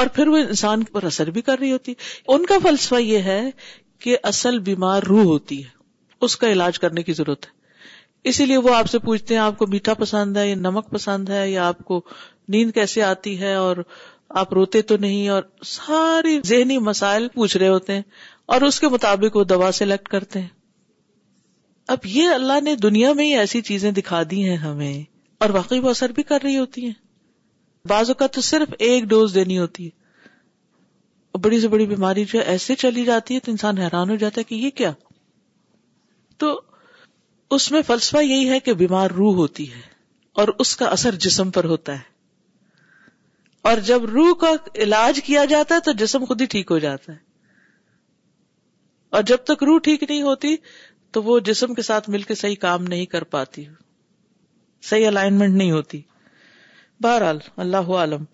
اور 0.00 0.06
پھر 0.14 0.28
وہ 0.28 0.36
انسان 0.36 0.82
پر 0.92 1.04
اثر 1.04 1.30
بھی 1.30 1.42
کر 1.48 1.58
رہی 1.58 1.72
ہوتی 1.72 1.92
ان 2.34 2.46
کا 2.46 2.54
فلسفہ 2.62 3.00
یہ 3.00 3.28
ہے 3.32 3.40
کہ 4.04 4.16
اصل 4.32 4.58
بیمار 4.70 5.02
روح 5.08 5.22
ہوتی 5.24 5.62
ہے 5.64 5.78
اس 6.26 6.36
کا 6.36 6.50
علاج 6.52 6.78
کرنے 6.78 7.02
کی 7.02 7.12
ضرورت 7.12 7.46
ہے 7.46 7.58
اسی 8.30 8.46
لیے 8.46 8.56
وہ 8.64 8.74
آپ 8.74 8.88
سے 8.90 8.98
پوچھتے 9.04 9.34
ہیں 9.34 9.40
آپ 9.40 9.58
کو 9.58 9.66
میٹھا 9.66 9.94
پسند 10.00 10.36
ہے 10.36 10.48
یا 10.48 10.54
نمک 10.60 10.90
پسند 10.92 11.28
ہے 11.28 11.48
یا 11.50 11.68
آپ 11.68 11.78
کو 11.84 12.00
نیند 12.54 12.72
کیسے 12.74 13.02
آتی 13.02 13.38
ہے 13.40 13.52
اور 13.54 13.76
آپ 14.40 14.52
روتے 14.54 14.82
تو 14.90 14.96
نہیں 15.04 15.28
اور 15.36 15.42
ساری 15.66 16.38
ذہنی 16.46 16.76
مسائل 16.88 17.28
پوچھ 17.34 17.56
رہے 17.56 17.68
ہوتے 17.68 17.92
ہیں 17.94 18.02
اور 18.54 18.62
اس 18.66 18.80
کے 18.80 18.88
مطابق 18.88 19.36
وہ 19.36 19.44
دوا 19.54 19.70
سلیکٹ 19.74 20.08
کرتے 20.08 20.40
ہیں 20.40 20.48
اب 21.94 22.06
یہ 22.06 22.28
اللہ 22.34 22.60
نے 22.64 22.74
دنیا 22.82 23.12
میں 23.20 23.24
ہی 23.26 23.36
ایسی 23.36 23.60
چیزیں 23.68 23.90
دکھا 23.92 24.22
دی 24.30 24.48
ہیں 24.48 24.56
ہمیں 24.66 25.02
اور 25.42 25.50
واقعی 25.52 25.78
وہ 25.80 25.90
اثر 25.90 26.12
بھی 26.14 26.22
کر 26.32 26.40
رہی 26.44 26.58
ہوتی 26.58 26.84
ہیں 26.84 26.92
بعض 27.88 28.10
اوقات 28.10 28.32
تو 28.34 28.40
صرف 28.50 28.74
ایک 28.88 29.04
ڈوز 29.14 29.34
دینی 29.34 29.58
ہوتی 29.58 29.86
ہے 29.86 29.98
بڑی 31.42 31.60
سے 31.60 31.68
بڑی 31.68 31.84
بیماری 31.86 32.24
جو 32.32 32.40
ایسے 32.52 32.74
چلی 32.78 33.04
جاتی 33.04 33.34
ہے 33.34 33.40
تو 33.40 33.50
انسان 33.50 33.78
حیران 33.78 34.10
ہو 34.10 34.14
جاتا 34.22 34.38
ہے 34.40 34.44
کہ 34.44 34.54
یہ 34.54 34.70
کیا 34.78 34.90
تو 36.44 36.60
اس 37.56 37.70
میں 37.74 37.80
فلسفہ 37.86 38.22
یہی 38.24 38.48
ہے 38.50 38.58
کہ 38.66 38.72
بیمار 38.82 39.10
روح 39.20 39.34
ہوتی 39.44 39.72
ہے 39.72 39.80
اور 40.42 40.48
اس 40.64 40.76
کا 40.82 40.86
اثر 40.96 41.14
جسم 41.24 41.50
پر 41.56 41.64
ہوتا 41.72 41.94
ہے 42.02 42.08
اور 43.70 43.82
جب 43.88 44.04
روح 44.12 44.32
کا 44.44 44.52
علاج 44.86 45.20
کیا 45.24 45.44
جاتا 45.54 45.74
ہے 45.74 45.80
تو 45.88 45.92
جسم 46.04 46.24
خود 46.28 46.40
ہی 46.40 46.46
ٹھیک 46.54 46.70
ہو 46.70 46.78
جاتا 46.84 47.12
ہے 47.12 47.18
اور 49.18 49.22
جب 49.30 49.44
تک 49.50 49.62
روح 49.70 49.78
ٹھیک 49.88 50.02
نہیں 50.08 50.22
ہوتی 50.28 50.54
تو 51.16 51.22
وہ 51.22 51.38
جسم 51.48 51.74
کے 51.78 51.82
ساتھ 51.90 52.08
مل 52.14 52.22
کے 52.30 52.34
صحیح 52.42 52.56
کام 52.66 52.82
نہیں 52.92 53.06
کر 53.14 53.24
پاتی 53.36 53.64
صحیح 54.90 55.06
الائنمنٹ 55.06 55.54
نہیں 55.62 55.70
ہوتی 55.78 56.00
بہرحال 57.06 57.38
اللہ 57.66 57.90
عالم 58.02 58.24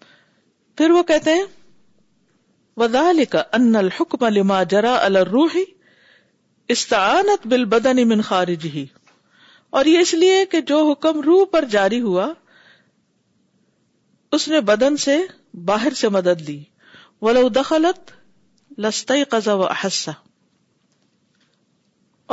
پھر 0.81 0.91
وہ 0.99 1.03
کہتے 1.13 1.35
ہیں 1.39 3.25
کا 3.31 3.43
ان 3.59 3.77
الحکم 3.83 4.25
لما 4.39 4.63
جرا 4.75 4.95
الروحی 5.05 5.65
استعانت 6.75 7.45
خارج 8.29 8.65
ہی 8.75 8.85
اور 9.79 9.85
یہ 9.91 9.99
اس 9.99 10.13
لیے 10.15 10.45
کہ 10.51 10.61
جو 10.71 10.79
حکم 10.91 11.21
روح 11.27 11.45
پر 11.51 11.65
جاری 11.75 12.01
ہوا 12.01 12.27
اس 14.37 14.47
نے 14.49 14.61
بدن 14.71 14.97
سے 15.05 15.17
باہر 15.69 15.95
سے 16.01 16.09
مدد 16.17 16.41
لی 16.49 16.59
دخلت 17.55 18.13
قزا 19.31 19.55
و 19.55 19.65
احسا 19.67 20.13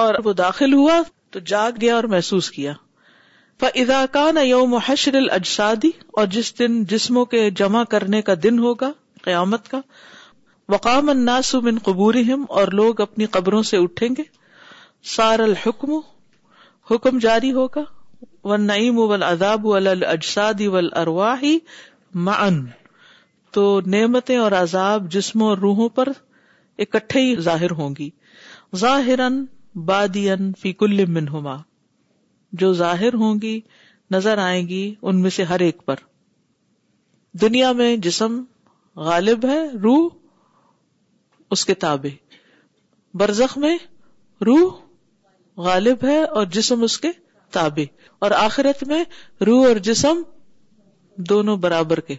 اور 0.03 0.13
وہ 0.23 0.33
داخل 0.37 0.73
ہوا 0.73 1.01
تو 1.31 1.39
جاگ 1.51 1.71
گیا 1.81 1.95
اور 1.95 2.03
محسوس 2.15 2.49
کیا 2.51 2.73
فضا 3.61 4.05
کا 4.11 4.29
حشر 4.85 5.15
الجسادی 5.15 5.89
اور 6.17 6.25
جس 6.37 6.57
دن 6.59 6.83
جسموں 6.89 7.25
کے 7.33 7.49
جمع 7.61 7.83
کرنے 7.93 8.21
کا 8.29 8.33
دن 8.43 8.59
ہوگا 8.59 8.91
قیامت 9.23 9.67
کا 9.71 9.81
وقام 10.71 11.09
الناس 11.11 11.47
من 11.63 11.79
قبورهم 11.85 12.43
اور 12.59 12.67
لوگ 12.79 12.99
اپنی 13.05 13.25
قبروں 13.37 13.61
سے 13.69 13.77
اٹھیں 13.85 14.07
گے 14.17 14.23
سار 15.13 15.39
الحکم 15.45 15.91
حکم 16.91 17.17
جاری 17.25 17.49
ہوگا 17.57 17.83
والنعیم 18.51 18.99
والعذاب 19.09 19.65
والارواح 19.71 21.43
تو 23.57 23.65
نعمتیں 23.95 24.37
اور 24.37 24.51
عذاب 24.61 25.11
جسموں 25.17 25.47
اور 25.49 25.57
روحوں 25.65 25.89
پر 25.97 26.09
اکٹھے 26.85 27.21
ہی 27.25 27.35
ظاہر 27.49 27.71
ہوں 27.81 27.95
گی 27.99 28.09
ظاہر 28.85 29.19
بادین 29.91 30.51
فی 30.61 30.71
کل 30.83 31.05
منہما 31.19 31.57
جو 32.63 32.73
ظاہر 32.85 33.13
ہوں 33.25 33.41
گی 33.41 33.59
نظر 34.15 34.37
آئیں 34.47 34.67
گی 34.67 34.83
ان 35.11 35.21
میں 35.21 35.29
سے 35.39 35.43
ہر 35.53 35.59
ایک 35.67 35.85
پر 35.85 36.03
دنیا 37.41 37.71
میں 37.81 37.95
جسم 38.07 38.41
غالب 39.07 39.45
ہے 39.51 39.63
روح 39.83 40.09
اس 41.53 41.63
کے 41.69 41.73
برزخ 43.21 43.57
میں 43.63 43.77
روح 44.45 45.65
غالب 45.65 46.03
ہے 46.07 46.21
اور 46.39 46.45
جسم 46.55 46.83
اس 46.83 46.97
کے 47.03 47.11
تابے 47.57 47.85
اور 48.25 48.31
آخرت 48.43 48.81
میں 48.91 49.03
روح 49.49 49.65
اور 49.67 49.81
جسم 49.87 50.21
دونوں 51.31 51.55
برابر 51.67 51.99
کے 52.07 52.15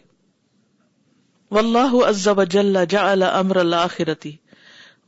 واللہ 1.56 1.96
عز 2.10 2.28
جل 2.50 2.76
جعل 2.94 3.22
امر 3.30 3.58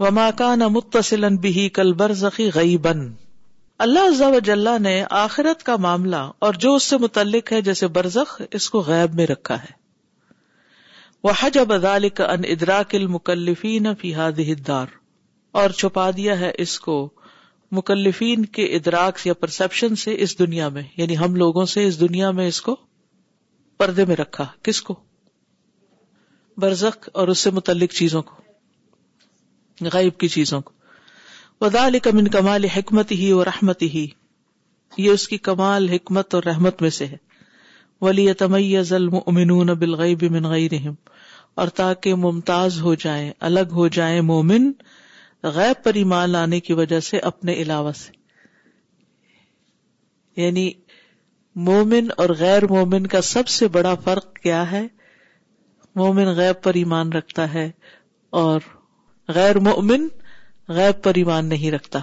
وما 0.05 0.31
کان 0.43 0.61
متصلا 0.73 1.29
بہی 1.43 1.69
کل 1.79 1.93
برزخی 2.03 2.49
اللہ 3.85 4.07
عز 4.13 4.21
و 4.23 4.39
جل 4.49 4.69
نے 4.83 4.97
آخرت 5.23 5.63
کا 5.69 5.77
معاملہ 5.87 6.25
اور 6.47 6.55
جو 6.65 6.75
اس 6.75 6.83
سے 6.93 6.97
متعلق 7.09 7.53
ہے 7.53 7.61
جیسے 7.71 7.89
برزخ 8.01 8.41
اس 8.61 8.69
کو 8.75 8.81
غیب 8.91 9.15
میں 9.21 9.27
رکھا 9.37 9.63
ہے 9.63 9.75
وہ 11.25 11.33
حج 11.41 11.59
بدالک 11.69 12.21
ان 12.29 12.41
ادراک 12.49 12.95
المکلفین 12.95 13.87
الدار 13.97 14.87
اور 15.61 15.71
چھپا 15.81 16.11
دیا 16.17 16.39
ہے 16.41 16.51
اس 16.65 16.79
کو 16.81 16.97
مکلفین 17.77 18.45
کے 18.57 18.65
ادراک 18.77 19.27
یا 19.27 19.35
پرسپشن 19.35 19.95
سے 20.03 20.15
اس 20.23 20.39
دنیا 20.39 20.69
میں 20.75 20.83
یعنی 20.97 21.17
ہم 21.19 21.35
لوگوں 21.37 21.65
سے 21.73 21.85
اس 21.87 21.99
دنیا 22.01 22.31
میں 22.41 22.47
اس 22.49 22.61
کو 22.63 22.77
پردے 23.79 24.05
میں 24.11 24.17
رکھا 24.17 24.47
کس 24.69 24.81
کو 24.83 24.95
برزخ 26.63 27.09
اور 27.21 27.29
اس 27.29 27.39
سے 27.47 27.51
متعلق 27.55 27.93
چیزوں 27.93 28.23
کو 28.29 28.43
غائب 29.93 30.17
کی 30.19 30.29
چیزوں 30.37 30.61
کو 30.69 30.73
بدالک 31.61 32.09
من 32.15 32.29
کمال 32.29 32.65
حکمت 32.77 33.13
ہی 33.23 33.31
اور 33.31 33.47
رحمت 33.47 33.83
ہی 33.95 34.07
یہ 34.97 35.11
اس 35.11 35.27
کی 35.29 35.39
کمال 35.49 35.89
حکمت 35.89 36.35
اور 36.35 36.43
رحمت 36.43 36.83
میں 36.83 36.91
سے 37.01 37.07
ہے 37.07 37.17
ولی 38.03 38.27
بالغیب 39.79 40.23
من 40.33 40.45
رحم 40.73 40.95
اور 41.61 41.69
تاکہ 41.81 42.15
ممتاز 42.25 42.81
ہو 42.83 42.95
جائیں 43.05 43.31
الگ 43.49 43.73
ہو 43.75 43.87
جائیں 43.99 44.21
مومن 44.31 44.71
غیب 45.55 45.83
پر 45.85 45.95
ایمان 46.01 46.31
لانے 46.31 46.61
کی 46.67 46.73
وجہ 46.81 47.01
سے 47.09 47.19
اپنے 47.31 47.53
علاوہ 47.63 47.93
سے 48.03 48.11
یعنی 50.43 50.71
مومن 51.69 52.09
اور 52.23 52.31
غیر 52.39 52.67
مومن 52.71 53.07
کا 53.13 53.21
سب 53.33 53.49
سے 53.49 53.69
بڑا 53.79 53.95
فرق 54.05 54.33
کیا 54.39 54.71
ہے 54.71 54.87
مومن 56.03 56.29
غیب 56.37 56.63
پر 56.63 56.75
ایمان 56.81 57.13
رکھتا 57.13 57.53
ہے 57.53 57.71
اور 58.43 58.61
غیر 59.35 59.59
مومن 59.69 60.07
غیب 60.77 61.03
پر 61.03 61.15
ایمان 61.17 61.47
نہیں 61.49 61.71
رکھتا 61.71 61.99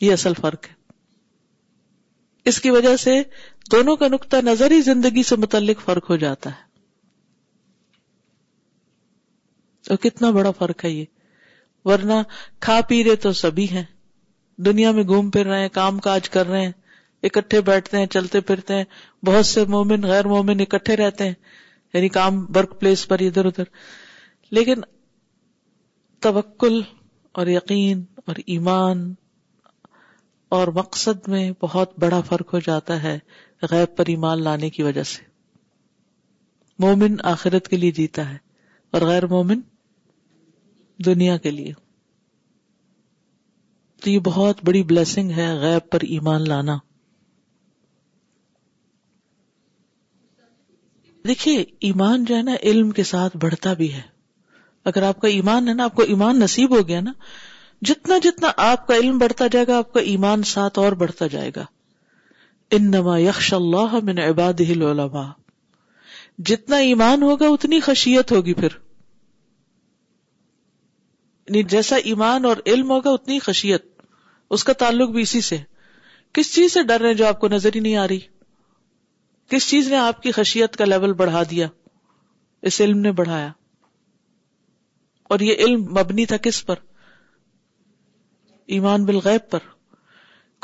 یہ 0.00 0.12
اصل 0.12 0.34
فرق 0.40 0.66
ہے 0.68 0.74
اس 2.50 2.60
کی 2.60 2.70
وجہ 2.70 2.94
سے 3.04 3.20
دونوں 3.72 3.96
کا 3.96 4.08
نقطہ 4.08 4.36
نظر 4.44 4.70
ہی 4.70 4.80
زندگی 4.90 5.22
سے 5.28 5.36
متعلق 5.44 5.80
فرق 5.84 6.10
ہو 6.10 6.16
جاتا 6.24 6.50
ہے 6.50 6.64
اور 9.90 9.96
کتنا 10.02 10.30
بڑا 10.36 10.50
فرق 10.58 10.84
ہے 10.84 10.90
یہ 10.90 11.04
ورنہ 11.88 12.12
کھا 12.66 12.80
پی 12.88 13.02
رہے 13.04 13.16
تو 13.24 13.32
سبھی 13.42 13.68
ہیں 13.70 13.82
دنیا 14.66 14.90
میں 14.92 15.02
گھوم 15.04 15.30
پھر 15.30 15.46
رہے 15.46 15.60
ہیں 15.60 15.68
کام 15.72 15.98
کاج 16.06 16.28
کر 16.36 16.46
رہے 16.46 16.64
ہیں 16.64 16.72
اکٹھے 17.28 17.60
بیٹھتے 17.70 17.98
ہیں 17.98 18.06
چلتے 18.14 18.40
پھرتے 18.50 18.74
ہیں 18.74 18.84
بہت 19.26 19.46
سے 19.46 19.64
مومن 19.68 20.02
غیر 20.06 20.26
مومن 20.28 20.60
اکٹھے 20.60 20.96
رہتے 20.96 21.26
ہیں 21.26 21.34
یعنی 21.94 22.08
کام 22.16 22.44
ورک 22.54 22.78
پلیس 22.80 23.06
پر 23.08 23.18
ادھر 23.26 23.44
ادھر 23.46 23.64
لیکن 24.58 24.80
توکل 26.22 26.80
اور 27.38 27.46
یقین 27.54 28.04
اور 28.26 28.36
ایمان 28.46 29.12
اور 30.56 30.68
مقصد 30.74 31.28
میں 31.28 31.50
بہت 31.62 31.98
بڑا 32.00 32.20
فرق 32.30 32.52
ہو 32.54 32.58
جاتا 32.66 33.02
ہے 33.02 33.18
غیب 33.70 33.96
پر 33.96 34.04
ایمان 34.08 34.42
لانے 34.44 34.68
کی 34.70 34.82
وجہ 34.82 35.02
سے 35.12 35.22
مومن 36.82 37.16
آخرت 37.32 37.68
کے 37.68 37.76
لیے 37.76 37.90
جیتا 37.98 38.28
ہے 38.30 38.36
اور 38.94 39.02
غیر 39.08 39.26
مومن 39.26 39.60
دنیا 41.06 41.36
کے 41.46 41.50
لیے 41.50 41.72
تو 44.02 44.10
یہ 44.10 44.18
بہت 44.24 44.58
بڑی 44.64 44.82
بلیسنگ 44.88 45.30
ہے 45.36 45.52
غیب 45.60 45.90
پر 45.90 46.00
ایمان 46.16 46.48
لانا 46.48 46.76
دیکھیے 51.28 51.64
ایمان 51.86 52.24
جو 52.24 52.36
ہے 52.36 52.42
نا 52.42 52.52
علم 52.62 52.90
کے 52.96 53.04
ساتھ 53.04 53.36
بڑھتا 53.42 53.72
بھی 53.78 53.92
ہے 53.92 54.02
اگر 54.88 55.02
آپ 55.02 55.20
کا 55.20 55.28
ایمان 55.28 55.68
ہے 55.68 55.72
نا 55.74 55.84
آپ 55.84 55.94
کو 55.94 56.02
ایمان 56.12 56.38
نصیب 56.40 56.76
ہو 56.78 56.86
گیا 56.88 57.00
نا 57.06 57.12
جتنا 57.88 58.18
جتنا 58.22 58.50
آپ 58.70 58.86
کا 58.86 58.94
علم 58.96 59.18
بڑھتا 59.18 59.46
جائے 59.52 59.66
گا 59.68 59.78
آپ 59.78 59.92
کا 59.92 60.00
ایمان 60.12 60.42
ساتھ 60.52 60.78
اور 60.78 60.92
بڑھتا 61.02 61.26
جائے 61.32 61.50
گا 61.56 61.64
انما 62.74 63.16
یکش 63.18 63.52
اللہ 63.54 63.94
عباد 64.28 64.60
جتنا 66.48 66.76
ایمان 66.86 67.22
ہوگا 67.22 67.46
اتنی 67.48 67.78
خشیت 67.80 68.32
ہوگی 68.32 68.54
پھر 68.54 68.68
یعنی 71.48 71.62
جیسا 71.74 71.96
ایمان 72.12 72.44
اور 72.44 72.56
علم 72.66 72.90
ہوگا 72.90 73.10
اتنی 73.10 73.38
خشیت 73.42 73.84
اس 74.56 74.64
کا 74.64 74.72
تعلق 74.78 75.08
بھی 75.10 75.22
اسی 75.22 75.40
سے 75.50 75.56
کس 76.34 76.54
چیز 76.54 76.72
سے 76.72 76.82
ڈر 76.88 77.00
رہے 77.00 77.14
جو 77.14 77.26
آپ 77.26 77.40
کو 77.40 77.48
نظر 77.48 77.74
ہی 77.74 77.80
نہیں 77.80 77.96
آ 77.96 78.06
رہی 78.08 78.18
کس 79.50 79.68
چیز 79.70 79.88
نے 79.90 79.96
آپ 79.96 80.22
کی 80.22 80.30
خشیت 80.32 80.76
کا 80.76 80.84
لیول 80.84 81.12
بڑھا 81.22 81.42
دیا 81.50 81.68
اس 82.70 82.80
علم 82.80 82.98
نے 83.00 83.12
بڑھایا 83.22 83.50
اور 85.34 85.40
یہ 85.40 85.64
علم 85.66 85.84
مبنی 86.00 86.26
تھا 86.32 86.36
کس 86.42 86.64
پر 86.66 86.76
ایمان 88.76 89.04
بالغیب 89.04 89.50
پر 89.50 89.74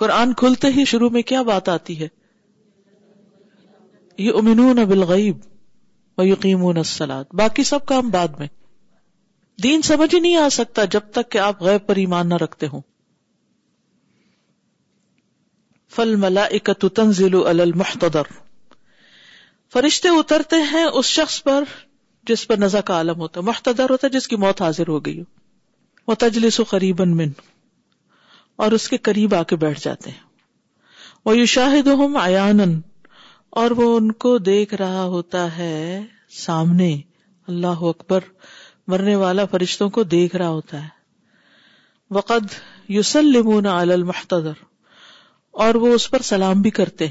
قرآن 0.01 0.33
کھلتے 0.41 0.69
ہی 0.77 0.85
شروع 0.91 1.09
میں 1.13 1.23
کیا 1.31 1.43
بات 1.53 1.69
آتی 1.69 1.99
ہے 2.01 2.09
یہ 4.19 4.33
امنون 4.39 4.85
بالغیب 4.89 6.19
السلاد 6.21 7.25
باقی 7.39 7.63
سب 7.65 7.85
کام 7.87 8.11
بعد 8.11 8.39
میں 8.39 8.47
دین 9.63 9.83
سمجھ 9.89 10.15
ہی 10.15 10.21
نہیں 10.21 10.37
آ 10.37 10.49
سکتا 10.53 10.85
جب 10.95 11.11
تک 11.15 11.31
کہ 11.31 11.39
آپ 11.39 11.63
غیب 11.63 11.87
پر 11.87 11.97
ایمان 12.03 12.29
نہ 12.29 12.35
رکھتے 12.43 12.67
ہوں 12.73 12.81
فل 15.95 16.15
ملا 16.25 16.47
تنزل 16.97 17.37
تنظیل 17.41 18.19
فرشتے 19.73 20.09
اترتے 20.19 20.57
ہیں 20.73 20.85
اس 20.85 21.07
شخص 21.07 21.43
پر 21.45 21.65
جس 22.29 22.47
پر 22.49 22.57
نزا 22.59 22.81
کا 22.91 22.95
عالم 22.97 23.21
ہوتا 23.21 23.41
محتدر 23.51 23.91
ہوتا 23.91 24.07
ہے 24.07 24.13
جس 24.19 24.29
کی 24.29 24.37
موت 24.47 24.63
حاضر 24.63 24.89
ہو 24.89 25.05
گئی 25.07 25.23
وہ 26.07 26.15
تجلس 26.21 26.61
و 26.61 26.65
قریب 26.71 27.01
من 27.21 27.31
اور 28.65 28.73
اس 28.73 28.89
کے 28.89 28.97
قریب 29.09 29.35
آ 29.35 29.43
کے 29.51 29.57
بیٹھ 29.65 29.81
جاتے 29.85 30.11
ہیں 30.11 30.31
وہ 31.25 31.37
یو 31.39 31.47
شاہد 31.57 31.89
ای 32.25 32.65
اور 33.61 33.71
وہ 33.77 33.95
ان 33.97 34.11
کو 34.25 34.37
دیکھ 34.49 34.75
رہا 34.83 35.03
ہوتا 35.15 35.47
ہے 35.57 35.75
سامنے 36.45 36.93
اللہ 37.49 37.83
اکبر 37.91 38.25
مرنے 38.93 39.15
والا 39.23 39.45
فرشتوں 39.51 39.89
کو 39.97 40.03
دیکھ 40.17 40.37
رہا 40.37 40.49
ہوتا 40.49 40.83
ہے 40.85 41.01
یوسلمون 42.95 43.67
علی 43.75 44.03
محتدر 44.09 44.63
اور 45.65 45.75
وہ 45.85 45.93
اس 45.95 46.11
پر 46.11 46.23
سلام 46.31 46.61
بھی 46.63 46.71
کرتے 46.79 47.07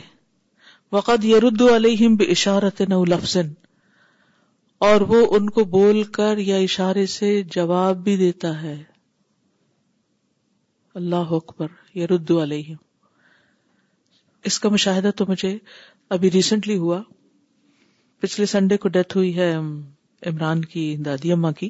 وقت 0.91 1.25
علیہم 1.29 2.15
علیہ 2.19 2.29
اشارت 2.31 2.81
لفظ 3.09 3.37
اور 4.89 5.01
وہ 5.11 5.25
ان 5.37 5.49
کو 5.57 5.63
بول 5.75 6.03
کر 6.17 6.37
یا 6.49 6.55
اشارے 6.69 7.05
سے 7.15 7.41
جواب 7.55 8.03
بھی 8.03 8.15
دیتا 8.17 8.61
ہے 8.61 8.75
اللہ 10.99 11.31
اکبر 11.33 11.67
یا 11.95 12.07
ردو 12.09 12.41
علیہ 12.43 12.73
اس 14.49 14.59
کا 14.59 14.69
مشاہدہ 14.69 15.09
تو 15.17 15.25
مجھے 15.27 15.57
ابھی 16.15 16.31
ریسنٹلی 16.31 16.75
ہوا 16.77 17.01
پچھلے 18.21 18.45
سنڈے 18.45 18.77
کو 18.77 18.89
ڈیتھ 18.95 19.15
ہوئی 19.17 19.35
ہے 19.37 19.53
عمران 20.31 20.63
کی 20.73 20.83
دادی 21.05 21.31
اما 21.31 21.51
کی 21.59 21.69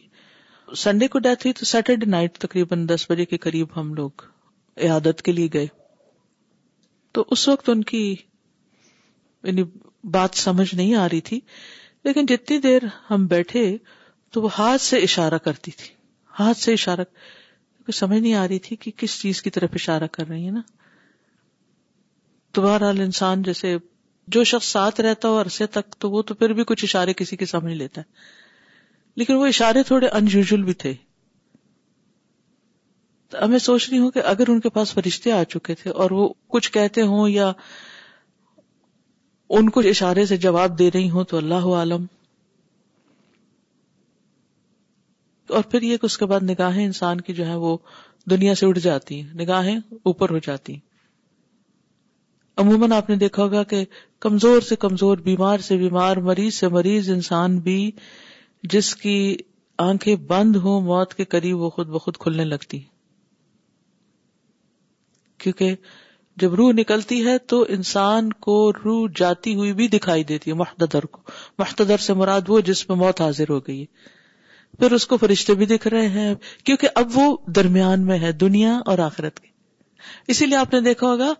سنڈے 0.83 1.07
کو 1.07 1.19
ڈیتھ 1.25 1.45
ہوئی 1.45 1.53
تو 1.59 1.65
سیٹرڈے 1.65 2.05
نائٹ 2.11 2.37
تقریباً 2.45 2.85
دس 2.89 3.05
بجے 3.09 3.25
کے 3.31 3.37
قریب 3.45 3.77
ہم 3.79 3.93
لوگ 3.93 4.21
عیادت 4.83 5.21
کے 5.25 5.31
لیے 5.31 5.47
گئے 5.53 5.67
تو 7.13 7.25
اس 7.31 7.47
وقت 7.47 7.69
ان 7.69 7.83
کی 7.91 8.03
یعنی 9.43 9.63
بات 10.11 10.37
سمجھ 10.37 10.73
نہیں 10.73 10.95
آ 10.95 11.07
رہی 11.11 11.21
تھی 11.29 11.39
لیکن 12.03 12.25
جتنی 12.25 12.57
دیر 12.63 12.83
ہم 13.09 13.25
بیٹھے 13.35 13.63
تو 14.33 14.41
وہ 14.41 14.49
ہاتھ 14.57 14.81
سے 14.81 14.97
اشارہ 15.09 15.37
کرتی 15.43 15.71
تھی 15.77 15.93
ہاتھ 16.39 16.57
سے 16.57 16.73
اشارہ 16.73 17.03
سمجھ 17.95 18.19
نہیں 18.19 18.33
آ 18.35 18.47
رہی 18.47 18.59
تھی 18.65 18.75
کہ 18.83 18.91
کس 18.97 19.19
چیز 19.21 19.41
کی 19.41 19.49
طرف 19.49 19.69
اشارہ 19.75 20.07
کر 20.11 20.27
رہی 20.27 20.45
ہے 20.45 20.51
نا 20.51 20.61
تو 22.53 22.61
بہرحال 22.61 22.99
انسان 23.01 23.43
جیسے 23.43 23.75
جو 24.35 24.43
شخص 24.51 24.67
ساتھ 24.71 25.01
رہتا 25.01 25.27
ہو 25.29 25.39
عرصے 25.41 25.65
تک 25.75 25.95
تو 25.99 26.09
وہ 26.11 26.21
تو 26.21 26.33
پھر 26.35 26.53
بھی 26.53 26.63
کچھ 26.67 26.83
اشارے 26.85 27.13
کسی 27.17 27.37
کے 27.37 27.45
سمجھ 27.45 27.73
لیتا 27.73 28.01
ہے 28.01 28.39
لیکن 29.21 29.35
وہ 29.35 29.45
اشارے 29.47 29.83
تھوڑے 29.87 30.07
انیوژل 30.19 30.63
بھی 30.63 30.73
تھے 30.83 30.93
میں 33.49 33.59
سوچ 33.63 33.89
رہی 33.89 33.97
ہوں 33.99 34.09
کہ 34.11 34.21
اگر 34.29 34.49
ان 34.49 34.59
کے 34.59 34.69
پاس 34.77 34.91
فرشتے 34.93 35.31
آ 35.31 35.43
چکے 35.49 35.73
تھے 35.81 35.89
اور 36.03 36.11
وہ 36.11 36.27
کچھ 36.53 36.71
کہتے 36.71 37.01
ہوں 37.11 37.29
یا 37.29 37.51
ان 39.57 39.69
کو 39.75 39.79
اشارے 39.89 40.25
سے 40.25 40.37
جواب 40.45 40.77
دے 40.79 40.89
رہی 40.93 41.09
ہوں 41.09 41.23
تو 41.29 41.37
اللہ 41.37 41.65
عالم 41.79 42.05
اور 45.55 45.63
پھر 45.71 45.81
یہ 45.81 45.97
کہ 46.01 46.05
اس 46.05 46.17
کے 46.17 46.25
بعد 46.31 46.45
نگاہیں 46.49 46.83
انسان 46.85 47.21
کی 47.29 47.33
جو 47.37 47.45
ہے 47.47 47.55
وہ 47.65 47.77
دنیا 48.29 48.53
سے 48.59 48.65
اٹھ 48.65 48.79
جاتی 48.79 49.21
ہیں 49.21 49.33
نگاہیں 49.39 49.77
اوپر 50.11 50.29
ہو 50.29 50.37
جاتی 50.47 50.75
عموماً 52.63 52.91
آپ 52.93 53.09
نے 53.09 53.15
دیکھا 53.23 53.43
ہوگا 53.43 53.63
کہ 53.71 53.83
کمزور 54.25 54.61
سے 54.69 54.75
کمزور 54.85 55.17
بیمار 55.29 55.59
سے 55.67 55.77
بیمار 55.77 56.17
مریض 56.29 56.53
سے 56.63 56.67
مریض 56.77 57.09
انسان 57.09 57.57
بھی 57.67 57.77
جس 58.73 58.95
کی 59.03 59.15
آنکھیں 59.89 60.15
بند 60.31 60.55
ہوں 60.65 60.81
موت 60.91 61.13
کے 61.19 61.25
قریب 61.35 61.61
وہ 61.61 61.69
خود 61.77 61.87
بخود 61.95 62.17
کھلنے 62.25 62.43
لگتی 62.45 62.79
کیونکہ 65.43 65.75
جب 66.41 66.53
روح 66.59 66.71
نکلتی 66.75 67.25
ہے 67.25 67.37
تو 67.53 67.65
انسان 67.77 68.31
کو 68.47 68.57
روح 68.83 69.07
جاتی 69.21 69.55
ہوئی 69.55 69.73
بھی 69.79 69.87
دکھائی 69.97 70.23
دیتی 70.33 70.51
ہے 70.51 70.55
محتدر 70.63 71.05
کو 71.15 71.21
محتدر 71.63 72.03
سے 72.07 72.13
مراد 72.21 72.49
وہ 72.53 72.59
جس 72.71 72.87
میں 72.89 72.97
موت 73.05 73.21
حاضر 73.21 73.49
ہو 73.55 73.59
گئی 73.67 73.79
ہے 73.81 74.19
پھر 74.79 74.91
اس 74.93 75.05
کو 75.07 75.17
فرشتے 75.17 75.53
بھی 75.55 75.65
دکھ 75.65 75.87
رہے 75.87 76.07
ہیں 76.09 76.33
کیونکہ 76.65 76.87
اب 77.01 77.17
وہ 77.17 77.35
درمیان 77.55 78.05
میں 78.05 78.17
ہے 78.19 78.31
دنیا 78.43 78.73
اور 78.91 78.99
آخرت 79.05 79.39
کی 79.39 79.49
اسی 80.31 80.45
لیے 80.45 80.57
آپ 80.57 80.73
نے 80.73 80.79
دیکھا 80.81 81.07
ہوگا 81.07 81.33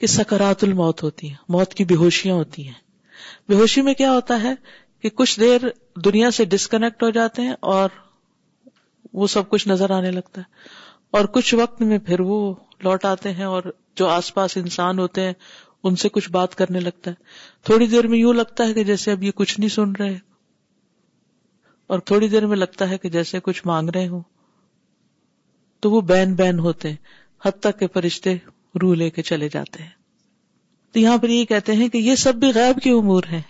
کہ 0.00 0.06
سکرات 0.14 0.64
الموت 0.64 1.02
ہوتی 1.02 1.28
ہیں 1.28 1.36
موت 1.54 1.74
کی 1.74 1.84
بے 1.84 1.94
ہوشیاں 1.96 2.34
ہوتی 2.34 2.66
ہیں 2.66 2.72
بے 3.48 3.54
ہوشی 3.56 3.82
میں 3.82 3.94
کیا 3.94 4.12
ہوتا 4.12 4.42
ہے 4.42 4.54
کہ 5.02 5.08
کچھ 5.14 5.38
دیر 5.40 5.60
دنیا 6.04 6.30
سے 6.30 6.44
ڈسکنیکٹ 6.54 7.02
ہو 7.02 7.10
جاتے 7.20 7.42
ہیں 7.42 7.54
اور 7.76 7.88
وہ 9.20 9.26
سب 9.26 9.48
کچھ 9.50 9.66
نظر 9.68 9.90
آنے 9.96 10.10
لگتا 10.10 10.40
ہے 10.40 10.70
اور 11.16 11.24
کچھ 11.32 11.54
وقت 11.54 11.80
میں 11.82 11.98
پھر 12.06 12.20
وہ 12.28 12.38
لوٹ 12.84 13.04
آتے 13.04 13.32
ہیں 13.32 13.44
اور 13.44 13.62
جو 13.96 14.08
آس 14.08 14.32
پاس 14.34 14.56
انسان 14.56 14.98
ہوتے 14.98 15.20
ہیں 15.24 15.32
ان 15.88 15.96
سے 16.02 16.08
کچھ 16.12 16.30
بات 16.32 16.54
کرنے 16.54 16.80
لگتا 16.80 17.10
ہے 17.10 17.14
تھوڑی 17.66 17.86
دیر 17.86 18.06
میں 18.08 18.18
یوں 18.18 18.32
لگتا 18.34 18.66
ہے 18.68 18.74
کہ 18.74 18.84
جیسے 18.84 19.12
اب 19.12 19.22
یہ 19.22 19.30
کچھ 19.36 19.58
نہیں 19.60 19.70
سن 19.78 19.92
رہے 19.98 20.16
اور 21.92 22.00
تھوڑی 22.08 22.28
دیر 22.32 22.46
میں 22.50 22.56
لگتا 22.56 22.88
ہے 22.90 22.96
کہ 22.98 23.08
جیسے 23.14 23.38
کچھ 23.44 23.60
مانگ 23.66 23.88
رہے 23.94 24.06
ہوں 24.08 24.20
تو 25.82 25.90
وہ 25.90 26.00
بین 26.10 26.34
بین 26.34 26.58
ہوتے 26.66 26.88
ہیں 26.90 26.96
حد 27.44 27.58
تک 27.66 27.78
کے 27.78 27.86
فرشتے 27.94 28.34
رو 28.82 28.92
لے 29.00 29.08
کے 29.16 29.22
چلے 29.30 29.48
جاتے 29.54 29.82
ہیں 29.82 29.90
تو 30.92 30.98
یہاں 30.98 31.16
پر 31.24 31.28
یہ 31.28 31.44
کہتے 31.50 31.72
ہیں 31.82 31.88
کہ 31.88 31.98
یہ 32.06 32.14
سب 32.22 32.34
بھی 32.44 32.50
غیب 32.54 32.78
کی 32.82 32.90
امور 33.00 33.28
ہیں 33.32 33.40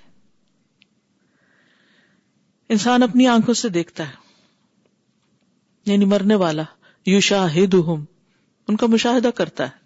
انسان 2.76 3.02
اپنی 3.02 3.26
آنکھوں 3.36 3.54
سے 3.62 3.68
دیکھتا 3.78 4.08
ہے 4.08 5.92
یعنی 5.92 6.04
مرنے 6.14 6.34
والا 6.44 6.62
یو 7.10 7.20
شاہد 7.30 7.74
ان 7.86 8.76
کا 8.82 8.86
مشاہدہ 8.96 9.30
کرتا 9.36 9.64
ہے 9.70 9.80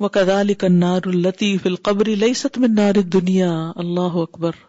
وہ 0.00 0.08
کدالی 0.20 0.54
کنار 0.66 1.08
التی 1.14 1.56
قبری 1.90 2.14
لئی 2.26 2.34
ست 2.44 2.58
میں 2.58 2.68
نار 2.74 3.00
دنیا 3.18 3.50
اللہ 3.84 4.18
اکبر 4.28 4.64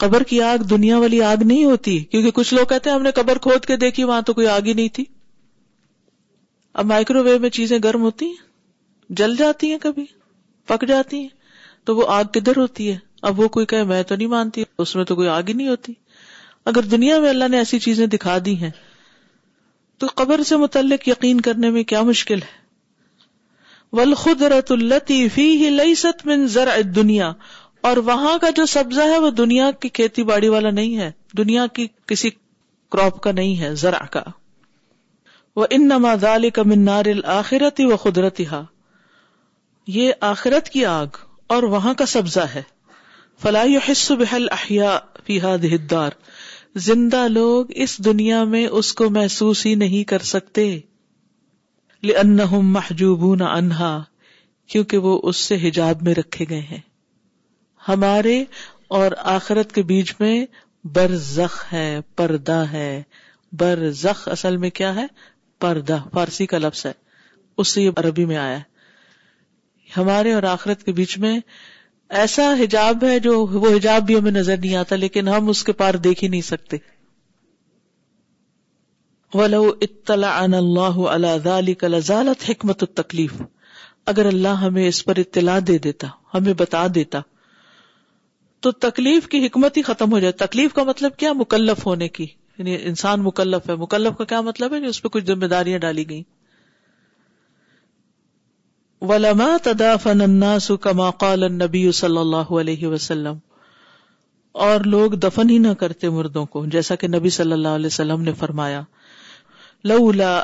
قبر 0.00 0.22
کی 0.30 0.36
آگ 0.42 0.62
دنیا 0.70 0.96
والی 1.00 1.20
آگ 1.28 1.42
نہیں 1.46 1.64
ہوتی 1.64 1.94
کیونکہ 2.10 2.30
کچھ 2.34 2.52
لوگ 2.54 2.64
کہتے 2.68 2.90
ہیں 2.90 2.94
ہم 2.96 3.02
نے 3.02 3.10
قبر 3.14 3.38
کھود 3.46 3.64
کے 3.66 3.76
دیکھی 3.76 4.04
وہاں 4.10 4.20
تو 4.26 4.32
کوئی 4.34 4.46
آگ 4.46 4.62
ہی 4.66 4.72
نہیں 4.72 4.88
تھی 4.98 5.04
اب 6.80 6.84
مائکرو 6.86 7.22
ویو 7.24 7.38
میں 7.40 7.50
چیزیں 7.58 7.78
گرم 7.84 8.02
ہوتی 8.02 8.26
ہیں 8.26 8.32
ہیں 8.32 8.40
ہیں 8.42 9.14
جل 9.20 9.36
جاتی 9.36 9.70
جاتی 9.70 9.82
کبھی 9.88 10.04
پک 10.68 10.80
تو 11.86 11.90
وہ 11.96 12.04
آگ 12.12 12.24
کدھر 12.32 12.56
ہوتی 12.58 12.90
ہے 12.90 12.96
اب 13.28 13.34
وہ 13.40 13.46
کوئی 13.48 13.66
کہے 13.66 13.84
میں 13.90 14.02
تو 14.08 14.14
نہیں 14.16 14.28
مانتی 14.28 14.62
اس 14.82 14.90
میں 14.96 15.04
تو 15.10 15.14
کوئی 15.16 15.28
آگ 15.34 15.42
ہی 15.48 15.52
نہیں 15.52 15.68
ہوتی 15.68 15.92
اگر 16.72 16.82
دنیا 16.94 17.18
میں 17.20 17.28
اللہ 17.28 17.44
نے 17.50 17.56
ایسی 17.58 17.78
چیزیں 17.84 18.06
دکھا 18.14 18.36
دی 18.44 18.54
ہیں 18.62 18.70
تو 20.00 20.04
قبر 20.14 20.38
سے 20.48 20.56
متعلق 20.64 21.08
یقین 21.08 21.40
کرنے 21.46 21.68
میں 21.76 21.82
کیا 21.92 22.00
مشکل 22.10 22.40
ہے 22.48 22.54
لئی 24.74 25.92
ست 26.02 26.18
من 26.26 26.38
ذرا 26.56 26.74
دنیا 26.96 27.28
اور 27.86 27.96
وہاں 28.06 28.36
کا 28.42 28.48
جو 28.56 28.64
سبزہ 28.66 29.00
ہے 29.10 29.18
وہ 29.20 29.30
دنیا 29.40 29.70
کی 29.80 29.88
کھیتی 29.98 30.22
باڑی 30.30 30.48
والا 30.48 30.70
نہیں 30.70 30.96
ہے 30.98 31.10
دنیا 31.38 31.66
کی 31.74 31.86
کسی 32.08 32.30
کراپ 32.92 33.20
کا 33.22 33.32
نہیں 33.32 33.58
ہے 33.60 33.74
زرا 33.82 34.04
کا 34.12 34.22
وہ 35.56 35.66
ان 35.76 35.86
نماز 35.88 36.24
کا 36.54 36.62
منارل 36.66 37.20
آخرتی 37.34 37.86
قدرتی 38.02 38.46
ہا 38.46 38.64
یہ 39.96 40.12
آخرت 40.30 40.68
کی 40.70 40.84
آگ 40.84 41.16
اور 41.56 41.62
وہاں 41.74 41.92
کا 41.98 42.06
سبزہ 42.14 42.40
ہے 42.54 42.62
فلاحی 43.42 43.76
حص 43.88 44.10
بحل 44.20 44.46
احیا 44.52 44.98
دہدار 45.62 46.10
زندہ 46.86 47.26
لوگ 47.30 47.66
اس 47.84 47.96
دنیا 48.04 48.42
میں 48.54 48.66
اس 48.66 48.92
کو 48.94 49.08
محسوس 49.10 49.64
ہی 49.66 49.74
نہیں 49.84 50.04
کر 50.08 50.22
سکتے 50.32 50.70
محجوب 52.74 53.34
نہ 53.38 53.44
انہا 53.56 53.96
کیونکہ 54.72 54.98
وہ 55.08 55.18
اس 55.28 55.36
سے 55.46 55.56
حجاب 55.68 56.02
میں 56.02 56.14
رکھے 56.14 56.44
گئے 56.48 56.60
ہیں 56.70 56.78
ہمارے 57.88 58.42
اور 58.96 59.12
آخرت 59.36 59.72
کے 59.74 59.82
بیچ 59.92 60.14
میں 60.20 60.32
بر 60.96 61.14
زخ 61.28 61.54
ہے 61.72 61.88
پردہ 62.16 62.62
ہے 62.72 62.90
بر 63.60 63.88
زخ 64.00 64.26
اصل 64.32 64.56
میں 64.64 64.70
کیا 64.80 64.94
ہے 64.94 65.06
پردہ 65.60 65.96
فارسی 66.14 66.46
کا 66.46 66.58
لفظ 66.58 66.84
ہے 66.86 66.92
اس 67.62 67.68
سے 67.74 67.82
یہ 67.82 67.90
عربی 68.02 68.24
میں 68.32 68.36
آیا 68.36 68.58
ہے 68.58 68.66
ہمارے 69.96 70.32
اور 70.34 70.42
آخرت 70.52 70.82
کے 70.84 70.92
بیچ 70.98 71.16
میں 71.18 71.38
ایسا 72.22 72.52
حجاب 72.60 73.04
ہے 73.04 73.18
جو 73.28 73.34
وہ 73.46 73.68
حجاب 73.76 74.02
بھی 74.06 74.18
ہمیں 74.18 74.30
نظر 74.32 74.56
نہیں 74.58 74.74
آتا 74.82 74.96
لیکن 74.96 75.28
ہم 75.28 75.48
اس 75.48 75.62
کے 75.64 75.72
پار 75.80 75.94
دیکھ 76.08 76.24
ہی 76.24 76.28
نہیں 76.28 76.46
سکتے 76.50 76.76
ولو 79.34 79.62
ولطلاََ 79.64 80.42
اللہ 80.60 81.00
اللہ 81.14 81.36
ذلك 81.44 81.92
لزالت 81.94 82.48
حکمت 82.50 82.82
التکلیف 82.82 83.40
اگر 84.12 84.26
اللہ 84.26 84.62
ہمیں 84.66 84.86
اس 84.86 85.04
پر 85.04 85.18
اطلاع 85.24 85.58
دے 85.68 85.78
دیتا 85.88 86.06
ہمیں 86.34 86.52
بتا 86.64 86.86
دیتا 86.94 87.20
تو 88.60 88.70
تکلیف 88.84 89.26
کی 89.32 89.46
حکمت 89.46 89.76
ہی 89.76 89.82
ختم 89.88 90.12
ہو 90.12 90.18
جائے 90.18 90.32
تکلیف 90.46 90.72
کا 90.74 90.82
مطلب 90.84 91.16
کیا 91.16 91.32
مکلف 91.40 91.84
ہونے 91.86 92.08
کی 92.16 92.26
یعنی 92.58 92.76
انسان 92.90 93.20
مکلف 93.22 93.68
ہے 93.70 93.74
مکلف 93.82 94.16
کا 94.18 94.24
کیا 94.32 94.40
مطلب 94.48 94.74
ہے 94.74 94.86
اس 94.86 95.02
پہ 95.02 95.08
کچھ 95.16 95.24
ذمہ 95.26 95.46
داریاں 95.52 95.78
ڈالی 95.84 96.08
گئی 96.08 96.22
ولما 99.08 99.48
تدا 99.62 99.94
فن 100.02 100.40
قال 101.18 101.52
نبی 101.58 101.90
صلی 101.98 102.18
اللہ 102.18 102.50
علیہ 102.60 102.86
وسلم 102.94 103.36
اور 104.66 104.80
لوگ 104.94 105.10
دفن 105.24 105.50
ہی 105.50 105.58
نہ 105.66 105.72
کرتے 105.80 106.08
مردوں 106.10 106.44
کو 106.54 106.64
جیسا 106.74 106.94
کہ 107.02 107.08
نبی 107.08 107.30
صلی 107.38 107.52
اللہ 107.52 107.76
علیہ 107.80 107.86
وسلم 107.92 108.22
نے 108.28 108.32
فرمایا 108.38 108.80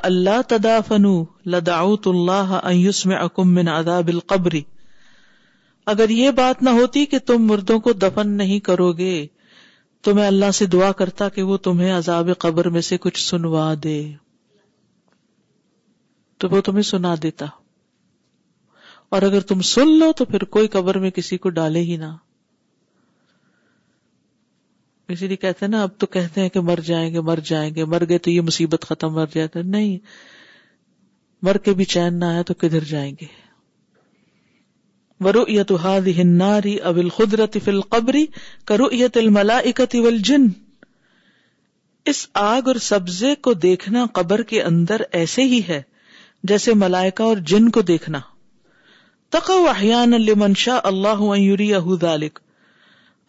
اللہ 0.07 0.41
تدا 0.49 0.79
فنو 0.89 1.15
لدا 1.55 1.81
اللہ 1.81 2.53
من 3.45 3.71
بال 4.07 4.21
قبری 4.35 4.63
اگر 5.93 6.09
یہ 6.11 6.31
بات 6.37 6.63
نہ 6.63 6.71
ہوتی 6.81 7.05
کہ 7.07 7.19
تم 7.27 7.47
مردوں 7.47 7.79
کو 7.87 7.93
دفن 7.93 8.29
نہیں 8.37 8.61
کرو 8.69 8.93
گے 8.99 9.17
تو 10.05 10.15
میں 10.15 10.27
اللہ 10.27 10.51
سے 10.55 10.67
دعا 10.75 10.91
کرتا 11.01 11.29
کہ 11.35 11.43
وہ 11.51 11.57
تمہیں 11.67 11.93
عذاب 11.97 12.29
قبر 12.39 12.69
میں 12.77 12.81
سے 12.89 12.97
کچھ 13.01 13.21
سنوا 13.29 13.73
دے 13.85 13.99
تو 16.41 16.49
وہ 16.51 16.61
تمہیں 16.65 16.83
سنا 16.83 17.15
دیتا 17.23 17.47
اور 19.15 19.23
اگر 19.23 19.41
تم 19.49 19.61
سن 19.71 19.99
لو 19.99 20.11
تو 20.17 20.25
پھر 20.25 20.45
کوئی 20.55 20.69
قبر 20.77 20.99
میں 20.99 21.11
کسی 21.19 21.39
کو 21.43 21.49
ڈالے 21.59 21.81
ہی 21.91 21.97
نہ 21.97 22.11
اسی 25.13 25.27
لیے 25.29 25.37
کہتے 25.37 25.65
ہیں 25.65 25.71
نا 25.71 25.83
اب 25.83 25.99
تو 25.99 26.07
کہتے 26.17 26.41
ہیں 26.41 26.49
کہ 26.49 26.61
مر 26.69 26.81
جائیں 26.85 27.11
گے 27.15 27.21
مر 27.31 27.39
جائیں 27.47 27.75
گے 27.75 27.85
مر 27.95 28.09
گئے 28.09 28.19
تو 28.27 28.31
یہ 28.31 28.41
مصیبت 28.49 28.85
ختم 28.89 29.15
مر 29.15 29.27
جاتا 29.35 29.63
نہیں 29.63 29.97
مر 31.45 31.57
کے 31.65 31.75
بھی 31.81 31.85
چین 31.95 32.19
نہ 32.19 32.25
آیا 32.25 32.43
تو 32.49 32.55
کدھر 32.63 32.85
جائیں 32.93 33.13
گے 33.21 33.27
ورویت 35.25 35.71
هذه 35.87 36.23
النار 36.29 36.67
او 36.91 37.01
الخضرة 37.03 37.61
في 37.67 37.73
القبر 37.75 38.17
كرؤية 38.25 39.13
الملائكة 39.21 40.01
والجن 40.07 40.47
اس 42.13 42.21
آگ 42.41 42.67
اور 42.73 42.81
سبزے 42.87 43.31
کو 43.47 43.53
دیکھنا 43.67 44.03
قبر 44.19 44.43
کے 44.53 44.61
اندر 44.71 45.03
ایسے 45.21 45.45
ہی 45.53 45.61
ہے 45.69 45.79
جیسے 46.53 46.75
ملائکہ 46.85 47.29
اور 47.33 47.37
جن 47.53 47.71
کو 47.77 47.83
دیکھنا 47.93 48.21
تقو 49.37 49.57
احیان 49.71 50.19
لمن 50.25 50.55
شاء 50.65 50.79
اللہ 50.93 51.23
ان 51.29 51.41
یریہ 51.45 51.95
ذلک 52.03 52.39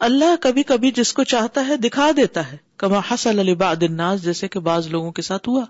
اللہ 0.10 0.36
کبھی 0.48 0.64
کبھی 0.74 0.92
جس 1.00 1.14
کو 1.20 1.24
چاہتا 1.36 1.66
ہے 1.68 1.78
دکھا 1.88 2.10
دیتا 2.18 2.44
ہے 2.52 2.58
کما 2.84 3.00
حصل 3.12 3.42
لبعض 3.50 3.84
الناس 3.90 4.24
جیسے 4.24 4.48
کہ 4.56 4.60
بعض 4.68 4.88
لوگوں 4.98 5.12
کے 5.20 5.22
ساتھ 5.30 5.50
ہوا 5.50 5.64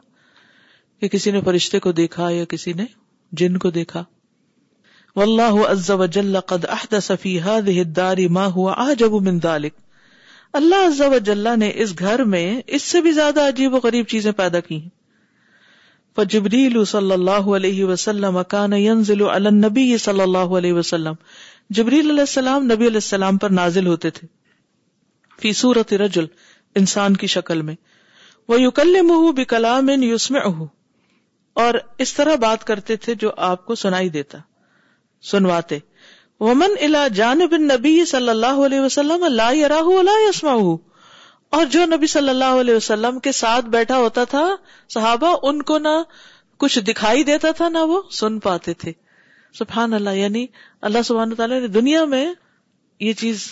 کہ 1.01 1.07
کسی 1.17 1.32
نے 1.38 1.41
فرشتے 1.49 1.80
کو 1.88 1.91
دیکھا 2.01 2.30
یا 2.39 2.45
کسی 2.55 2.73
نے 2.82 2.86
جن 3.43 3.57
کو 3.65 3.69
دیکھا 3.80 4.03
اللہ 5.24 6.03
جل 6.13 6.36
قد 6.51 6.66
احدث 6.78 7.09
فی 7.22 7.34
هذه 7.43 7.84
الدار 7.86 8.22
ما 8.38 8.45
من 9.28 9.38
ذلك 9.43 9.74
اللہ 10.59 10.88
عز 10.88 11.01
نے 11.61 11.70
اس 11.84 11.91
گھر 11.99 12.24
میں 12.34 12.41
اس 12.78 12.84
سے 12.93 13.01
بھی 13.05 13.11
زیادہ 13.20 13.45
عجیب 13.51 13.74
و 13.76 13.80
غریب 13.84 14.05
چیزیں 14.13 14.32
پیدا 14.41 14.59
کی 14.70 14.80
فجبریل 16.16 16.84
صلی 16.91 17.11
اللہ 17.11 17.49
علیہ 17.59 17.86
وسلم 17.93 18.41
کان 18.55 18.74
علی 18.80 19.24
النبی 19.39 19.88
صلی 20.07 20.22
اللہ 20.26 20.55
علیہ 20.61 20.74
وسلم 20.80 21.13
جبریل 21.80 22.09
علیہ 22.09 22.28
السلام 22.30 22.66
نبی 22.72 22.88
علیہ 22.88 23.03
السلام 23.05 23.38
پر 23.45 23.55
نازل 23.61 23.88
ہوتے 23.91 24.09
تھے 24.20 24.28
فی 25.41 25.53
صورت 25.61 25.93
رجل 26.03 26.26
انسان 26.84 27.16
کی 27.24 27.28
شکل 27.38 27.61
میں 27.70 27.76
وہ 28.47 28.59
یوکل 28.61 29.01
مہو 29.13 30.66
اور 31.68 31.74
اس 32.05 32.13
طرح 32.13 32.36
بات 32.47 32.63
کرتے 32.68 32.95
تھے 33.07 33.16
جو 33.26 33.32
آپ 33.51 33.66
کو 33.66 33.76
سنائی 33.86 34.09
دیتا 34.20 34.38
سنواتے 35.32 35.78
ومن 36.47 36.73
الا 36.86 37.07
جانب 37.19 37.53
نبی 37.71 37.93
صلی 38.05 38.30
اللہ 38.30 38.59
علیہ 38.65 38.80
وسلم 38.82 39.23
اللہ 39.23 40.51
اور 41.57 41.65
جو 41.73 41.86
نبی 41.93 42.07
صلی 42.13 42.30
اللہ 42.30 42.59
علیہ 42.61 42.76
وسلم 42.76 43.19
کے 43.28 43.32
ساتھ 43.38 43.65
بیٹھا 43.76 43.97
ہوتا 43.97 44.23
تھا 44.34 44.45
صحابہ 44.93 45.36
ان 45.49 45.61
کو 45.71 45.78
نہ 45.86 45.95
کچھ 46.63 46.78
دکھائی 46.88 47.23
دیتا 47.30 47.51
تھا 47.59 47.69
نہ 47.69 47.84
وہ 47.91 48.01
سن 48.19 48.39
پاتے 48.47 48.73
تھے 48.84 48.91
سبحان 49.59 49.93
اللہ 49.93 50.15
یعنی 50.23 50.45
اللہ 50.89 51.45
نے 51.51 51.67
دنیا 51.80 52.03
میں 52.15 52.26
یہ 53.05 53.13
چیز 53.23 53.45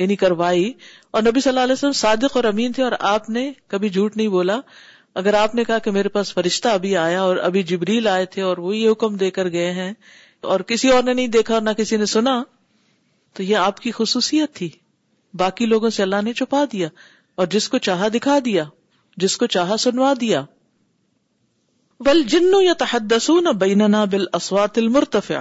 یعنی 0.00 0.16
کروائی 0.20 0.72
اور 1.16 1.22
نبی 1.22 1.40
صلی 1.40 1.50
اللہ 1.50 1.60
علیہ 1.68 1.72
وسلم 1.78 1.96
صادق 2.04 2.36
اور 2.36 2.44
امین 2.54 2.72
تھے 2.76 2.82
اور 2.82 2.92
آپ 3.14 3.28
نے 3.38 3.50
کبھی 3.74 3.88
جھوٹ 3.96 4.16
نہیں 4.16 4.28
بولا 4.38 4.58
اگر 5.22 5.34
آپ 5.42 5.54
نے 5.54 5.64
کہا 5.70 5.78
کہ 5.86 5.90
میرے 5.96 6.08
پاس 6.16 6.32
فرشتہ 6.34 6.68
ابھی 6.80 6.96
آیا 6.96 7.22
اور 7.22 7.36
ابھی 7.48 7.62
جبریل 7.72 8.06
آئے 8.16 8.26
تھے 8.36 8.42
اور 8.50 8.58
وہ 8.66 8.76
یہ 8.76 8.88
حکم 8.90 9.16
دے 9.22 9.30
کر 9.38 9.50
گئے 9.56 9.70
ہیں 9.80 9.92
اور 10.52 10.60
کسی 10.66 10.88
اور 10.90 11.02
نے 11.02 11.12
نہیں 11.12 11.28
دیکھا 11.28 11.58
نہ 11.60 11.70
کسی 11.78 11.96
نے 11.96 12.04
سنا 12.10 12.42
تو 13.36 13.42
یہ 13.42 13.56
آپ 13.56 13.80
کی 13.80 13.90
خصوصیت 13.96 14.54
تھی 14.56 14.68
باقی 15.38 15.66
لوگوں 15.66 15.90
سے 15.96 16.02
اللہ 16.02 16.22
نے 16.24 16.32
چھپا 16.32 16.64
دیا 16.72 16.88
اور 17.40 17.46
جس 17.50 17.68
کو 17.68 17.78
چاہا 17.88 18.08
دکھا 18.14 18.38
دیا 18.44 18.64
جس 19.22 19.34
کو 19.36 19.46
چاہا 19.56 19.76
سنوا 19.80 20.12
دیا 20.20 20.44
بل 22.04 22.22
جنو 22.28 22.60
یا 22.62 22.72
تحدسون 22.78 23.46
بل 23.60 24.24
اسوات 24.34 24.78
المرتفع 24.78 25.40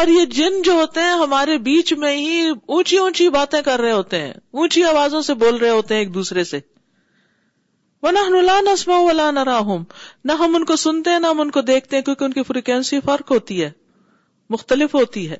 اور 0.00 0.06
یہ 0.08 0.24
جن 0.34 0.60
جو 0.64 0.72
ہوتے 0.72 1.00
ہیں 1.00 1.16
ہمارے 1.22 1.56
بیچ 1.64 1.92
میں 2.02 2.14
ہی 2.16 2.48
اونچی 2.50 2.96
اونچی 2.98 3.28
باتیں 3.30 3.60
کر 3.64 3.80
رہے 3.80 3.92
ہوتے 3.92 4.18
ہیں 4.22 4.32
اونچی 4.60 4.82
آوازوں 4.90 5.20
سے 5.22 5.34
بول 5.42 5.56
رہے 5.56 5.70
ہوتے 5.70 5.94
ہیں 5.94 6.00
ایک 6.02 6.14
دوسرے 6.14 6.44
سے 6.52 6.60
نہ 8.12 8.18
ہم 10.38 10.54
ان 10.56 10.64
کو 10.66 10.76
سنتے 10.76 11.10
ہیں 11.10 11.18
نہ 11.18 11.26
ہم 11.26 11.40
ان 11.40 11.50
کو 11.50 11.60
دیکھتے 11.62 11.96
ہیں 11.96 12.02
کیونکہ 12.04 12.24
ان 12.24 12.32
کی 12.32 12.42
فریکوینسی 12.42 13.00
فرق 13.04 13.30
ہوتی 13.32 13.62
ہے 13.62 13.70
مختلف 14.52 14.94
ہوتی 15.00 15.28
ہے 15.30 15.36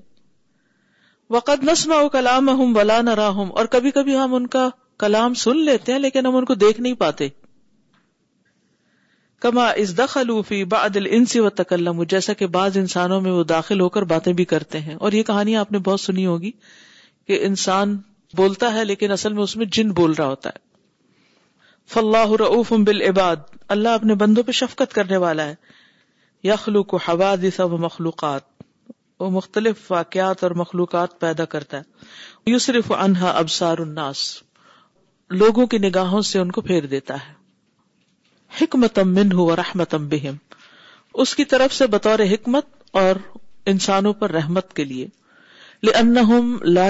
وقت 1.36 1.64
نسم 1.70 1.92
کلام 2.12 2.48
ہوں 2.60 2.74
ولا 2.76 3.00
نہ 3.08 3.14
راہم 3.24 3.52
اور 3.60 3.66
کبھی 3.74 3.90
کبھی 3.98 4.16
ہم 4.16 4.34
ان 4.38 4.46
کا 4.56 4.68
کلام 5.04 5.34
سن 5.42 5.62
لیتے 5.68 5.92
ہیں 5.92 5.98
لیکن 6.06 6.26
ہم 6.26 6.36
ان 6.40 6.44
کو 6.50 6.54
دیکھ 6.64 6.80
نہیں 6.86 6.98
پاتے 7.06 7.28
از 9.80 9.92
دخلوفی 9.98 10.62
بادل 10.72 11.06
ان 11.16 11.24
سی 11.30 11.40
و 11.46 11.48
تکلم 11.60 12.02
جیسا 12.12 12.32
کہ 12.42 12.46
بعض 12.56 12.76
انسانوں 12.80 13.20
میں 13.20 13.30
وہ 13.36 13.42
داخل 13.52 13.80
ہو 13.84 13.88
کر 13.96 14.04
باتیں 14.12 14.32
بھی 14.40 14.44
کرتے 14.52 14.80
ہیں 14.88 14.94
اور 15.06 15.12
یہ 15.18 15.22
کہانی 15.30 15.56
آپ 15.62 15.72
نے 15.76 15.78
بہت 15.88 16.00
سنی 16.00 16.26
ہوگی 16.26 16.50
کہ 17.30 17.38
انسان 17.48 17.96
بولتا 18.42 18.72
ہے 18.74 18.84
لیکن 18.90 19.10
اصل 19.16 19.32
میں 19.38 19.42
اس 19.42 19.56
میں 19.62 19.66
جن 19.78 19.90
بول 20.00 20.12
رہا 20.18 20.28
ہوتا 20.34 20.50
ہے 20.50 22.40
رعف 22.44 22.72
بل 22.90 23.02
اباد 23.08 23.42
اللہ 23.76 23.98
اپنے 24.00 24.14
بندوں 24.20 24.42
پہ 24.48 24.52
شفقت 24.62 24.94
کرنے 25.00 25.16
والا 25.26 25.46
ہے 25.48 25.54
یخلوق 26.50 26.94
و 26.94 27.02
حواد 27.08 27.46
مخلوقات 27.88 28.51
وہ 29.22 29.28
مختلف 29.30 29.90
واقعات 29.92 30.42
اور 30.44 30.50
مخلوقات 30.60 31.18
پیدا 31.20 31.44
کرتا 31.50 31.76
ہے 31.80 32.50
یو 32.50 32.58
صرف 32.64 32.90
انہا 32.96 33.28
ابسار 33.42 33.78
لوگوں 35.42 35.66
کی 35.74 35.78
نگاہوں 35.84 36.20
سے 36.30 36.38
ان 36.38 36.50
کو 36.56 36.60
پھیر 36.70 36.86
دیتا 36.94 37.14
ہے 37.26 38.64
رحمت 39.60 39.92
سے 41.76 41.86
بطور 41.96 42.18
حکمت 42.32 42.66
اور 43.02 43.20
انسانوں 43.74 44.12
پر 44.22 44.30
رحمت 44.38 44.72
کے 44.80 44.84
لیے 44.90 45.06
لا 45.90 46.88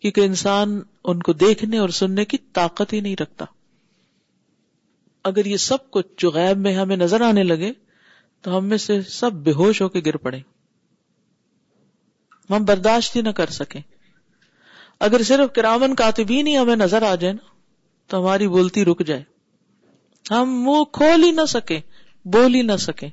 کیونکہ 0.00 0.20
انسان 0.24 0.80
ان 1.12 1.22
کو 1.28 1.32
دیکھنے 1.46 1.78
اور 1.86 1.98
سننے 2.02 2.24
کی 2.34 2.38
طاقت 2.60 2.92
ہی 2.92 3.00
نہیں 3.00 3.16
رکھتا 3.20 3.44
اگر 5.32 5.46
یہ 5.54 5.56
سب 5.70 5.90
کچھ 5.98 6.08
جو 6.24 6.30
غیب 6.34 6.58
میں 6.68 6.74
ہمیں 6.80 6.96
نظر 6.96 7.20
آنے 7.30 7.42
لگے 7.52 7.72
تو 8.46 8.56
ہم 8.56 8.66
میں 8.68 8.76
سے 8.78 9.00
سب 9.10 9.38
بے 9.46 9.52
ہوش 9.60 9.80
ہو 9.82 9.88
کے 9.94 10.00
گر 10.06 10.16
پڑے 10.24 10.38
ہم 12.50 12.64
برداشت 12.64 13.16
ہی 13.16 13.20
نہ 13.20 13.28
کر 13.38 13.50
سکیں 13.54 13.80
اگر 15.06 15.22
صرف 15.30 15.56
کاتبین 15.98 16.46
ہی 16.46 16.56
ہمیں 16.56 16.76
نظر 16.76 17.02
آ 17.08 17.14
جائے 17.22 17.32
نا 17.34 17.54
تو 18.10 18.20
ہماری 18.20 18.46
بولتی 18.48 18.84
رک 18.84 19.02
جائے 19.06 19.22
ہم 20.30 20.52
منہ 20.64 20.84
کھول 20.98 21.24
ہی 21.24 21.30
نہ 21.40 21.44
سکیں 21.54 21.80
بول 22.36 22.54
ہی 22.54 22.60
نہ 22.70 22.76
سکیں 22.84 23.08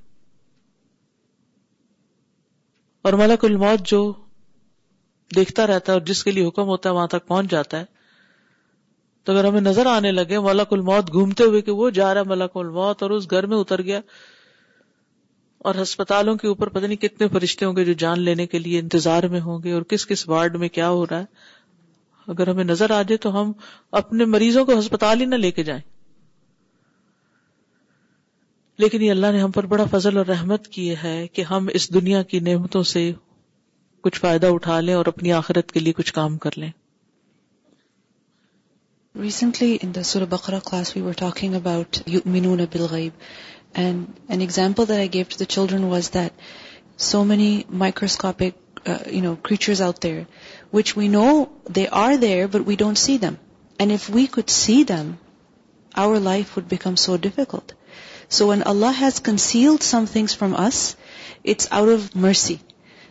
اور 3.01 3.13
ملک 3.23 3.45
الموت 3.45 3.87
جو 3.93 4.01
دیکھتا 5.35 5.65
رہتا 5.73 5.91
ہے 5.91 5.97
اور 5.97 6.05
جس 6.11 6.23
کے 6.23 6.31
لیے 6.31 6.47
حکم 6.47 6.67
ہوتا 6.75 6.89
ہے 6.89 6.93
وہاں 6.99 7.07
تک 7.15 7.25
پہنچ 7.27 7.49
جاتا 7.51 7.79
ہے 7.79 7.85
تو 9.25 9.31
اگر 9.33 9.47
ہمیں 9.49 9.59
نظر 9.69 9.85
آنے 9.95 10.11
لگے 10.19 10.39
ملک 10.49 10.73
الموت 10.79 11.11
گھومتے 11.13 11.43
ہوئے 11.53 11.61
کہ 11.71 11.79
وہ 11.81 11.89
جا 11.99 12.13
رہا 12.13 12.21
ہے 12.21 12.33
ملک 12.35 12.57
الموت 12.65 13.03
اور 13.03 13.17
اس 13.17 13.29
گھر 13.31 13.45
میں 13.53 13.57
اتر 13.57 13.81
گیا 13.91 14.01
اور 15.69 15.75
ہسپتالوں 15.81 16.35
کے 16.37 16.47
اوپر 16.47 16.69
پتہ 16.75 16.85
نہیں 16.85 17.01
کتنے 17.01 17.27
فرشتے 17.33 17.65
ہوں 17.65 17.75
گے 17.75 17.83
جو 17.85 17.93
جان 17.99 18.19
لینے 18.21 18.45
کے 18.53 18.59
لیے 18.59 18.79
انتظار 18.79 19.23
میں 19.35 19.39
ہوں 19.41 19.59
گے 19.63 19.71
اور 19.73 19.81
کس 19.91 20.05
کس 20.07 20.27
وارڈ 20.29 20.55
میں 20.63 20.69
کیا 20.77 20.89
ہو 20.89 21.05
رہا 21.09 21.19
ہے 21.19 21.51
اگر 22.33 22.47
ہمیں 22.47 22.63
نظر 22.63 22.91
آ 22.95 23.01
جائے 23.07 23.17
تو 23.25 23.29
ہم 23.41 23.51
اپنے 23.99 24.25
مریضوں 24.33 24.65
کو 24.65 24.77
ہسپتال 24.79 25.21
ہی 25.21 25.25
نہ 25.25 25.35
لے 25.43 25.51
کے 25.59 25.63
جائیں 25.69 25.81
لیکن 28.83 29.01
یہ 29.01 29.11
اللہ 29.11 29.31
نے 29.31 29.41
ہم 29.41 29.51
پر 29.57 29.65
بڑا 29.75 29.85
فضل 29.91 30.17
اور 30.17 30.25
رحمت 30.25 30.67
کیے 30.75 30.95
ہے 31.03 31.17
کہ 31.33 31.41
ہم 31.51 31.67
اس 31.79 31.89
دنیا 31.93 32.21
کی 32.33 32.39
نعمتوں 32.51 32.83
سے 32.91 33.11
کچھ 34.03 34.19
فائدہ 34.19 34.47
اٹھا 34.53 34.79
لیں 34.87 34.93
اور 34.93 35.05
اپنی 35.15 35.31
آخرت 35.39 35.71
کے 35.71 35.79
لیے 35.79 35.93
کچھ 35.99 36.13
کام 36.19 36.37
کر 36.45 36.57
لیں 36.57 36.71
recently 39.21 39.77
in 39.81 39.93
the 39.95 40.35
class 40.69 40.95
we 40.95 41.01
were 41.01 41.13
talking 41.17 41.55
about 41.55 41.97
And 43.73 44.19
an 44.29 44.41
example 44.41 44.85
that 44.85 44.99
I 44.99 45.07
gave 45.07 45.29
to 45.29 45.37
the 45.37 45.45
children 45.45 45.89
was 45.89 46.09
that 46.15 46.33
so 46.95 47.25
many 47.25 47.65
microscopic, 47.69 48.57
uh, 48.85 49.33
creatures 49.47 49.81
out 49.81 50.01
there, 50.01 50.25
which 50.71 50.95
we 50.95 51.07
know 51.15 51.49
they 51.67 51.87
are 51.87 52.17
there, 52.17 52.47
but 52.47 52.65
we 52.65 52.75
don't 52.75 53.03
see 53.05 53.17
them. 53.17 53.39
And 53.79 53.91
if 53.91 54.09
we 54.09 54.27
could 54.27 54.49
see 54.49 54.83
them, 54.83 55.17
our 55.95 56.19
life 56.19 56.55
would 56.55 56.67
become 56.69 56.97
so 56.97 57.17
difficult. 57.17 57.73
So 58.29 58.47
when 58.51 58.63
Allah 58.73 58.91
has 58.99 59.19
concealed 59.31 59.83
some 59.83 60.05
things 60.05 60.35
from 60.41 60.55
us, 60.67 60.95
it's 61.43 61.67
out 61.71 61.89
of 61.97 62.15
mercy. 62.15 62.59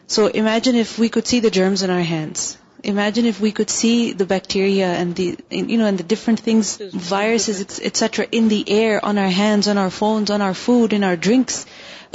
So 0.06 0.26
imagine 0.26 0.76
if 0.76 0.98
we 0.98 1.08
could 1.08 1.26
see 1.26 1.40
the 1.48 1.56
germs 1.60 1.86
in 1.88 1.98
our 1.98 2.08
hands. 2.14 2.50
Imagine 2.90 3.26
if 3.28 3.40
we 3.42 3.50
could 3.58 3.70
see 3.70 3.90
the 4.18 4.24
bacteria 4.28 4.90
and 4.92 5.20
and 5.20 5.38
the 5.66 5.74
you 5.74 5.78
know 5.80 5.90
different 6.08 6.40
things 6.44 6.80
virus 7.08 7.48
etcetera 7.48 8.24
in 8.38 8.50
the 8.50 8.62
air 8.76 8.98
on 9.10 9.18
our 9.18 9.28
hands 9.38 9.68
on 9.68 9.78
our 9.78 9.88
phones 9.98 10.30
on 10.34 10.42
our 10.42 10.52
food 10.64 10.94
in 10.94 11.04
our 11.10 11.14
drinks 11.26 11.64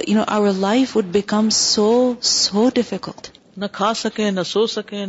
you 0.08 0.18
know 0.18 0.24
our 0.38 0.52
life 0.66 0.96
would 0.98 1.06
become 1.20 1.50
so 1.60 1.90
so 2.42 2.68
difficult 2.80 3.30
نہ 3.62 3.66
کھا 3.80 3.94
سکیں 4.04 4.30
نہ 4.32 4.44
سو 4.54 4.66
سکیں 4.78 5.06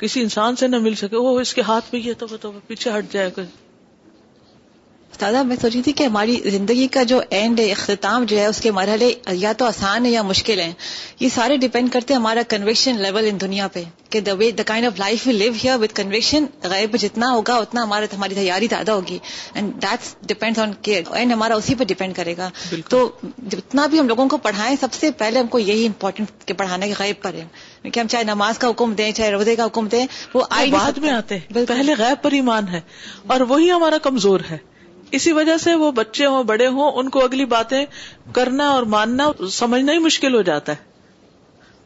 کسی 0.00 0.20
انسان 0.20 0.56
سے 0.60 0.66
نہ 0.68 0.78
مل 0.86 0.94
سکے 1.02 1.16
وہ 1.26 1.38
اس 1.40 1.54
کے 1.54 1.60
ہاتھ 1.68 1.84
میں 1.94 2.00
یہ 2.06 2.12
تو 2.18 2.52
پیچھے 2.66 2.90
ہٹ 2.98 3.12
جائے 3.12 3.30
گا 3.36 3.42
استاذہ 5.16 5.42
میں 5.48 5.56
سوچی 5.60 5.80
تھی 5.82 5.92
کہ 5.98 6.04
ہماری 6.04 6.34
زندگی 6.52 6.86
کا 6.94 7.02
جو 7.10 7.20
اینڈ 7.36 7.60
ہے 7.60 7.64
اختتام 7.72 8.24
جو 8.30 8.38
ہے 8.38 8.46
اس 8.46 8.60
کے 8.60 8.70
مرحلے 8.78 9.06
یا 9.42 9.52
تو 9.60 9.64
آسان 9.66 10.06
ہے 10.06 10.10
یا 10.10 10.22
مشکل 10.30 10.60
ہیں 10.60 10.72
یہ 11.20 11.28
سارے 11.34 11.56
ڈیپینڈ 11.62 11.90
کرتے 11.92 12.14
ہیں 12.14 12.18
ہمارا 12.20 12.42
کنویکشن 12.48 13.00
لیول 13.02 13.28
ان 13.28 13.40
دنیا 13.40 13.68
پہ 13.76 13.82
کہ 14.14 14.20
the 14.26 14.32
way 14.40 14.50
the 14.58 14.62
kind 14.72 14.86
of 14.86 14.98
life 14.98 15.26
we 15.26 15.32
live 15.32 15.52
here 15.62 15.78
with 15.82 15.94
conviction 16.00 16.44
غیب 16.72 16.96
جتنا 17.04 17.30
ہوگا 17.32 17.54
اتنا 17.64 17.82
ہمارا 17.84 18.12
ہماری 18.14 18.34
تیاری 18.40 18.66
زیادہ 18.70 18.90
ہوگی 18.98 19.18
and 19.54 19.72
that 19.82 20.28
depend 20.34 20.58
on 20.66 20.72
care 20.90 21.12
and 21.22 21.32
ہمارا 21.32 21.54
اسی 21.62 21.74
پہ 21.78 21.84
ڈیپینڈ 21.94 22.16
کرے 22.16 22.34
گا 22.36 22.48
تو 22.90 23.00
جتنا 23.56 23.86
بھی 23.94 24.00
ہم 24.00 24.08
لوگوں 24.08 24.28
کو 24.28 24.36
پڑھائیں 24.50 24.74
سب 24.80 24.92
سے 25.00 25.10
پہلے 25.24 25.40
ہم 25.40 25.46
کو 25.56 25.58
یہی 25.70 25.86
امپورٹنٹ 25.86 26.46
کہ 26.48 26.54
پڑھانا 26.62 26.86
کہ 26.92 26.98
غیب 27.02 27.22
پر 27.22 27.34
ہے 27.42 27.90
کہ 27.90 28.00
ہم 28.00 28.06
چاہے 28.16 28.24
نماز 28.34 28.58
کا 28.58 28.70
حکم 28.70 28.94
دیں 29.00 29.10
چاہے 29.20 29.30
روزے 29.38 29.56
کا 29.56 29.64
حکم 29.70 29.88
دیں 29.96 30.06
وہ 30.34 30.44
آئی 30.60 30.70
میں 31.06 31.10
آتے 31.18 31.38
ہیں 31.42 31.66
پہلے 31.74 31.94
غیب 32.04 32.22
پر 32.26 32.40
ایمان 32.42 32.68
ہے 32.76 32.80
اور 33.32 33.50
وہی 33.54 33.70
ہمارا 33.72 33.98
کمزور 34.10 34.50
ہے 34.50 34.56
اسی 35.18 35.32
وجہ 35.32 35.56
سے 35.64 35.74
وہ 35.82 35.90
بچے 35.96 36.26
ہوں 36.26 36.42
بڑے 36.44 36.66
ہوں 36.76 36.92
ان 36.98 37.08
کو 37.16 37.24
اگلی 37.24 37.44
باتیں 37.54 37.84
کرنا 38.34 38.66
اور 38.70 38.82
ماننا 38.96 39.30
سمجھنا 39.52 39.92
ہی 39.92 39.98
مشکل 40.08 40.34
ہو 40.34 40.42
جاتا 40.50 40.72
ہے 40.72 40.94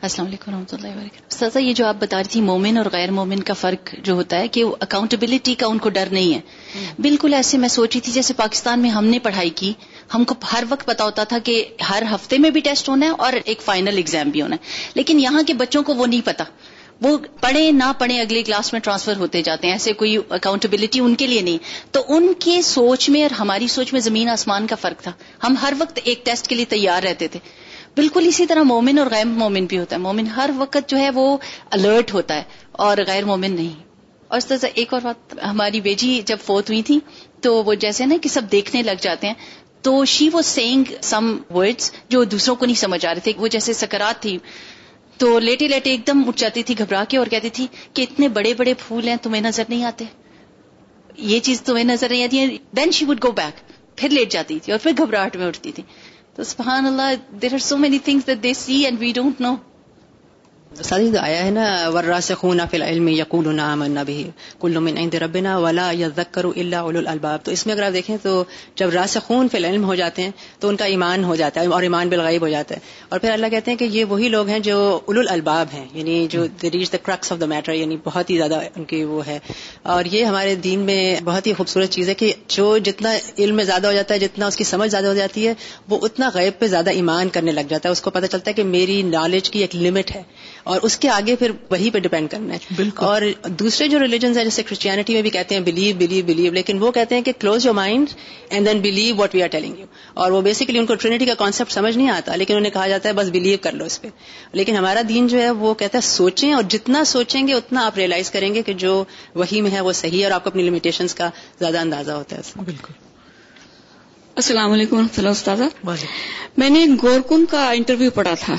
السلام 0.09 0.27
علیکم 0.27 0.51
رحمۃ 0.53 0.73
اللہ 0.75 0.95
وبرکاتہ 0.97 1.35
سزا 1.35 1.59
یہ 1.61 1.73
جو 1.81 1.87
آپ 1.87 1.97
بتا 2.01 2.16
رہی 2.18 2.29
تھی 2.35 2.41
مومن 2.41 2.77
اور 2.79 2.87
غیر 2.93 3.11
مومن 3.16 3.43
کا 3.49 3.55
فرق 3.62 3.93
جو 4.05 4.12
ہوتا 4.21 4.39
ہے 4.41 4.49
کہ 4.57 4.62
اکاؤنٹیبلٹی 4.87 5.55
کا 5.62 5.66
ان 5.71 5.79
کو 5.79 5.89
ڈر 5.97 6.09
نہیں 6.12 6.35
ہے 6.35 6.87
بالکل 7.07 7.35
ایسے 7.35 7.59
میں 7.64 7.68
سوچ 7.75 7.93
رہی 7.95 8.01
تھی 8.07 8.12
جیسے 8.12 8.35
پاکستان 8.37 8.81
میں 8.83 8.91
ہم 8.91 9.07
نے 9.14 9.18
پڑھائی 9.29 9.51
کی 9.61 9.73
ہم 10.14 10.25
کو 10.25 10.35
ہر 10.53 10.64
وقت 10.68 10.87
پتا 10.87 11.05
ہوتا 11.05 11.25
تھا 11.33 11.39
کہ 11.49 11.62
ہر 11.91 12.03
ہفتے 12.14 12.39
میں 12.47 12.51
بھی 12.57 12.61
ٹیسٹ 12.71 12.89
ہونا 12.89 13.07
ہے 13.07 13.11
اور 13.27 13.33
ایک 13.45 13.62
فائنل 13.62 13.97
ایگزام 14.05 14.31
بھی 14.37 14.43
ہونا 14.43 14.57
ہے 14.62 14.91
لیکن 14.95 15.21
یہاں 15.21 15.43
کے 15.47 15.55
بچوں 15.64 15.83
کو 15.91 15.95
وہ 15.95 16.07
نہیں 16.07 16.27
پتا 16.27 16.45
وہ 17.03 17.16
پڑھیں 17.40 17.70
نہ 17.72 17.84
پڑھیں 17.98 18.18
اگلی 18.20 18.42
کلاس 18.44 18.72
میں 18.72 18.80
ٹرانسفر 18.84 19.16
ہوتے 19.18 19.40
جاتے 19.42 19.66
ہیں 19.66 19.74
ایسے 19.74 19.92
کوئی 20.01 20.16
اکاؤنٹبلٹی 20.38 21.01
ان 21.01 21.14
کے 21.22 21.26
لیے 21.26 21.40
نہیں 21.42 21.59
تو 21.92 22.03
ان 22.16 22.32
کے 22.44 22.61
سوچ 22.62 23.09
میں 23.11 23.22
اور 23.22 23.32
ہماری 23.38 23.68
سوچ 23.74 23.92
میں 23.92 24.01
زمین 24.07 24.28
آسمان 24.28 24.66
کا 24.72 24.76
فرق 24.80 25.03
تھا 25.03 25.12
ہم 25.44 25.55
ہر 25.62 25.72
وقت 25.78 26.01
ایک 26.05 26.24
ٹیسٹ 26.24 26.48
کے 26.48 26.55
لیے 26.55 26.64
تیار 26.74 27.03
رہتے 27.03 27.28
تھے 27.36 27.40
بالکل 27.96 28.24
اسی 28.28 28.46
طرح 28.46 28.62
مومن 28.72 28.98
اور 28.98 29.07
غیر 29.11 29.24
مومن 29.30 29.64
بھی 29.70 29.78
ہوتا 29.78 29.96
ہے 29.96 30.01
مومن 30.01 30.26
ہر 30.36 30.51
وقت 30.57 30.88
جو 30.90 30.96
ہے 30.98 31.09
وہ 31.14 31.36
الرٹ 31.78 32.12
ہوتا 32.14 32.34
ہے 32.36 32.42
اور 32.88 32.98
غیر 33.07 33.24
مومن 33.32 33.55
نہیں 33.55 33.88
اور 34.28 34.38
اس 34.38 34.46
طرح 34.46 34.76
ایک 34.80 34.92
اور 34.94 35.01
بات 35.05 35.34
ہماری 35.44 35.80
بیجی 35.88 36.20
جب 36.26 36.36
فوت 36.44 36.70
ہوئی 36.70 36.82
تھی 36.90 36.98
تو 37.46 37.53
وہ 37.64 37.74
جیسے 37.86 38.07
نا 38.07 38.16
کہ 38.22 38.28
سب 38.28 38.53
دیکھنے 38.53 38.82
لگ 38.82 39.01
جاتے 39.03 39.26
ہیں 39.26 39.34
تو 39.88 40.05
شی 40.14 40.28
وہ 40.32 40.40
سینگ 40.46 40.92
سم 41.11 41.36
ورڈس 41.55 41.90
جو 42.14 42.22
دوسروں 42.32 42.55
کو 42.57 42.66
نہیں 42.66 42.76
سمجھ 42.76 43.05
آ 43.07 43.12
رہے 43.14 43.20
تھے 43.28 43.32
وہ 43.38 43.48
جیسے 43.57 43.72
سکرات 43.72 44.20
تھی 44.22 44.36
تو 45.21 45.39
لیٹے 45.39 45.66
لیٹے 45.68 45.91
ایک 45.91 46.07
دم 46.07 46.23
اٹھ 46.29 46.37
جاتی 46.41 46.62
تھی 46.68 46.75
گھبرا 46.79 47.03
کے 47.09 47.16
اور 47.18 47.27
کہتی 47.33 47.49
تھی 47.57 47.66
کہ 47.95 48.03
اتنے 48.03 48.29
بڑے 48.37 48.53
بڑے 48.59 48.73
پھول 48.87 49.09
ہیں 49.09 49.16
تمہیں 49.23 49.41
نظر 49.43 49.64
نہیں 49.68 49.83
آتے 49.85 50.05
یہ 51.33 51.41
چیز 51.49 51.61
تمہیں 51.62 51.83
نظر 51.85 52.09
نہیں 52.09 52.23
آتی 52.25 52.57
then 52.77 52.91
she 52.99 53.05
would 53.09 53.23
go 53.25 53.31
back 53.41 53.61
پھر 53.99 54.09
لیٹ 54.18 54.31
جاتی 54.33 54.59
تھی 54.64 54.73
اور 54.73 54.79
پھر 54.83 54.93
گھبراہٹ 55.05 55.37
میں 55.43 55.47
اٹھتی 55.47 55.73
تھی 55.77 55.83
تو 56.37 56.45
سبحان 56.53 56.87
اللہ 56.93 57.12
there 57.43 57.53
are 57.55 57.59
so 57.68 57.77
many 57.85 57.99
things 58.07 58.43
they 58.43 58.53
see 58.62 58.85
and 58.85 59.01
we 59.01 59.12
don't 59.21 59.41
know 59.49 59.55
ساتھی 60.79 61.09
جو 61.12 61.18
آیا 61.21 61.45
ہے 61.45 61.51
نا 61.51 61.62
ور 61.95 62.05
فی 62.25 62.35
خون 62.41 62.61
یقولون 63.12 63.59
آمنا 63.62 64.03
به 64.11 64.31
کل 64.64 64.79
من 64.87 64.99
عند 65.05 65.14
ربنا 65.23 65.57
ولا 65.62 65.87
یا 66.01 66.09
الا 66.16 66.49
اللہ 66.61 66.77
اول 66.89 67.07
الباب 67.12 67.41
تو 67.45 67.51
اس 67.53 67.64
میں 67.66 67.75
اگر 67.75 67.83
آپ 67.83 67.93
دیکھیں 67.95 68.16
تو 68.23 68.33
جب 68.81 68.91
راس 68.95 69.16
خون 69.27 69.49
فی 69.53 69.57
العلم 69.59 69.85
ہو 69.85 69.95
جاتے 70.01 70.23
ہیں 70.23 70.31
تو 70.61 70.68
ان 70.68 70.77
کا 70.83 70.85
ایمان 70.93 71.25
ہو 71.31 71.35
جاتا 71.41 71.61
ہے 71.61 71.66
اور 71.79 71.83
ایمان 71.89 72.09
بالغیب 72.09 72.43
ہو 72.43 72.49
جاتا 72.55 72.75
ہے 72.75 73.05
اور 73.09 73.18
پھر 73.25 73.31
اللہ 73.33 73.47
کہتے 73.55 73.71
ہیں 73.71 73.79
کہ 73.79 73.89
یہ 73.97 74.05
وہی 74.09 74.29
لوگ 74.37 74.49
ہیں 74.55 74.59
جو 74.68 74.79
الباب 75.33 75.73
ہیں 75.75 75.85
یعنی 75.95 76.14
جو 76.37 76.45
reach 76.73 76.93
the 76.93 76.97
crux 77.09 77.33
of 77.33 77.41
the 77.41 77.47
matter 77.55 77.73
یعنی 77.81 77.97
بہت 78.05 78.31
ہی 78.31 78.37
زیادہ 78.37 78.61
ان 78.75 78.85
کی 78.93 79.03
وہ 79.11 79.27
ہے 79.27 79.39
اور 79.97 80.05
یہ 80.12 80.25
ہمارے 80.25 80.55
دین 80.68 80.81
میں 80.93 81.01
بہت 81.31 81.47
ہی 81.47 81.53
خوبصورت 81.59 81.91
چیز 81.99 82.09
ہے 82.09 82.14
کہ 82.23 82.33
جو 82.57 82.68
جتنا 82.91 83.14
علم 83.47 83.62
زیادہ 83.73 83.87
ہو 83.87 83.93
جاتا 83.93 84.14
ہے 84.14 84.18
جتنا 84.27 84.47
اس 84.53 84.57
کی 84.57 84.64
سمجھ 84.71 84.91
زیادہ 84.91 85.07
ہو 85.07 85.14
جاتی 85.21 85.47
ہے 85.49 85.55
وہ 85.89 85.99
اتنا 86.07 86.31
غیب 86.35 86.59
پہ 86.59 86.66
زیادہ 86.77 86.91
ایمان 87.03 87.29
کرنے 87.39 87.53
لگ 87.61 87.68
جاتا 87.75 87.89
ہے 87.89 87.93
اس 87.93 88.01
کو 88.07 88.11
پتہ 88.21 88.27
چلتا 88.33 88.51
ہے 88.51 88.55
کہ 88.55 88.64
میری 88.77 89.01
نالج 89.16 89.51
کی 89.51 89.61
ایک 89.66 89.77
لمٹ 89.87 90.11
ہے 90.16 90.23
اور 90.64 90.80
اس 90.86 90.96
کے 91.02 91.08
آگے 91.08 91.34
پھر 91.38 91.50
وہی 91.70 91.90
پہ 91.90 91.98
ڈپینڈ 92.06 92.30
کرنا 92.30 92.54
ہے 92.54 92.74
بالکل 92.76 93.04
اور 93.06 93.22
دوسرے 93.61 93.86
جو 93.88 93.98
ریلیجنز 94.00 94.36
ہیں 94.36 94.44
جیسے 94.44 94.62
کرسچینٹی 94.70 95.14
میں 95.14 95.22
بھی 95.22 95.30
کہتے 95.36 95.54
ہیں 95.54 95.62
بلیو 95.68 95.94
بلیو 95.98 96.24
بلیو 96.26 96.52
لیکن 96.52 96.82
وہ 96.82 96.90
کہتے 96.96 97.14
ہیں 97.14 97.22
کہ 97.28 97.32
close 97.40 97.66
your 97.66 97.74
mind 97.74 98.08
and 98.50 98.66
then 98.68 98.80
believe 98.80 99.14
what 99.16 99.34
we 99.34 99.42
are 99.42 99.48
telling 99.52 99.78
you 99.78 99.86
اور 100.22 100.30
وہ 100.32 100.40
بیسکلی 100.48 100.78
ان 100.78 100.86
کو 100.86 100.94
ٹرینٹی 101.04 101.26
کا 101.26 101.34
کانسیپٹ 101.38 101.72
سمجھ 101.72 101.96
نہیں 101.96 102.11
آتا 102.11 102.36
لیکن 102.42 102.56
انہیں 102.56 102.72
کہا 102.72 102.86
جاتا 102.88 103.08
ہے 103.08 103.14
بس 103.20 103.28
بلیو 103.38 103.56
کر 103.62 103.72
لو 103.74 103.84
اس 103.92 104.00
پہ 104.02 104.08
لیکن 104.61 104.76
ہمارا 104.76 105.00
دین 105.08 105.26
جو 105.34 105.40
ہے 105.42 105.50
وہ 105.64 105.74
کہتا 105.82 105.98
ہے 105.98 106.06
سوچیں 106.11 106.52
اور 106.54 106.62
جتنا 106.76 107.04
سوچیں 107.14 107.46
گے 107.48 107.54
اتنا 107.54 107.84
آپ 107.86 107.96
ریئلائز 107.98 108.30
کریں 108.30 108.52
گے 108.54 108.62
کہ 108.68 108.72
جو 108.84 109.02
وہی 109.42 109.61
میں 109.66 109.70
ہے 109.70 109.80
وہ 109.88 109.92
صحیح 110.02 110.18
ہے 110.18 110.24
اور 110.24 110.32
آپ 110.38 110.44
کو 110.44 110.50
اپنی 110.50 110.62
لمیٹیشن 110.68 111.06
کا 111.16 111.30
زیادہ 111.58 111.78
اندازہ 111.78 112.12
ہوتا 112.20 112.36
ہے 112.36 112.62
بالکل 112.64 113.08
السلام 114.40 114.72
علیکم 114.72 115.06
اللہ 115.16 115.28
استاذہ 115.28 115.62
میں 116.62 116.68
نے 116.70 116.84
گورکن 117.02 117.44
کا 117.50 117.70
انٹرویو 117.70 118.11
پڑھا 118.14 118.34
تھا 118.40 118.54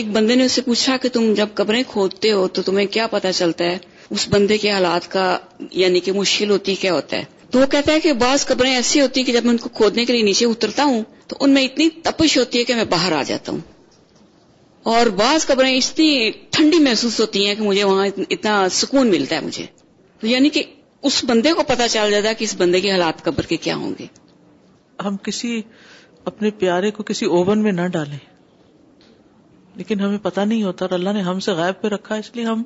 ایک 0.00 0.08
بندے 0.12 0.34
نے 0.34 0.44
اس 0.44 0.52
سے 0.52 0.62
پوچھا 0.64 0.96
کہ 1.02 1.08
تم 1.12 1.32
جب 1.36 1.48
قبریں 1.54 1.82
کھودتے 1.88 2.30
ہو 2.32 2.46
تو 2.56 2.62
تمہیں 2.68 2.86
کیا 2.92 3.06
پتا 3.14 3.32
چلتا 3.38 3.64
ہے 3.64 3.78
اس 4.14 4.26
بندے 4.30 4.56
کے 4.58 4.70
حالات 4.70 5.10
کا 5.10 5.24
یعنی 5.80 6.00
کہ 6.06 6.12
مشکل 6.12 6.50
ہوتی 6.50 6.74
کیا 6.84 6.92
ہوتا 6.94 7.16
ہے 7.16 7.24
تو 7.50 7.58
وہ 7.60 7.66
کہتا 7.74 7.92
ہے 7.92 8.00
کہ 8.00 8.12
بعض 8.22 8.46
قبریں 8.46 8.70
ایسی 8.74 9.00
ہوتی 9.00 9.20
ہیں 9.20 9.26
کہ 9.26 9.32
جب 9.32 9.44
میں 9.44 9.50
ان 9.52 9.56
کو 9.64 9.68
کھودنے 9.80 10.04
کے 10.04 10.12
لیے 10.12 10.22
نیچے 10.30 10.46
اترتا 10.54 10.84
ہوں 10.92 11.02
تو 11.28 11.36
ان 11.40 11.50
میں 11.54 11.64
اتنی 11.64 11.88
تپش 12.08 12.36
ہوتی 12.38 12.58
ہے 12.58 12.64
کہ 12.70 12.74
میں 12.74 12.84
باہر 12.94 13.12
آ 13.18 13.22
جاتا 13.32 13.52
ہوں 13.52 13.58
اور 14.94 15.06
بعض 15.20 15.46
قبریں 15.46 15.70
اتنی 15.74 16.30
ٹھنڈی 16.56 16.78
محسوس 16.88 17.20
ہوتی 17.20 17.46
ہیں 17.46 17.54
کہ 17.54 17.62
مجھے 17.62 17.84
وہاں 17.84 18.06
اتنا 18.36 18.54
سکون 18.80 19.10
ملتا 19.10 19.36
ہے 19.36 19.40
مجھے 19.46 19.66
یعنی 20.32 20.48
کہ 20.56 20.62
اس 21.10 21.22
بندے 21.28 21.52
کو 21.56 21.62
پتا 21.74 21.88
چل 21.96 22.10
جاتا 22.10 22.28
ہے 22.28 22.34
کہ 22.40 22.44
اس 22.44 22.54
بندے 22.58 22.80
کے 22.80 22.90
حالات 22.90 23.22
قبر 23.24 23.46
کے 23.52 23.56
کیا 23.68 23.76
ہوں 23.76 23.92
گے 23.98 24.06
ہم 25.04 25.16
کسی 25.28 25.60
اپنے 26.32 26.50
پیارے 26.58 26.90
کو 26.96 27.02
کسی 27.12 27.26
اوون 27.38 27.62
میں 27.62 27.72
نہ 27.80 27.86
ڈالیں 27.98 28.18
لیکن 29.76 30.00
ہمیں 30.00 30.18
پتا 30.22 30.44
نہیں 30.44 30.62
ہوتا 30.62 30.84
اور 30.84 30.92
اللہ 30.94 31.12
نے 31.16 31.20
ہم 31.28 31.38
سے 31.46 31.52
غائب 31.60 31.80
پہ 31.82 31.88
رکھا 31.94 32.14
اس 32.22 32.34
لیے 32.36 32.44
ہم 32.44 32.62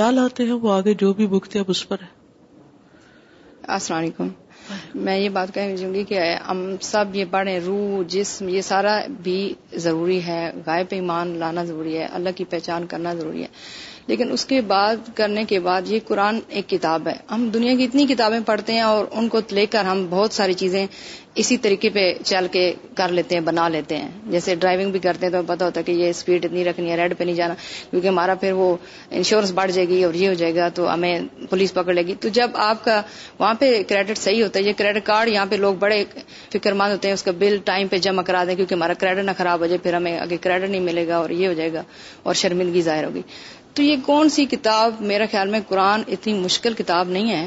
ڈال 0.00 0.18
آتے 0.18 0.44
ہیں 0.46 0.52
وہ 0.64 0.72
آگے 0.72 0.94
جو 1.02 1.12
بھی 1.20 1.26
بکتے 1.26 1.58
علیکم 3.68 4.28
میں 5.04 5.16
یہ 5.18 5.28
بات 5.34 5.52
کہنا 5.54 5.76
چاہوں 5.76 5.92
گی 5.94 6.02
کہ 6.08 6.18
ہم 6.48 6.62
سب 6.82 7.14
یہ 7.16 7.24
پڑھیں 7.30 7.58
روح 7.66 8.02
جسم 8.14 8.48
یہ 8.48 8.60
سارا 8.62 8.94
بھی 9.22 9.36
ضروری 9.84 10.20
ہے 10.26 10.40
غائب 10.66 10.86
ایمان 10.96 11.28
لانا 11.38 11.64
ضروری 11.64 11.96
ہے 11.98 12.04
اللہ 12.20 12.36
کی 12.36 12.44
پہچان 12.54 12.86
کرنا 12.92 13.12
ضروری 13.18 13.42
ہے 13.42 13.48
لیکن 14.08 14.32
اس 14.32 14.44
کے 14.46 14.60
بعد 14.66 15.08
کرنے 15.16 15.44
کے 15.48 15.58
بعد 15.60 15.88
یہ 15.90 15.98
قرآن 16.08 16.38
ایک 16.58 16.68
کتاب 16.68 17.08
ہے 17.08 17.14
ہم 17.30 17.48
دنیا 17.54 17.74
کی 17.76 17.84
اتنی 17.84 18.06
کتابیں 18.06 18.38
پڑھتے 18.46 18.72
ہیں 18.72 18.80
اور 18.82 19.04
ان 19.10 19.28
کو 19.28 19.40
لے 19.52 19.66
کر 19.70 19.84
ہم 19.84 20.06
بہت 20.10 20.32
ساری 20.32 20.52
چیزیں 20.62 20.86
اسی 21.40 21.56
طریقے 21.64 21.88
پہ 21.94 22.00
چل 22.24 22.46
کے 22.52 22.62
کر 22.96 23.08
لیتے 23.16 23.34
ہیں 23.34 23.42
بنا 23.44 23.68
لیتے 23.68 23.96
ہیں 23.96 24.08
جیسے 24.30 24.54
ڈرائیونگ 24.54 24.90
بھی 24.92 25.00
کرتے 25.00 25.26
ہیں 25.26 25.32
تو 25.32 25.42
پتہ 25.46 25.64
ہوتا 25.64 25.78
ہے 25.80 25.84
کہ 25.84 25.92
یہ 25.98 26.08
اسپیڈ 26.10 26.44
اتنی 26.44 26.64
رکھنی 26.64 26.90
ہے 26.90 26.96
ریڈ 26.96 27.14
پہ 27.18 27.24
نہیں 27.24 27.34
جانا 27.34 27.54
کیونکہ 27.90 28.06
ہمارا 28.08 28.34
پھر 28.40 28.52
وہ 28.60 28.74
انشورنس 29.18 29.50
بڑھ 29.54 29.70
جائے 29.72 29.86
گی 29.88 30.02
اور 30.04 30.14
یہ 30.22 30.28
ہو 30.28 30.32
جائے 30.40 30.54
گا 30.54 30.68
تو 30.74 30.92
ہمیں 30.92 31.18
پولیس 31.50 31.74
پکڑ 31.74 31.94
لے 31.94 32.02
گی 32.06 32.14
تو 32.20 32.28
جب 32.38 32.56
آپ 32.68 32.84
کا 32.84 33.00
وہاں 33.38 33.52
پہ 33.58 33.70
کریڈٹ 33.88 34.18
صحیح 34.18 34.42
ہوتا 34.42 34.58
ہے 34.58 34.64
یہ 34.64 34.72
کریڈٹ 34.78 35.04
کارڈ 35.06 35.28
یہاں 35.28 35.46
پہ 35.50 35.56
لوگ 35.66 35.74
بڑے 35.86 36.02
فکر 36.52 36.72
مند 36.80 36.92
ہوتے 36.92 37.08
ہیں 37.08 37.12
اس 37.14 37.22
کا 37.22 37.32
بل 37.38 37.56
ٹائم 37.64 37.88
پہ 37.88 37.98
جمع 38.08 38.22
کرا 38.30 38.44
دیں 38.48 38.54
کیونکہ 38.56 38.74
ہمارا 38.74 38.92
کریڈٹ 39.04 39.24
نہ 39.26 39.30
خراب 39.38 39.60
ہو 39.60 39.66
جائے 39.66 39.78
پھر 39.82 39.94
ہمیں 39.94 40.16
آگے 40.18 40.36
کریڈٹ 40.42 40.70
نہیں 40.70 40.80
ملے 40.90 41.06
گا 41.08 41.16
اور 41.18 41.30
یہ 41.42 41.46
ہو 41.48 41.52
جائے 41.62 41.72
گا 41.72 41.82
اور 42.22 42.34
شرمندگی 42.42 42.82
ظاہر 42.90 43.04
ہوگی 43.04 43.22
تو 43.74 43.82
یہ 43.82 43.96
کون 44.06 44.28
سی 44.34 44.44
کتاب 44.52 45.00
میرا 45.10 45.24
خیال 45.32 45.50
میں 45.50 45.60
قرآن 45.68 46.02
اتنی 46.14 46.32
مشکل 46.38 46.72
کتاب 46.78 47.08
نہیں 47.16 47.30
ہے 47.30 47.46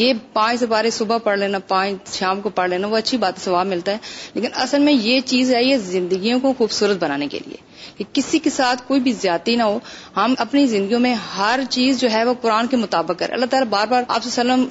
یہ 0.00 0.12
پانچ 0.32 0.60
سپارے 0.60 0.90
صبح 0.98 1.18
پڑھ 1.24 1.38
لینا 1.38 1.58
پانچ 1.68 2.12
شام 2.18 2.40
کو 2.40 2.48
پڑھ 2.58 2.68
لینا 2.70 2.86
وہ 2.88 2.96
اچھی 2.96 3.18
بات 3.18 3.40
ثواب 3.44 3.66
ملتا 3.66 3.92
ہے 3.92 3.98
لیکن 4.34 4.48
اصل 4.64 4.78
میں 4.88 4.92
یہ 4.92 5.20
چیز 5.30 5.54
ہے 5.54 5.62
یہ 5.64 5.76
زندگیوں 5.86 6.38
کو 6.40 6.52
خوبصورت 6.58 7.02
بنانے 7.02 7.28
کے 7.34 7.38
لیے 7.46 7.56
کہ 7.98 8.04
کسی 8.18 8.38
کے 8.44 8.50
ساتھ 8.50 8.82
کوئی 8.88 9.00
بھی 9.06 9.12
زیادتی 9.22 9.56
نہ 9.56 9.62
ہو 9.70 9.78
ہم 10.16 10.34
اپنی 10.44 10.66
زندگیوں 10.66 11.00
میں 11.06 11.14
ہر 11.36 11.60
چیز 11.70 12.00
جو 12.00 12.10
ہے 12.12 12.22
وہ 12.24 12.34
قرآن 12.42 12.66
کے 12.70 12.76
مطابق 12.84 13.18
کریں 13.18 13.34
اللہ 13.34 13.46
تعالیٰ 13.50 13.68
بار 13.70 13.86
بار 13.94 14.02
آپ 14.08 14.24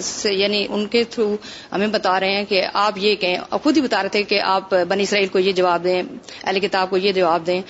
سے 0.05 0.33
یعنی 0.33 0.65
ان 0.69 0.87
کے 0.95 1.03
تھرو 1.15 1.35
ہمیں 1.71 1.87
بتا 1.97 2.19
رہے 2.19 2.37
ہیں 2.37 2.45
کہ 2.49 2.63
آپ 2.87 2.97
یہ 3.07 3.15
کہیں 3.25 3.55
خود 3.63 3.77
ہی 3.77 3.81
بتا 3.89 4.01
رہے 4.03 4.09
تھے 4.17 4.23
کہ 4.33 4.41
آپ 4.55 4.73
بنی 4.89 5.03
اسرائیل 5.09 5.27
کو 5.35 5.39
یہ 5.47 5.51
جواب 5.61 5.83
دیں 5.91 6.01
اہل 6.43 6.59
کتاب 6.67 6.89
کو 6.89 6.97
یہ 7.07 7.11
جواب 7.19 7.47
دیں 7.47 7.61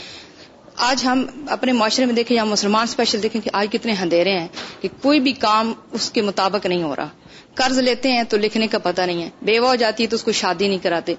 آج 0.88 1.04
ہم 1.06 1.24
اپنے 1.54 1.72
معاشرے 1.78 2.06
میں 2.06 2.14
دیکھیں 2.16 2.36
یا 2.36 2.44
مسلمان 2.46 2.84
اسپیشل 2.90 3.24
دیکھیں 3.24 3.40
کہ 3.44 3.50
آج 3.62 3.68
کتنے 3.72 3.94
اندھیرے 4.02 4.38
ہیں 4.40 4.48
کہ 4.82 4.90
کوئی 5.02 5.20
بھی 5.22 5.32
کام 5.46 5.72
اس 5.98 6.10
کے 6.18 6.22
مطابق 6.22 6.66
نہیں 6.66 6.84
ہو 6.84 6.96
رہا 6.96 7.08
قرض 7.56 7.80
لیتے 7.80 8.12
ہیں 8.12 8.24
تو 8.30 8.38
لکھنے 8.42 8.68
کا 8.72 8.78
پتہ 8.84 9.02
نہیں 9.10 9.22
ہے 9.24 9.30
بیوہ 9.50 9.68
ہو 9.68 9.76
جاتی 9.82 10.04
ہے 10.04 10.08
تو 10.10 10.16
اس 10.16 10.24
کو 10.24 10.32
شادی 10.42 10.68
نہیں 10.68 10.84
کراتے 10.84 11.14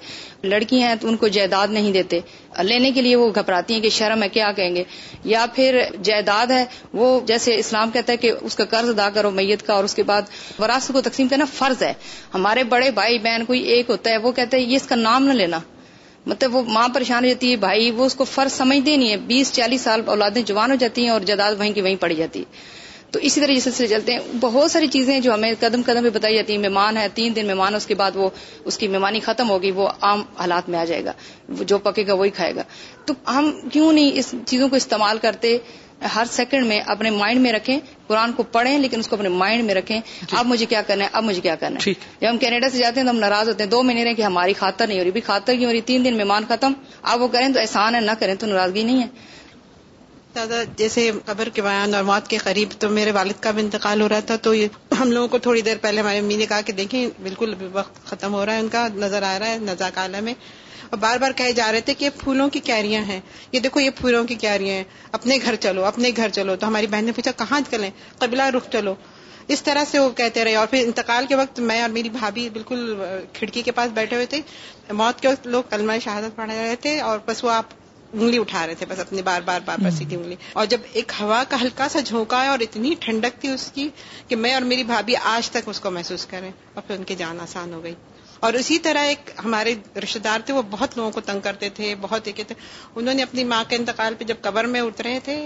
لڑکی 0.45 0.81
ہیں 0.83 0.95
تو 1.01 1.09
ان 1.09 1.17
کو 1.25 1.29
جائیداد 1.37 1.69
نہیں 1.79 1.93
دیتے 1.93 2.21
لینے 2.69 2.91
کے 2.99 3.03
لیے 3.03 3.17
وہ 3.23 3.29
گھبراتی 3.41 3.75
ہیں 3.75 3.81
کہ 3.83 3.89
شرم 3.99 4.23
ہے 4.23 4.29
کیا 4.39 4.51
کہیں 4.57 4.75
گے 4.77 4.85
یا 5.35 5.45
پھر 5.55 5.81
جائیداد 6.09 6.51
ہے 6.57 6.65
وہ 7.03 7.09
جیسے 7.33 7.57
اسلام 7.65 7.91
کہتا 7.99 8.13
ہے 8.13 8.17
کہ 8.25 8.33
اس 8.41 8.57
کا 8.61 8.65
قرض 8.71 8.89
ادا 8.99 9.09
کرو 9.15 9.31
میت 9.41 9.67
کا 9.67 9.75
اور 9.75 9.85
اس 9.91 9.95
کے 9.95 10.03
بعد 10.13 10.31
وراثت 10.59 10.93
کو 10.93 11.01
تقسیم 11.11 11.29
کرنا 11.35 11.45
فرض 11.57 11.83
ہے 11.83 11.93
ہمارے 12.35 12.65
بڑے 12.75 12.91
بھائی 13.03 13.19
بہن 13.29 13.45
کوئی 13.47 13.61
ایک 13.75 13.91
ہوتا 13.91 14.11
ہے 14.11 14.17
وہ 14.29 14.33
کہتے 14.41 14.57
ہیں 14.59 14.65
یہ 14.65 14.77
اس 14.77 14.87
کا 14.89 14.97
نام 15.09 15.27
نہ 15.27 15.33
لینا 15.43 15.59
مطلب 16.27 16.55
وہ 16.55 16.63
ماں 16.73 16.87
پریشان 16.95 17.25
ہو 17.25 17.29
جاتی 17.29 17.51
ہے 17.51 17.57
بھائی 17.61 17.91
وہ 17.97 18.05
اس 18.07 18.15
کو 18.15 18.25
فرض 18.25 18.53
سمجھتے 18.53 18.97
نہیں 18.97 19.11
ہے 19.11 19.17
بیس 19.27 19.53
چالیس 19.53 19.81
سال 19.81 20.01
اولادیں 20.15 20.43
جوان 20.47 20.71
ہو 20.71 20.77
جاتی 20.81 21.03
ہیں 21.05 21.11
اور 21.11 21.21
جداد 21.31 21.53
وہیں 21.59 21.73
کی 21.75 21.81
وہیں 21.83 21.97
پڑ 22.01 22.13
جاتی 22.17 22.39
ہے 22.41 22.79
تو 23.15 23.19
اسی 23.29 23.41
طرح 23.41 23.53
یہ 23.53 23.61
سلسلے 23.61 23.87
چلتے 23.89 24.13
ہیں 24.15 24.19
بہت 24.41 24.71
ساری 24.71 24.87
چیزیں 24.97 25.19
جو 25.21 25.33
ہمیں 25.35 25.53
قدم 25.61 25.83
قدم 25.87 26.03
پہ 26.03 26.11
بتائی 26.19 26.35
جاتی 26.37 26.53
ہیں 26.57 26.61
مہمان 26.63 26.97
ہے 26.97 27.07
تین 27.15 27.35
دن 27.37 27.47
مہمان 27.47 27.75
اس 27.75 27.87
کے 27.87 27.95
بعد 28.03 28.17
وہ 28.17 28.29
اس 28.71 28.79
کی 28.79 28.89
مہمانی 28.89 29.21
ختم 29.21 29.51
ہوگی 29.51 29.71
وہ 29.79 29.89
عام 30.09 30.23
حالات 30.39 30.69
میں 30.75 30.79
آ 30.79 30.85
جائے 30.91 31.05
گا 31.05 31.13
جو 31.73 31.79
پکے 31.87 32.07
گا 32.07 32.15
وہی 32.21 32.31
کھائے 32.37 32.55
گا 32.57 32.63
تو 33.07 33.15
ہم 33.39 33.51
کیوں 33.73 33.93
نہیں 33.93 34.19
اس 34.19 34.35
چیزوں 34.47 34.69
کو 34.69 34.77
استعمال 34.77 35.19
کرتے 35.23 35.57
ہر 36.15 36.25
سیکنڈ 36.33 36.67
میں 36.67 36.79
اپنے 36.95 37.11
مائنڈ 37.11 37.41
میں 37.41 37.53
رکھیں 37.53 37.79
قرآن 38.07 38.33
کو 38.37 38.43
پڑھیں 38.53 38.79
لیکن 38.79 38.99
اس 39.01 39.09
کو 39.09 39.17
اپنے 39.17 39.29
مائنڈ 39.29 39.65
میں 39.65 39.75
رکھیں 39.75 39.99
جی۔ 40.21 40.37
اب 40.39 40.47
مجھے 40.47 40.67
کیا 40.67 40.81
کرنا 40.87 41.05
ہے 41.05 41.09
اب 41.19 41.25
مجھے 41.25 41.41
کیا 41.41 41.55
کرنا 41.61 41.79
ہے 41.87 41.93
جب 42.21 42.29
ہم 42.31 42.39
کینیڈا 42.41 42.69
سے 42.73 42.79
جاتے 42.79 43.01
ہیں 43.01 43.07
تو 43.07 43.11
ہم 43.13 43.19
ناراض 43.21 43.49
ہوتے 43.49 43.63
ہیں 43.65 43.71
دو 43.71 43.83
مہینے 43.83 44.05
رہے 44.05 44.15
کہ 44.15 44.23
ہماری 44.23 44.53
خاطر 44.59 44.87
نہیں 44.87 44.99
ہو 44.99 45.03
رہی 45.05 45.11
بھی 45.17 45.21
خاطر 45.27 45.57
کی 45.59 45.65
ہو 45.65 45.73
رہی 45.73 45.81
تین 45.91 46.05
دن 46.05 46.17
مہمان 46.19 46.45
ختم 46.49 46.73
اب 47.13 47.23
وہ 47.23 47.29
کریں 47.33 47.47
تو 47.55 47.61
احسان 47.61 47.95
ہے 47.95 48.01
نہ 48.01 48.11
کریں 48.21 48.35
تو 48.41 48.47
ناراضگی 48.47 48.83
نہیں 48.83 49.03
ہے 49.03 49.07
دادا 50.35 50.63
جیسے 50.77 51.11
قبر 51.27 51.49
کے 51.55 51.63
بیان 51.63 51.95
اور 51.95 52.03
موت 52.05 52.29
کے 52.29 52.37
قریب 52.43 52.73
تو 52.81 52.89
میرے 52.99 53.11
والد 53.13 53.41
کا 53.43 53.51
بھی 53.51 53.63
انتقال 53.63 54.01
ہو 54.01 54.09
رہا 54.09 54.21
تھا 54.27 54.37
تو 54.43 54.53
ہم 55.01 55.13
لوگوں 55.13 55.29
کو 55.29 55.39
تھوڑی 55.47 55.61
دیر 55.69 55.77
پہلے 55.81 56.01
ہماری 56.01 56.19
امی 56.19 56.37
نے 56.37 56.47
کہا 56.53 56.61
کہ 56.67 56.73
دیکھیں 56.81 57.07
بالکل 57.23 57.55
وقت 57.73 58.05
ختم 58.11 58.35
ہو 58.35 58.45
رہا 58.47 58.53
ہے 58.55 58.61
ان 58.61 58.69
کا 58.77 58.87
نظر 58.95 59.23
آ 59.33 59.39
رہا 59.39 59.49
ہے 59.51 59.59
نزاک 59.63 59.99
عالم 59.99 60.25
میں 60.25 60.35
اور 60.91 60.99
بار 60.99 61.17
بار 61.23 61.31
کہے 61.37 61.53
جا 61.57 61.71
رہے 61.73 61.81
تھے 61.89 61.95
کہ 61.95 62.05
یہ 62.05 62.11
پھولوں 62.19 62.49
کی 62.55 62.61
ہیں 62.69 63.15
یہ 63.53 63.61
دیکھو 63.65 63.81
یہ 63.81 63.91
پھولوں 63.99 64.25
کی 64.31 64.35
ہیں 64.45 64.83
اپنے 65.19 65.39
گھر 65.45 65.55
چلو 65.65 65.85
اپنے 65.85 66.11
گھر 66.17 66.29
چلو 66.39 66.57
تو 66.63 66.69
ہماری 66.69 66.87
بہن 66.95 67.05
نے 67.05 67.13
پوچھا 67.17 67.31
کہاں 67.43 67.61
چلیں 67.71 67.91
قبلہ 68.19 68.43
رخ 68.57 68.69
چلو 68.73 68.95
اس 69.55 69.63
طرح 69.67 69.85
سے 69.91 69.99
وہ 69.99 70.09
کہتے 70.17 70.43
رہے 70.45 70.55
اور 70.57 70.67
پھر 70.71 70.85
انتقال 70.87 71.27
کے 71.29 71.35
وقت 71.37 71.61
میں 71.69 71.81
اور 71.83 71.91
میری 71.91 72.11
بھابھی 72.17 72.49
بالکل 72.57 72.81
کھڑکی 73.39 73.63
کے 73.69 73.73
پاس 73.79 73.91
بیٹھے 73.95 74.17
ہوئے 74.17 74.27
تھے 74.35 74.41
موت 75.01 75.21
کے 75.21 75.29
وقت 75.29 75.47
لوگ 75.55 75.63
کلمہ 75.71 75.93
شہادت 76.05 76.37
پڑھ 76.37 76.51
رہے 76.51 76.75
تھے 76.83 76.99
اور 77.09 77.19
بس 77.27 77.43
وہ 77.45 77.51
آپ 77.53 77.75
انگلی 78.13 78.39
اٹھا 78.41 78.67
رہے 78.67 78.75
تھے 78.79 78.87
بس 78.89 78.99
اپنی 79.01 79.23
بار 79.31 79.41
بار 79.45 79.61
بار 79.65 79.83
بار 79.83 79.91
تھی 79.99 80.15
انگلی 80.17 80.37
اور 80.61 80.67
جب 80.75 80.87
ایک 81.01 81.13
ہوا 81.21 81.43
کا 81.49 81.61
ہلکا 81.63 81.89
سا 81.93 82.01
جھونکا 82.05 82.43
ہے 82.45 82.49
اور 82.49 82.65
اتنی 82.69 82.95
ٹھنڈک 83.01 83.41
تھی 83.41 83.49
اس 83.49 83.71
کی 83.75 83.89
کہ 84.29 84.37
میں 84.45 84.55
اور 84.55 84.63
میری 84.73 84.85
بھابھی 84.95 85.17
آج 85.35 85.51
تک 85.57 85.69
اس 85.73 85.81
کو 85.81 85.91
محسوس 85.99 86.27
کریں 86.35 86.51
اور 86.75 86.83
پھر 86.87 86.97
ان 86.97 87.05
کی 87.05 87.15
جان 87.25 87.41
آسان 87.41 87.73
ہو 87.75 87.83
گئی 87.83 87.95
اور 88.45 88.53
اسی 88.59 88.79
طرح 88.85 89.05
ایک 89.09 89.31
ہمارے 89.45 89.75
رشتے 90.03 90.19
دار 90.27 90.41
تھے 90.47 90.55
وہ 90.55 90.63
بہت 90.71 90.97
لوگوں 90.97 91.11
کو 91.17 91.21
تنگ 91.31 91.41
کرتے 91.47 91.69
تھے 91.79 91.95
بہت 92.01 92.27
ایک 92.31 92.37
تھے 92.51 92.55
انہوں 93.01 93.15
نے 93.15 93.23
اپنی 93.23 93.45
ماں 93.53 93.63
کے 93.69 93.77
انتقال 93.77 94.15
پہ 94.19 94.25
جب 94.31 94.37
قبر 94.47 94.67
میں 94.75 94.81
اترے 94.81 95.19
تھے 95.25 95.37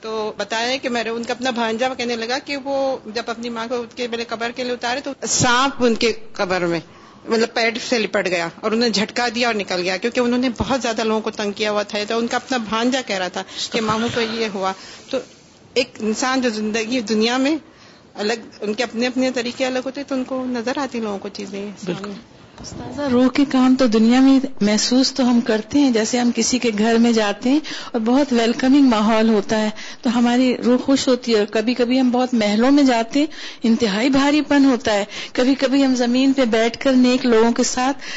تو 0.00 0.10
بتایا 0.36 0.76
کہ 0.82 0.88
ان 1.10 1.24
کا 1.28 1.32
اپنا 1.34 1.50
بھانجا 1.58 1.88
کہنے 1.98 2.16
لگا 2.22 2.38
کہ 2.44 2.56
وہ 2.68 2.76
جب 3.18 3.30
اپنی 3.34 3.48
ماں 3.58 3.66
کو 3.68 3.82
کے 3.96 4.08
میرے 4.14 4.24
قبر 4.32 4.50
کے 4.56 4.64
لیے 4.64 4.72
اتارے 4.78 5.00
تو 5.08 5.12
سانپ 5.34 5.84
ان 5.88 5.94
کے 6.04 6.12
قبر 6.40 6.66
میں 6.72 6.80
مطلب 7.32 7.54
پیڈ 7.54 7.78
سے 7.88 7.98
لپٹ 7.98 8.26
گیا 8.32 8.46
اور 8.60 8.72
انہوں 8.72 8.86
نے 8.88 9.00
جھٹکا 9.04 9.28
دیا 9.34 9.46
اور 9.46 9.54
نکل 9.62 9.80
گیا 9.86 9.96
کیونکہ 10.02 10.20
انہوں 10.20 10.44
نے 10.46 10.48
بہت 10.58 10.82
زیادہ 10.82 11.04
لوگوں 11.10 11.20
کو 11.20 11.30
تنگ 11.38 11.52
کیا 11.62 11.70
ہوا 11.76 11.82
تھا 11.94 11.98
تو 12.08 12.18
ان 12.18 12.26
کا 12.32 12.36
اپنا 12.42 12.56
بھانجا 12.68 13.00
کہہ 13.06 13.18
رہا 13.22 13.34
تھا 13.38 13.42
کہ 13.72 13.80
ماموں 13.90 14.08
کو 14.14 14.20
یہ 14.40 14.54
ہوا 14.54 14.72
تو 15.10 15.18
ایک 15.80 15.96
انسان 16.08 16.40
جو 16.46 16.50
زندگی 16.58 17.00
دنیا 17.14 17.36
میں 17.46 17.56
الگ 18.24 18.44
ان 18.66 18.72
کے 18.74 18.82
اپنے 18.84 19.06
اپنے 19.06 19.30
طریقے 19.34 19.64
الگ 19.66 19.84
ہوتے 19.86 20.02
تو 20.08 20.14
ان 20.14 20.24
کو 20.32 20.44
نظر 20.52 20.78
آتی 20.82 21.00
لوگوں 21.00 21.18
کو 21.22 21.28
چیزیں 21.40 21.60
بالکل 21.84 22.10
استاذ 22.62 22.98
روح 23.12 23.28
کے 23.36 23.44
کام 23.52 23.74
تو 23.78 23.86
دنیا 23.94 24.20
میں 24.26 24.38
محسوس 24.64 25.12
تو 25.14 25.24
ہم 25.30 25.40
کرتے 25.46 25.78
ہیں 25.78 25.90
جیسے 25.92 26.18
ہم 26.18 26.30
کسی 26.36 26.58
کے 26.58 26.70
گھر 26.78 26.96
میں 27.06 27.10
جاتے 27.12 27.50
ہیں 27.50 27.58
اور 27.92 28.00
بہت 28.04 28.32
ویلکمنگ 28.38 28.88
ماحول 28.90 29.28
ہوتا 29.28 29.60
ہے 29.62 29.68
تو 30.02 30.10
ہماری 30.16 30.46
روح 30.66 30.78
خوش 30.84 31.06
ہوتی 31.08 31.32
ہے 31.34 31.38
اور 31.38 31.46
کبھی 31.56 31.74
کبھی 31.80 32.00
ہم 32.00 32.10
بہت 32.10 32.32
محلوں 32.42 32.70
میں 32.78 32.82
جاتے 32.92 33.20
ہیں 33.20 33.70
انتہائی 33.70 34.08
بھاری 34.16 34.40
پن 34.52 34.64
ہوتا 34.70 34.94
ہے 34.94 35.04
کبھی 35.40 35.54
کبھی 35.64 35.84
ہم 35.84 35.94
زمین 36.04 36.32
پہ 36.36 36.44
بیٹھ 36.56 36.78
کر 36.84 36.92
نیک 37.02 37.26
لوگوں 37.26 37.52
کے 37.58 37.62
ساتھ 37.74 38.08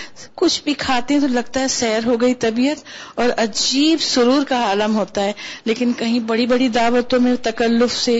کچھ 0.43 0.61
بھی 0.63 0.73
کھاتے 0.85 1.13
ہیں 1.13 1.21
تو 1.21 1.27
لگتا 1.33 1.61
ہے 1.61 1.67
سیر 1.77 2.07
ہو 2.11 2.19
گئی 2.21 2.33
طبیعت 2.47 2.83
اور 3.19 3.29
عجیب 3.45 4.01
سرور 4.13 4.43
کا 4.49 4.63
عالم 4.69 4.95
ہوتا 4.99 5.25
ہے 5.25 5.33
لیکن 5.71 5.91
کہیں 5.99 6.19
بڑی 6.31 6.47
بڑی 6.53 6.67
دعوتوں 6.79 7.19
میں 7.27 7.35
تکلف 7.51 7.95
سے 7.97 8.19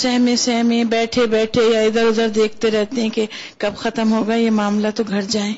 سہمے 0.00 0.34
سہمے 0.42 0.82
بیٹھے 0.92 1.26
بیٹھے 1.36 1.62
یا 1.72 1.80
ادھر 1.86 2.06
ادھر 2.08 2.28
دیکھتے 2.34 2.70
رہتے 2.70 3.00
ہیں 3.02 3.08
کہ 3.14 3.26
کب 3.64 3.76
ختم 3.76 4.12
ہوگا 4.12 4.34
یہ 4.34 4.50
معاملہ 4.58 4.88
تو 4.96 5.04
گھر 5.08 5.20
جائیں 5.36 5.52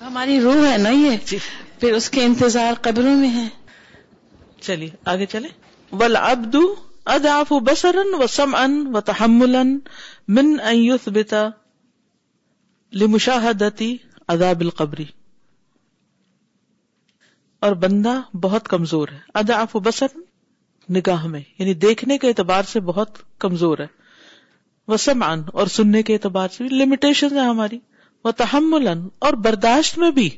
ہماری 0.00 0.40
روح 0.40 0.66
ہے 0.70 0.76
نا 0.82 0.90
یہ 0.90 1.16
جی۔ 1.26 1.38
پھر 1.80 1.92
اس 1.94 2.08
کے 2.14 2.24
انتظار 2.24 2.72
قبروں 2.82 3.14
میں 3.16 3.28
ہے 3.36 3.46
چلیے 4.60 4.88
آگے 5.12 5.26
چلے 5.32 5.48
ول 6.00 6.16
ابدو 6.16 6.60
اداف 7.14 7.52
بسرن 7.68 8.14
و 8.22 8.26
سم 8.38 8.54
ان 8.58 8.76
و 8.96 9.00
تحمل 9.12 9.56
من 10.36 10.54
ایوس 10.72 11.08
بتا 11.14 11.46
لمشاہدتی 13.02 13.96
عذاب 14.34 14.60
القبری 14.68 15.04
اور 17.66 17.72
بندہ 17.86 18.20
بہت 18.42 18.68
کمزور 18.68 19.08
ہے 19.12 19.18
اداف 19.42 19.76
بسرن 19.86 20.20
نگاہ 20.96 21.26
میں 21.26 21.40
یعنی 21.58 21.74
دیکھنے 21.74 22.18
کے 22.18 22.28
اعتبار 22.28 22.62
سے 22.72 22.80
بہت 22.92 23.18
کمزور 23.40 23.78
ہے 23.78 23.86
وہ 24.88 24.96
سم 24.96 25.22
ان 25.22 25.42
اور 25.52 25.66
سننے 25.76 26.02
کے 26.02 26.14
اعتبار 26.14 26.48
سے 26.52 26.64
لمیٹیشن 26.78 27.36
ہے 27.36 27.44
ہماری 27.48 27.78
وہ 28.24 28.30
تحمل 28.36 28.88
اور 28.88 29.32
برداشت 29.44 29.98
میں 29.98 30.10
بھی 30.18 30.28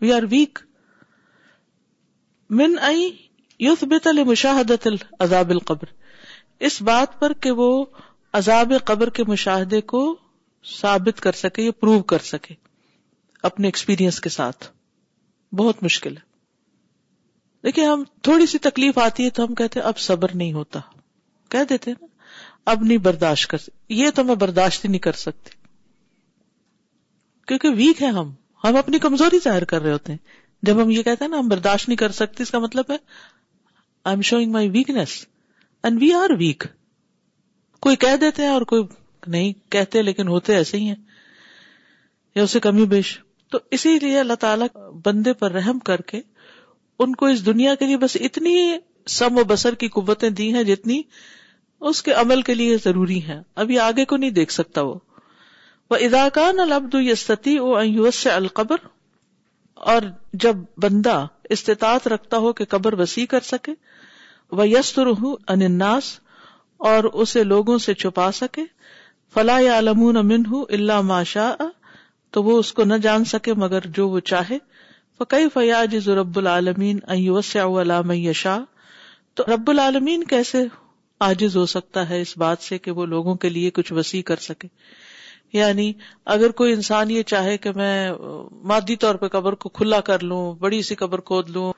وی 0.00 0.12
آر 0.12 0.22
ویک 0.30 0.58
من 2.58 2.78
آئی 2.90 3.10
تل 4.02 4.22
مشاہد 4.26 4.70
القبر 5.20 5.88
اس 6.66 6.80
بات 6.82 7.18
پر 7.20 7.32
کہ 7.42 7.50
وہ 7.60 7.84
عذاب 8.38 8.72
قبر 8.84 9.10
کے 9.16 9.24
مشاہدے 9.26 9.80
کو 9.92 10.00
ثابت 10.80 11.20
کر 11.20 11.32
سکے 11.40 11.62
یا 11.62 11.70
پروو 11.80 12.02
کر 12.12 12.18
سکے 12.24 12.54
اپنے 13.48 13.68
ایکسپیرینس 13.68 14.20
کے 14.20 14.28
ساتھ 14.28 14.66
بہت 15.56 15.82
مشکل 15.82 16.16
ہے 16.16 16.32
لیکن 17.64 17.82
ہم 17.86 18.02
تھوڑی 18.22 18.46
سی 18.46 18.58
تکلیف 18.64 18.98
آتی 19.02 19.24
ہے 19.24 19.30
تو 19.36 19.44
ہم 19.44 19.54
کہتے 19.58 19.78
ہیں 19.80 19.86
اب 19.86 19.98
صبر 20.06 20.30
نہیں 20.36 20.52
ہوتا 20.52 20.80
کہہ 21.50 21.62
دیتے 21.68 21.90
نا 22.00 22.06
اب 22.70 22.82
نہیں 22.82 22.98
برداشت 23.06 23.46
کر 23.50 23.68
یہ 24.00 24.10
تو 24.14 24.24
میں 24.24 24.34
برداشت 24.42 24.84
ہی 24.84 24.88
نہیں 24.90 25.00
کر 25.06 25.18
سکتی 25.22 25.56
کیونکہ 27.48 27.70
ویک 27.78 28.02
ہے 28.02 28.08
ہم 28.16 28.32
ہم 28.64 28.76
اپنی 28.76 28.98
کمزوری 29.04 29.38
ظاہر 29.44 29.64
کر 29.70 29.82
رہے 29.82 29.92
ہوتے 29.92 30.12
ہیں 30.12 30.18
جب 30.68 30.82
ہم 30.82 30.90
یہ 30.90 31.02
کہتے 31.02 31.24
ہیں 31.24 31.30
نا 31.30 31.38
ہم 31.38 31.48
برداشت 31.48 31.88
نہیں 31.88 31.96
کر 32.02 32.12
سکتے 32.18 32.42
اس 32.42 32.50
کا 32.50 32.58
مطلب 32.66 32.90
ہے 32.90 32.96
I 34.04 34.16
am 34.16 34.22
showing 34.32 34.52
my 34.52 34.68
weakness 34.76 35.14
and 35.84 36.02
we 36.02 36.12
are 36.20 36.36
weak 36.38 36.64
کوئی 37.86 37.96
کہہ 38.04 38.16
دیتے 38.20 38.42
ہیں 38.42 38.50
اور 38.50 38.62
کوئی 38.74 38.82
نہیں 39.36 39.52
کہتے 39.72 40.02
لیکن 40.02 40.28
ہوتے 40.28 40.56
ایسے 40.56 40.76
ہی 40.78 40.86
ہیں 40.88 41.00
یا 42.34 42.42
اسے 42.42 42.60
کمی 42.68 42.84
بیش 42.94 43.18
تو 43.52 43.58
اسی 43.76 43.98
لیے 44.02 44.18
اللہ 44.20 44.34
تعالیٰ 44.46 44.66
بندے 45.04 45.32
پر 45.42 45.52
رحم 45.52 45.78
کر 45.88 46.00
کے 46.12 46.20
ان 47.02 47.14
کو 47.20 47.26
اس 47.26 47.40
دنیا 47.46 47.72
کے 47.74 47.86
لیے 47.86 47.96
بس 48.02 48.16
اتنی 48.20 48.54
سم 49.18 49.38
و 49.38 49.44
بسر 49.48 49.74
کی 49.82 49.88
قوتیں 49.94 50.28
دی 50.40 50.52
ہیں 50.54 50.62
جتنی 50.64 51.00
اس 51.90 51.96
کے 52.02 52.12
عمل 52.20 52.40
کے 52.42 52.54
لیے 52.54 52.76
ضروری 52.84 53.20
ہیں 53.22 53.40
ابھی 53.62 53.78
آگے 53.86 54.04
کو 54.12 54.16
نہیں 54.16 54.30
دیکھ 54.38 54.52
سکتا 54.52 54.80
وہ 54.90 54.94
او 55.94 56.28
سے 58.20 58.30
القبر 58.30 58.78
اور 59.94 60.02
جب 60.44 60.56
بندہ 60.82 61.24
استطاعت 61.56 62.06
رکھتا 62.08 62.36
ہو 62.44 62.50
کہ 62.60 62.64
قبر 62.68 62.92
وسیع 63.00 63.24
کر 63.30 63.40
سکے 63.48 63.72
وہ 64.58 64.68
یسر 64.68 65.06
اناس 65.56 66.06
اور 66.92 67.04
اسے 67.12 67.44
لوگوں 67.44 67.78
سے 67.86 67.94
چھپا 68.04 68.28
سکے 68.40 68.64
یا 69.62 69.72
علم 69.78 70.00
امین 70.18 70.42
ہوں 70.50 70.64
اللہ 70.78 70.98
ماشا 71.10 71.48
تو 72.32 72.36
وہ 72.42 72.54
اس 72.58 72.68
کو 72.72 72.84
نہ 72.84 72.94
جان 73.02 73.24
سکے 73.34 73.52
مگر 73.64 73.82
جو 73.98 74.04
وہ 74.08 74.20
چاہے 74.32 74.58
فقی 75.18 75.48
فیا 75.54 75.84
جز 75.90 76.08
رب 76.18 76.38
العالمین 76.38 76.98
شاہ 78.34 78.58
تو 79.36 79.44
رب 79.54 79.68
العالمین 79.70 80.24
کیسے 80.32 80.62
آجز 81.26 81.56
ہو 81.56 81.64
سکتا 81.72 82.08
ہے 82.08 82.20
اس 82.20 82.36
بات 82.38 82.62
سے 82.62 82.78
کہ 82.86 82.90
وہ 82.96 83.06
لوگوں 83.12 83.34
کے 83.44 83.48
لیے 83.48 83.70
کچھ 83.76 83.92
وسیع 83.92 84.22
کر 84.30 84.36
سکے 84.48 84.68
یعنی 85.52 85.92
اگر 86.34 86.50
کوئی 86.60 86.72
انسان 86.72 87.10
یہ 87.10 87.22
چاہے 87.32 87.56
کہ 87.66 87.72
میں 87.76 87.92
مادی 88.72 88.96
طور 89.06 89.14
پہ 89.22 89.28
قبر 89.36 89.54
کو 89.64 89.68
کھلا 89.78 90.00
کر 90.10 90.22
لوں 90.32 90.40
بڑی 90.64 90.82
سی 90.88 90.94
قبر 91.04 91.20
کھود 91.30 91.50
لوں 91.56 91.72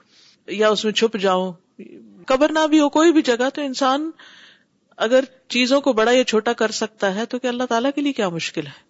یا 0.61 0.69
اس 0.77 0.85
میں 0.85 0.93
چھپ 1.03 1.17
جاؤں 1.27 1.53
قبر 2.27 2.53
نہ 2.59 2.67
بھی 2.71 2.81
ہو 2.81 2.89
کوئی 2.99 3.13
بھی 3.13 3.23
جگہ 3.31 3.49
تو 3.55 3.63
انسان 3.63 4.11
اگر 5.09 5.25
چیزوں 5.55 5.81
کو 5.89 5.93
بڑا 6.01 6.13
یا 6.13 6.25
چھوٹا 6.35 6.53
کر 6.63 6.71
سکتا 6.81 7.15
ہے 7.15 7.27
تو 7.35 7.39
کہ 7.39 7.47
اللہ 7.47 7.65
تعالیٰ 7.75 7.91
کے 7.95 8.01
لیے 8.01 8.13
کیا 8.21 8.29
مشکل 8.41 8.67
ہے 8.67 8.85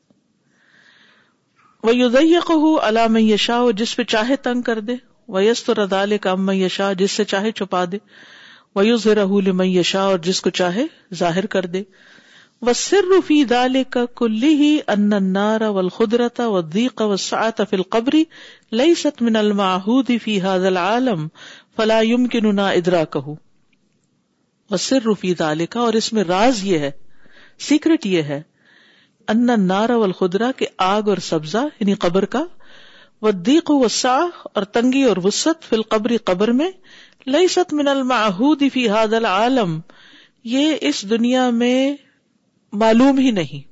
وہ 1.87 1.95
یوزیہ 1.95 2.39
ہو 2.49 2.75
اللہ 2.85 3.07
میں 3.17 3.21
یشا 3.23 3.59
ہو 3.61 3.71
جس 3.81 3.95
پہ 3.97 4.03
چاہے 4.13 4.37
تنگ 4.47 4.63
کر 4.69 4.79
دے 4.87 4.95
وہ 5.35 5.43
یس 5.45 5.63
تو 5.65 5.75
ردال 5.75 6.13
یشا 6.61 6.93
جس 6.99 7.11
سے 7.21 7.25
چاہے 7.33 7.51
چھپا 7.61 7.85
دے 7.93 7.99
وہ 8.77 8.85
یوز 8.87 9.07
رحول 9.19 9.51
میں 9.59 9.67
یشا 9.67 10.01
اور 10.15 10.19
جس 10.29 10.41
کو 10.47 10.51
چاہے 10.61 10.85
ظاہر 11.21 11.47
کر 11.55 11.67
دے 11.75 11.83
وہ 12.67 12.73
سر 12.77 13.09
رفی 13.17 13.43
دال 13.53 13.83
کا 13.97 14.05
کلی 14.21 14.53
ہی 14.63 14.77
انارا 14.97 15.69
و 15.79 15.89
خدرتا 15.99 16.47
و 16.57 16.61
دیق 16.75 17.01
و 17.07 17.17
سعت 17.27 17.61
فل 17.71 17.83
قبری 17.97 18.25
لئی 18.83 18.95
ست 19.03 19.23
من 19.29 19.37
الماحود 19.43 20.11
فی 20.25 20.39
حاض 20.49 20.65
العالم 20.73 21.27
فلا 21.77 22.01
یم 22.11 22.27
کن 22.35 22.55
نہ 22.57 22.69
ادرا 22.81 23.05
کہ 23.13 23.27
وہ 23.29 24.77
سر 24.89 25.07
رفی 25.11 25.35
دال 25.45 25.67
کا 25.77 25.81
اور 25.81 26.03
اس 26.03 26.13
میں 26.13 26.25
راز 26.35 26.65
یہ 26.73 26.79
ہے 26.87 26.91
سیکرٹ 27.69 28.07
یہ 28.17 28.23
ہے 28.35 28.43
ان 29.33 29.47
نارا 29.67 29.95
خدرا 30.19 30.51
کے 30.57 30.65
آگ 30.89 31.09
اور 31.09 31.17
سبزہ 31.29 31.63
یعنی 31.79 31.95
قبر 32.05 32.25
کا 32.35 32.43
ساخ 33.91 34.35
اور 34.55 34.63
تنگی 34.77 35.03
اور 35.13 35.17
وسط 35.25 35.59
فی 35.69 35.77
القبری 35.77 36.17
قبر 36.31 36.49
میں 36.59 36.71
لئی 37.35 37.47
ست 37.55 37.69
من 37.75 37.87
یہ 40.55 40.65
اس 40.89 40.99
دنیا 41.11 41.45
میں 41.63 41.79
معلوم 42.83 43.15
ہی 43.19 43.31
نہیں 43.39 43.63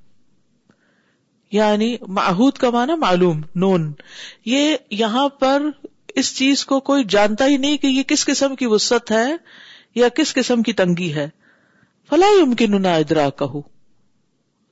یعنی 1.56 1.90
ماہود 2.16 2.54
کا 2.64 2.68
مانا 2.78 2.94
معلوم 3.04 3.36
نون 3.64 3.82
یہ 4.52 4.62
یہاں 5.02 5.28
پر 5.40 5.56
اس 6.22 6.26
چیز 6.38 6.64
کو 6.66 6.74
کوئی 6.90 7.00
جانتا 7.16 7.42
ہی 7.48 7.56
نہیں 7.56 7.76
کہ 7.82 7.86
یہ 7.86 8.02
کس 8.08 8.22
قسم 8.26 8.54
کی 8.62 8.66
وسط 8.74 9.06
ہے 9.12 9.26
یا 10.02 10.08
کس 10.14 10.34
قسم 10.34 10.62
کی 10.68 10.72
تنگی 10.82 11.12
ہے 11.14 11.28
فلاحی 12.10 12.66
ننا 12.72 12.94
ادرا 12.94 13.28
کہوں 13.38 13.62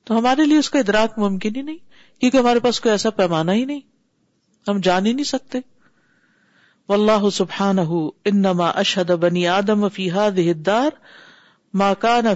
تو 0.07 0.19
ہمارے 0.19 0.45
لیے 0.47 0.59
اس 0.59 0.71
کا 0.71 0.79
ادراک 0.79 1.19
ممکن 1.19 1.57
ہی 1.57 1.63
نہیں 1.63 1.77
کیونکہ 2.21 2.37
ہمارے 2.37 2.59
پاس 2.61 2.81
کوئی 2.81 2.91
ایسا 2.93 3.11
پیمانہ 3.19 3.51
ہی 3.59 3.65
نہیں 3.65 3.81
ہم 4.69 4.81
جان 4.83 5.07
ہی 5.07 5.13
نہیں 5.13 5.25
سکتے 5.29 5.59
ولہ 6.89 7.13
انشد 8.33 9.11
فیحدار 9.95 10.91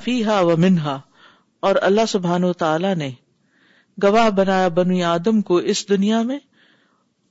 فیحا 0.04 0.40
و 0.40 0.50
اللہ 1.72 2.06
سبحان 2.08 2.44
و 2.44 2.52
تعالی 2.62 2.94
نے 2.98 3.10
گواہ 4.02 4.28
بنایا 4.38 4.68
بنی 4.78 5.02
آدم 5.14 5.40
کو 5.50 5.54
اس 5.72 5.80
دنیا 5.88 6.22
میں 6.30 6.38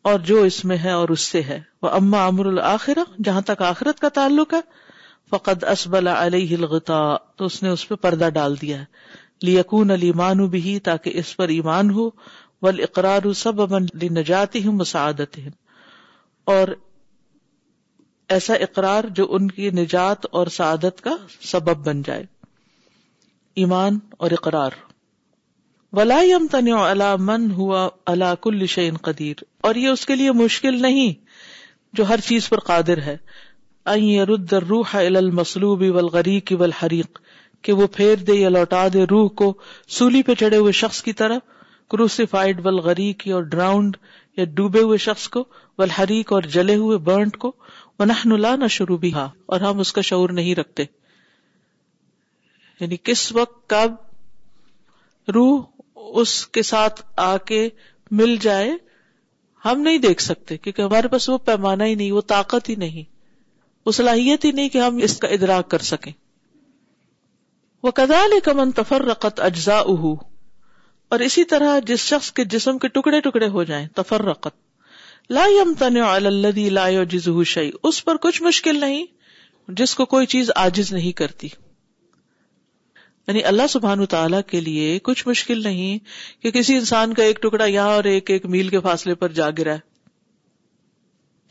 اور 0.10 0.18
جو 0.30 0.38
اس 0.50 0.58
میں 0.72 0.78
ہے 0.84 0.92
اور 1.02 1.10
اس 1.16 1.22
سے 1.34 1.40
ہے 1.44 1.60
وہ 1.82 1.90
اما 2.00 2.20
امر 2.26 2.46
الآخر 2.46 2.98
جہاں 3.24 3.42
تک 3.52 3.62
آخرت 3.70 3.98
کا 4.00 4.10
تعلق 4.20 4.54
ہے 4.54 4.60
علیہ 5.34 5.66
اسبلا 5.68 6.30
تو 6.84 7.46
اس 7.46 7.62
نے 7.64 7.70
اس 7.70 7.88
پہ 7.90 7.96
پردہ 8.06 8.30
ڈال 8.34 8.54
دیا 8.62 8.78
ہے 8.80 8.86
لیکون 9.46 9.92
علی 9.94 10.12
بھی 10.54 10.72
تاکہ 10.90 11.18
اس 11.24 11.36
پر 11.38 11.58
ایمان 11.58 11.90
ہو 12.00 12.10
اقرار 12.86 13.26
ہوں 13.26 14.72
مساعدت 14.78 15.38
اور 16.54 16.68
ایسا 18.36 18.54
اقرار 18.66 19.08
جو 19.20 19.26
ان 19.38 19.50
کی 19.58 19.70
نجات 19.80 20.26
اور 20.40 20.48
سعادت 20.56 21.02
کا 21.08 21.16
سبب 21.50 21.84
بن 21.88 22.02
جائے 22.08 22.24
ایمان 23.64 24.00
اور 24.24 24.32
اقرار 24.40 24.78
ولا 26.00 26.20
من 27.30 27.50
ہوا 27.60 27.84
کل 28.48 28.66
شعین 28.78 28.98
قدیر 29.10 29.44
اور 29.70 29.82
یہ 29.84 29.90
اس 29.98 30.06
کے 30.12 30.16
لیے 30.24 30.32
مشکل 30.42 30.82
نہیں 30.88 31.14
جو 32.00 32.10
ہر 32.14 32.26
چیز 32.30 32.50
پر 32.56 32.64
قادر 32.72 33.02
ہے 33.10 33.18
روح 34.72 34.96
والغریق 36.00 36.52
والحریق 36.60 37.20
کہ 37.66 37.74
وہ 37.78 37.86
پھیر 37.94 38.16
دے 38.28 38.34
یا 38.34 38.50
لوٹا 38.50 38.88
دے 38.94 39.04
روح 39.10 39.28
کو 39.42 39.46
سولی 39.98 40.22
پہ 40.24 40.34
چڑھے 40.40 40.58
ہوئے 40.58 40.72
شخص 40.80 41.02
کی 41.04 41.12
طرف 41.20 41.70
کروسیفائڈ 41.92 42.60
ول 42.66 42.80
غریق 42.88 43.28
اور 43.38 43.44
ڈراؤنڈ 43.54 43.96
یا 44.38 44.46
ڈوبے 44.60 44.80
ہوئے 44.88 44.98
شخص 45.06 45.28
کو 45.36 45.44
بلحریق 45.78 46.34
اور 46.34 46.42
جلے 46.56 46.76
ہوئے 46.84 46.98
برنٹ 47.08 47.38
کو 47.46 47.52
ونحن 48.00 48.40
نہ 48.60 48.68
شروع 48.76 48.98
بھی 49.06 49.12
اور 49.24 49.62
ہم 49.68 49.80
اس 49.80 49.92
کا 49.98 50.02
شعور 50.10 50.30
نہیں 50.40 50.56
رکھتے 50.60 50.84
یعنی 52.80 52.98
کس 53.10 53.32
وقت 53.36 53.58
کب 53.70 53.96
روح 55.36 56.04
اس 56.22 56.34
کے 56.58 56.62
ساتھ 56.70 57.02
آ 57.26 57.36
کے 57.52 57.68
مل 58.20 58.36
جائے 58.42 58.70
ہم 59.66 59.80
نہیں 59.88 59.98
دیکھ 60.04 60.22
سکتے 60.22 60.58
کیونکہ 60.66 60.82
ہمارے 60.82 61.08
پاس 61.16 61.28
وہ 61.30 61.38
پیمانہ 61.50 61.84
ہی 61.92 61.96
نہیں 62.02 62.12
وہ 62.18 62.22
طاقت 62.34 62.70
ہی 62.70 62.76
نہیں 62.86 63.10
وہ 63.86 63.92
صلاحیت 64.00 64.46
ہی 64.46 64.52
نہیں 64.60 64.70
کہ 64.76 64.82
ہم 64.88 65.00
اس 65.10 65.18
کا 65.26 65.28
ادراک 65.40 65.70
کر 65.72 65.88
سکیں 65.94 66.12
وہ 67.86 67.92
کمن 68.44 68.70
اجزا 69.48 69.78
اور 71.16 71.20
اسی 71.26 71.44
طرح 71.50 71.78
جس 71.88 72.06
شخص 72.12 72.32
کے 72.38 72.44
جسم 72.54 72.78
کے 72.84 72.88
ٹکڑے 72.94 73.20
ٹکڑے 73.26 73.48
ہو 73.56 73.64
جائیں 73.72 73.86
تفر 73.96 74.24
رقت 74.26 74.56
اس 77.90 78.04
پر 78.06 78.18
کچھ 78.26 78.42
مشکل 78.44 78.80
نہیں 78.80 79.06
جس 79.82 79.94
کو 80.00 80.06
کوئی 80.16 80.26
چیز 80.32 80.50
آجز 80.64 80.92
نہیں 80.94 81.12
کرتی 81.22 81.48
یعنی 83.28 83.44
اللہ 83.52 83.68
سبحان 83.70 84.06
تعالی 84.16 84.38
کے 84.50 84.62
لیے 84.70 84.98
کچھ 85.10 85.28
مشکل 85.28 85.62
نہیں 85.64 86.00
کہ 86.44 86.52
کسی 86.58 86.78
انسان 86.78 87.14
کا 87.20 87.24
ایک 87.30 87.42
ٹکڑا 87.44 87.66
یہاں 87.66 87.94
اور 88.00 88.04
ایک 88.16 88.32
ایک 88.36 88.46
میل 88.56 88.70
کے 88.76 88.80
فاصلے 88.90 89.16
پر 89.26 89.32
جا 89.42 89.50
گرا 89.58 89.74
ہے 89.76 89.80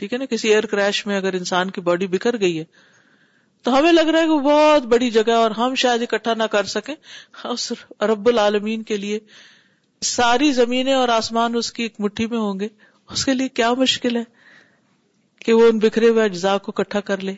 ٹھیک 0.03 0.12
ہے 0.12 0.18
نا 0.18 0.26
کسی 0.35 0.49
ایئر 0.53 0.66
کریش 0.74 1.07
میں 1.07 1.16
اگر 1.16 1.35
انسان 1.43 1.70
کی 1.76 1.80
باڈی 1.91 2.07
بکھر 2.16 2.41
گئی 2.41 2.59
ہے 2.59 2.64
تو 3.65 3.77
ہمیں 3.77 3.91
لگ 3.93 4.09
رہا 4.12 4.21
ہے 4.21 4.25
کہ 4.27 4.31
وہ 4.31 4.41
بہت 4.47 4.87
بڑی 4.87 5.11
جگہ 5.11 5.31
ہے 5.33 5.37
اور 5.43 5.51
ہم 5.59 5.75
شاید 5.83 6.03
اکٹھا 6.03 6.33
نہ 6.39 6.43
کر 6.55 6.65
سکیں 6.73 6.95
ہاں، 7.45 7.55
رب 8.09 8.27
العالمین 8.29 8.83
کے 8.91 8.97
لیے 9.05 9.19
ساری 10.09 10.51
زمینیں 10.53 10.93
اور 10.95 11.09
آسمان 11.12 11.55
اس 11.57 11.71
کی 11.77 11.83
ایک 11.83 11.95
مٹھی 12.07 12.27
میں 12.33 12.39
ہوں 12.39 12.59
گے 12.61 12.67
اس 13.17 13.25
کے 13.25 13.35
لیے 13.35 13.49
کیا 13.61 13.73
مشکل 13.83 14.17
ہے 14.17 14.23
کہ 15.47 15.53
وہ 15.53 15.69
ان 15.69 15.79
بکھرے 15.79 16.09
ہوئے 16.09 16.25
اجزاء 16.25 16.57
کو 16.67 16.73
اکٹھا 16.77 17.01
کر 17.11 17.23
لے 17.29 17.33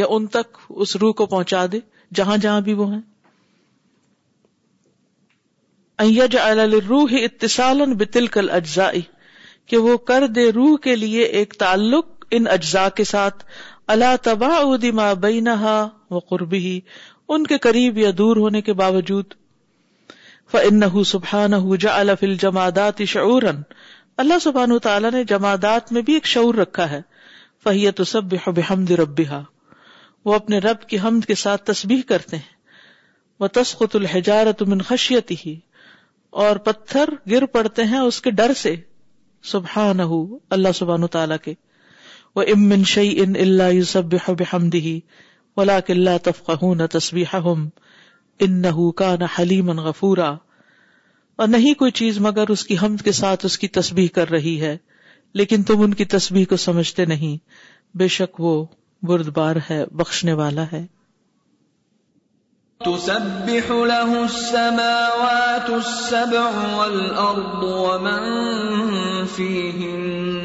یا 0.00 0.04
ان 0.16 0.26
تک 0.36 0.58
اس 0.84 0.94
روح 1.02 1.12
کو 1.20 1.26
پہنچا 1.26 1.64
دے 1.72 1.80
جہاں 2.20 2.36
جہاں 2.46 2.60
بھی 2.68 2.74
وہ 2.80 2.90
ہیں 2.92 3.00
روح 6.88 7.12
اتسال 7.22 7.94
بتل 8.04 8.26
کل 8.36 8.50
اجزائی 8.58 9.00
کہ 9.72 9.76
وہ 9.88 9.96
کر 10.10 10.26
دے 10.38 10.50
روح 10.52 10.76
کے 10.82 10.96
لیے 10.96 11.22
ایک 11.40 11.54
تعلق 11.58 12.24
ان 12.38 12.46
اجزاء 12.52 12.88
کے 12.96 13.04
ساتھ 13.14 13.44
اللہ 13.94 14.16
تباہ 14.22 14.76
دما 14.82 15.12
بینا 15.26 15.54
وہ 16.10 16.20
قربی 16.28 16.78
ان 17.34 17.46
کے 17.46 17.58
قریب 17.66 17.98
یا 17.98 18.10
دور 18.18 18.36
ہونے 18.36 18.60
کے 18.62 18.72
باوجود 18.80 19.34
فن 20.52 20.88
سبحان 21.06 21.52
جمادات 22.40 23.02
شعور 23.12 23.42
اللہ 24.22 24.38
سبحان 24.42 24.78
تعالیٰ 24.82 25.10
نے 25.12 25.22
جمادات 25.32 25.92
میں 25.92 26.02
بھی 26.06 26.14
ایک 26.14 26.26
شعور 26.26 26.54
رکھا 26.54 26.88
ہے 26.90 27.00
فہیت 27.64 28.00
سب 28.06 28.34
بحمد 28.56 28.90
ربا 29.00 29.40
وہ 30.24 30.34
اپنے 30.34 30.58
رب 30.66 30.86
کی 30.88 30.98
حمد 31.04 31.24
کے 31.26 31.34
ساتھ 31.42 31.62
تسبیح 31.70 32.02
کرتے 32.08 32.36
ہیں 32.36 32.54
وہ 33.40 33.46
تسخت 33.58 33.96
الحجارت 33.96 34.62
من 34.72 34.82
خشیت 34.88 35.30
ہی 35.44 35.56
اور 36.44 36.56
پتھر 36.68 37.10
گر 37.30 37.46
پڑتے 37.56 37.84
ہیں 37.92 37.98
اس 37.98 38.20
کے 38.22 38.30
ڈر 38.40 38.52
سے 38.62 38.74
سبحان 39.52 40.00
اللہ 40.50 40.72
سبحان 40.74 41.06
تعالیٰ 41.16 41.36
کے 41.44 41.54
وہ 42.36 42.42
امن 42.52 42.82
شعی 42.92 43.12
ان 43.22 43.36
اللہ 43.40 43.70
یوسب 43.72 44.14
بحمدی 44.38 44.98
ولا 45.56 45.78
کلّہ 45.90 46.16
تفقہ 46.24 46.86
تصبیح 46.92 47.34
ہم 47.44 47.68
ان 48.46 48.60
نہ 48.62 48.88
کا 48.96 49.14
نہ 49.20 49.24
حلیم 49.38 49.70
غفورا 49.80 50.28
اور 51.44 51.48
نہیں 51.48 51.74
کوئی 51.78 51.90
چیز 52.00 52.18
مگر 52.26 52.50
اس 52.50 52.64
کی 52.66 52.76
حمد 52.82 53.02
کے 53.04 53.12
ساتھ 53.20 53.46
اس 53.46 53.58
کی 53.58 53.68
تسبیح 53.78 54.08
کر 54.14 54.28
رہی 54.30 54.60
ہے 54.60 54.76
لیکن 55.40 55.62
تم 55.70 55.82
ان 55.82 55.94
کی 55.94 56.04
تسبیح 56.16 56.44
کو 56.50 56.56
سمجھتے 56.68 57.04
نہیں 57.14 57.36
بے 57.98 58.08
شک 58.18 58.40
وہ 58.40 58.52
بردبار 59.08 59.56
ہے 59.70 59.84
بخشنے 60.00 60.32
والا 60.42 60.70
ہے 60.72 60.86
تسبح 62.84 63.68
له 63.90 64.16
السماوات 64.22 65.70
السبع 65.76 66.46
والأرض 66.78 67.62
ومن 67.68 69.24
فيهن 69.36 70.44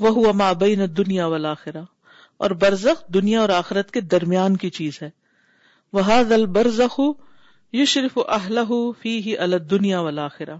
وہ 0.00 0.08
ہوا 0.16 0.32
مابین 0.40 0.84
دنیا 0.96 1.26
والا 1.26 1.50
آخرا 1.52 1.80
اور 2.44 2.50
برزخ 2.64 3.02
دنیا 3.14 3.40
اور 3.40 3.48
آخرت 3.54 3.90
کے 3.90 4.00
درمیان 4.14 4.56
کی 4.64 4.70
چیز 4.80 4.98
ہے 5.02 5.08
وہ 5.92 6.18
دل 6.30 6.44
برزخ 6.58 6.98
یو 7.76 7.84
صرف 7.92 8.18
اہل 8.26 8.58
فی 9.00 9.18
ہی 9.26 9.36
الد 9.46 9.70
دنیا 9.70 10.00
والا 10.08 10.24
آخرا 10.24 10.56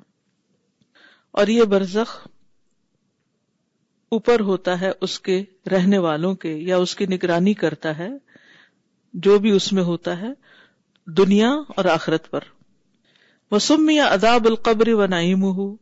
اور 1.41 1.47
یہ 1.57 1.64
برزخ 1.74 2.16
اوپر 4.16 4.41
ہوتا 4.49 4.80
ہے 4.80 4.91
اس 5.07 5.18
کے 5.20 5.43
رہنے 5.70 5.99
والوں 6.09 6.34
کے 6.45 6.53
یا 6.68 6.76
اس 6.84 6.95
کی 6.97 7.07
نگرانی 7.07 7.53
کرتا 7.62 7.97
ہے 7.99 8.09
جو 9.26 9.39
بھی 9.47 9.51
اس 9.57 9.72
میں 9.72 9.82
ہوتا 9.89 10.20
ہے 10.20 10.28
دنیا 11.18 11.51
اور 11.76 11.84
آخرت 11.95 12.30
پر 12.30 12.45
وہ 13.51 13.59
سم 13.66 13.89
یا 13.91 14.07
اداب 14.16 14.47
القبری 14.47 14.93
و 14.93 15.07
نعیم 15.16 15.43
ہو 15.59 15.74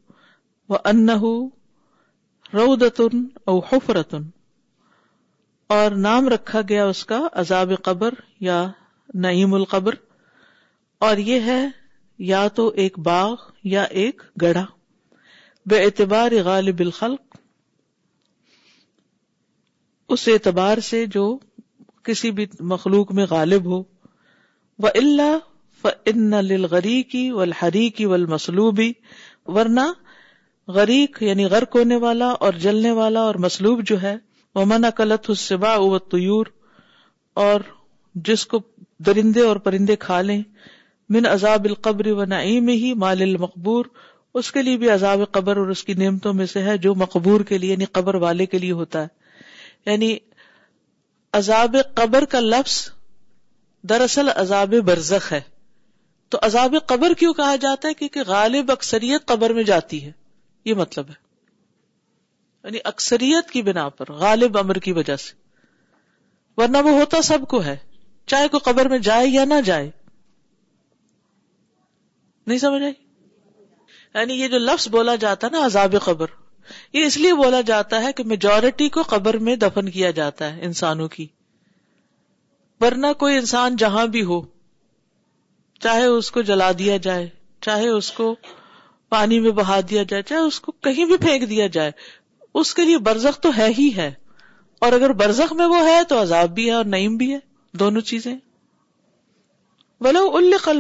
وہ 0.69 0.79
ان 0.91 1.09
رودتن 2.55 3.27
او 3.51 3.59
حفرتن 3.73 4.23
اور 5.77 5.91
نام 6.07 6.29
رکھا 6.29 6.61
گیا 6.69 6.85
اس 6.89 7.05
کا 7.05 7.21
عذاب 7.43 7.73
قبر 7.85 8.15
یا 8.49 8.67
نعیم 9.25 9.55
القبر 9.55 9.95
اور 11.07 11.17
یہ 11.31 11.41
ہے 11.51 11.65
یا 12.29 12.47
تو 12.55 12.67
ایک 12.83 12.99
باغ 13.09 13.35
یا 13.75 13.83
ایک 14.03 14.23
گڑھا 14.43 14.65
بے 15.71 15.83
اعتبار 15.85 16.33
غالب 16.45 16.81
الخلق 16.81 17.37
اس 20.15 20.29
اعتبار 20.33 20.81
سے 20.91 21.05
جو 21.15 21.27
کسی 22.05 22.31
بھی 22.31 22.47
مخلوق 22.73 23.13
میں 23.13 23.27
غالب 23.31 23.65
ہو 23.73 23.83
وہ 24.83 24.89
اللہ 24.95 25.85
للغری 26.51 27.03
کی 27.13 27.31
ولحری 27.33 27.89
کی 27.97 28.05
ورنہ 28.07 29.91
غریق 30.75 31.23
یعنی 31.23 31.45
غرق 31.49 31.77
ہونے 31.77 31.97
والا 32.05 32.29
اور 32.47 32.53
جلنے 32.63 32.91
والا 32.93 33.21
اور 33.31 33.35
مسلوب 33.45 33.83
جو 33.87 34.01
ہے 34.03 34.15
وہ 34.55 34.65
منا 34.67 34.89
اکلت 34.89 35.31
حسبا 35.31 35.73
اوتور 35.83 36.47
اور 37.45 37.61
جس 38.29 38.45
کو 38.53 38.61
درندے 39.07 39.41
اور 39.49 39.57
پرندے 39.67 39.97
کھا 40.05 40.21
لیں 40.23 40.41
من 41.17 41.27
عذاب 41.27 41.65
القبر 41.65 42.07
و 42.13 42.25
نعیم 42.25 42.69
ہی 42.69 42.93
مال 43.05 43.23
المقبور 43.23 43.85
اس 44.41 44.51
کے 44.53 44.63
لیے 44.63 44.77
بھی 44.77 44.89
عذاب 44.91 45.21
قبر 45.33 45.57
اور 45.57 45.69
اس 45.75 45.83
کی 45.85 45.95
نعمتوں 46.03 46.33
میں 46.35 46.47
سے 46.47 46.63
ہے 46.63 46.77
جو 46.87 46.95
مقبور 47.03 47.41
کے 47.51 47.59
لیے 47.59 47.71
یعنی 47.73 47.85
قبر 47.99 48.15
والے 48.25 48.47
کے 48.55 48.59
لیے 48.59 48.73
ہوتا 48.81 49.03
ہے 49.03 49.91
یعنی 49.91 50.17
عذاب 51.39 51.77
قبر 51.95 52.25
کا 52.33 52.41
لفظ 52.41 52.79
دراصل 53.89 54.29
عذاب 54.35 54.75
برزخ 54.85 55.33
ہے 55.33 55.41
تو 56.31 56.39
عذاب 56.47 56.75
قبر 56.89 57.13
کیوں 57.19 57.33
کہا 57.35 57.57
جاتا 57.61 57.89
ہے 57.89 57.95
کیونکہ 57.95 58.23
غالب 58.27 58.71
اکثریت 58.73 59.27
قبر 59.29 59.53
میں 59.53 59.63
جاتی 59.73 60.05
ہے 60.05 60.11
یہ 60.69 60.75
مطلب 60.75 61.11
ہے 61.11 61.15
یعنی 62.67 62.79
اکثریت 62.91 63.51
کی 63.51 63.61
بنا 63.67 63.89
پر 63.99 64.11
غالب 64.23 64.57
امر 64.59 64.79
کی 64.87 64.93
وجہ 64.93 65.17
سے 65.25 65.35
ورنہ 66.61 66.79
وہ 66.87 66.95
ہوتا 66.99 67.21
سب 67.27 67.47
کو 67.49 67.63
ہے 67.65 67.77
چاہے 68.33 68.49
کوئی 68.55 68.65
قبر 68.71 68.89
میں 68.93 68.99
جائے 69.09 69.27
یا 69.29 69.45
نہ 69.53 69.61
جائے 69.65 69.91
نہیں 72.47 72.59
سمجھ 72.65 72.83
آئی 72.83 72.93
یعنی 72.93 74.41
یہ 74.41 74.49
جو 74.49 74.59
لفظ 74.59 74.89
بولا 74.97 75.15
جاتا 75.27 75.47
ہے 75.47 75.57
نا 75.59 75.65
عذاب 75.67 75.95
قبر 76.05 76.35
یہ 76.93 77.05
اس 77.07 77.17
لیے 77.23 77.33
بولا 77.45 77.61
جاتا 77.71 78.01
ہے 78.03 78.13
کہ 78.21 78.25
میجورٹی 78.33 78.89
کو 78.97 79.03
قبر 79.15 79.39
میں 79.49 79.57
دفن 79.65 79.91
کیا 79.97 80.11
جاتا 80.21 80.53
ہے 80.53 80.65
انسانوں 80.71 81.09
کی 81.17 81.27
ورنہ 82.81 83.13
کوئی 83.19 83.37
انسان 83.43 83.77
جہاں 83.83 84.07
بھی 84.17 84.23
ہو 84.31 84.41
چاہے 85.87 86.05
اس 86.17 86.31
کو 86.39 86.43
جلا 86.53 86.71
دیا 86.79 86.97
جائے 87.09 87.29
چاہے 87.69 87.89
اس 88.01 88.11
کو 88.19 88.35
پانی 89.11 89.39
میں 89.41 89.51
بہا 89.57 89.79
دیا 89.91 90.03
جائے 90.09 90.23
چاہے 90.29 90.41
اس 90.47 90.61
کو 90.61 90.73
کہیں 90.87 91.05
بھی 91.11 91.17
پھینک 91.27 91.49
دیا 91.51 91.67
جائے 91.77 91.91
اس 92.61 92.75
کے 92.75 92.85
لیے 92.85 92.99
برزخ 93.09 93.39
تو 93.41 93.51
ہے 93.57 93.69
ہی 93.79 93.89
ہے 93.97 94.13
اور 94.87 94.93
اگر 94.93 95.13
برزخ 95.21 95.53
میں 95.59 95.67
وہ 95.67 95.85
ہے 95.89 96.03
تو 96.09 96.21
عذاب 96.23 96.55
بھی 96.55 96.67
ہے 96.69 96.73
اور 96.75 96.85
نعیم 96.95 97.17
بھی 97.17 97.33
ہے 97.33 97.39
دونوں 97.81 98.01
چیزیں 98.11 98.35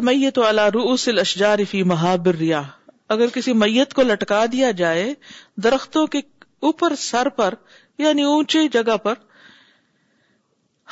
میت 0.09 0.39
والا 0.39 0.67
روس 0.75 1.07
الشجار 1.09 1.59
فی 1.71 1.83
محابر 1.93 2.35
ریا 2.41 2.63
اگر 3.15 3.27
کسی 3.35 3.53
میت 3.63 3.95
کو 3.95 4.03
لٹکا 4.03 4.45
دیا 4.53 4.71
جائے 4.81 5.13
درختوں 5.65 6.07
کے 6.15 6.19
اوپر 6.69 6.95
سر 7.05 7.29
پر 7.39 7.55
یعنی 7.99 8.23
اونچی 8.35 8.67
جگہ 8.73 8.97
پر 9.03 9.15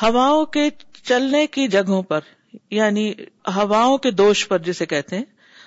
ہوا 0.03 0.29
کے 0.53 0.69
چلنے 1.03 1.47
کی 1.57 1.67
جگہوں 1.77 2.03
پر 2.13 2.33
یعنی 2.81 3.13
ہوا 3.57 3.85
کے 4.03 4.11
دوش 4.23 4.47
پر 4.49 4.59
جسے 4.71 4.87
کہتے 4.95 5.17
ہیں 5.17 5.25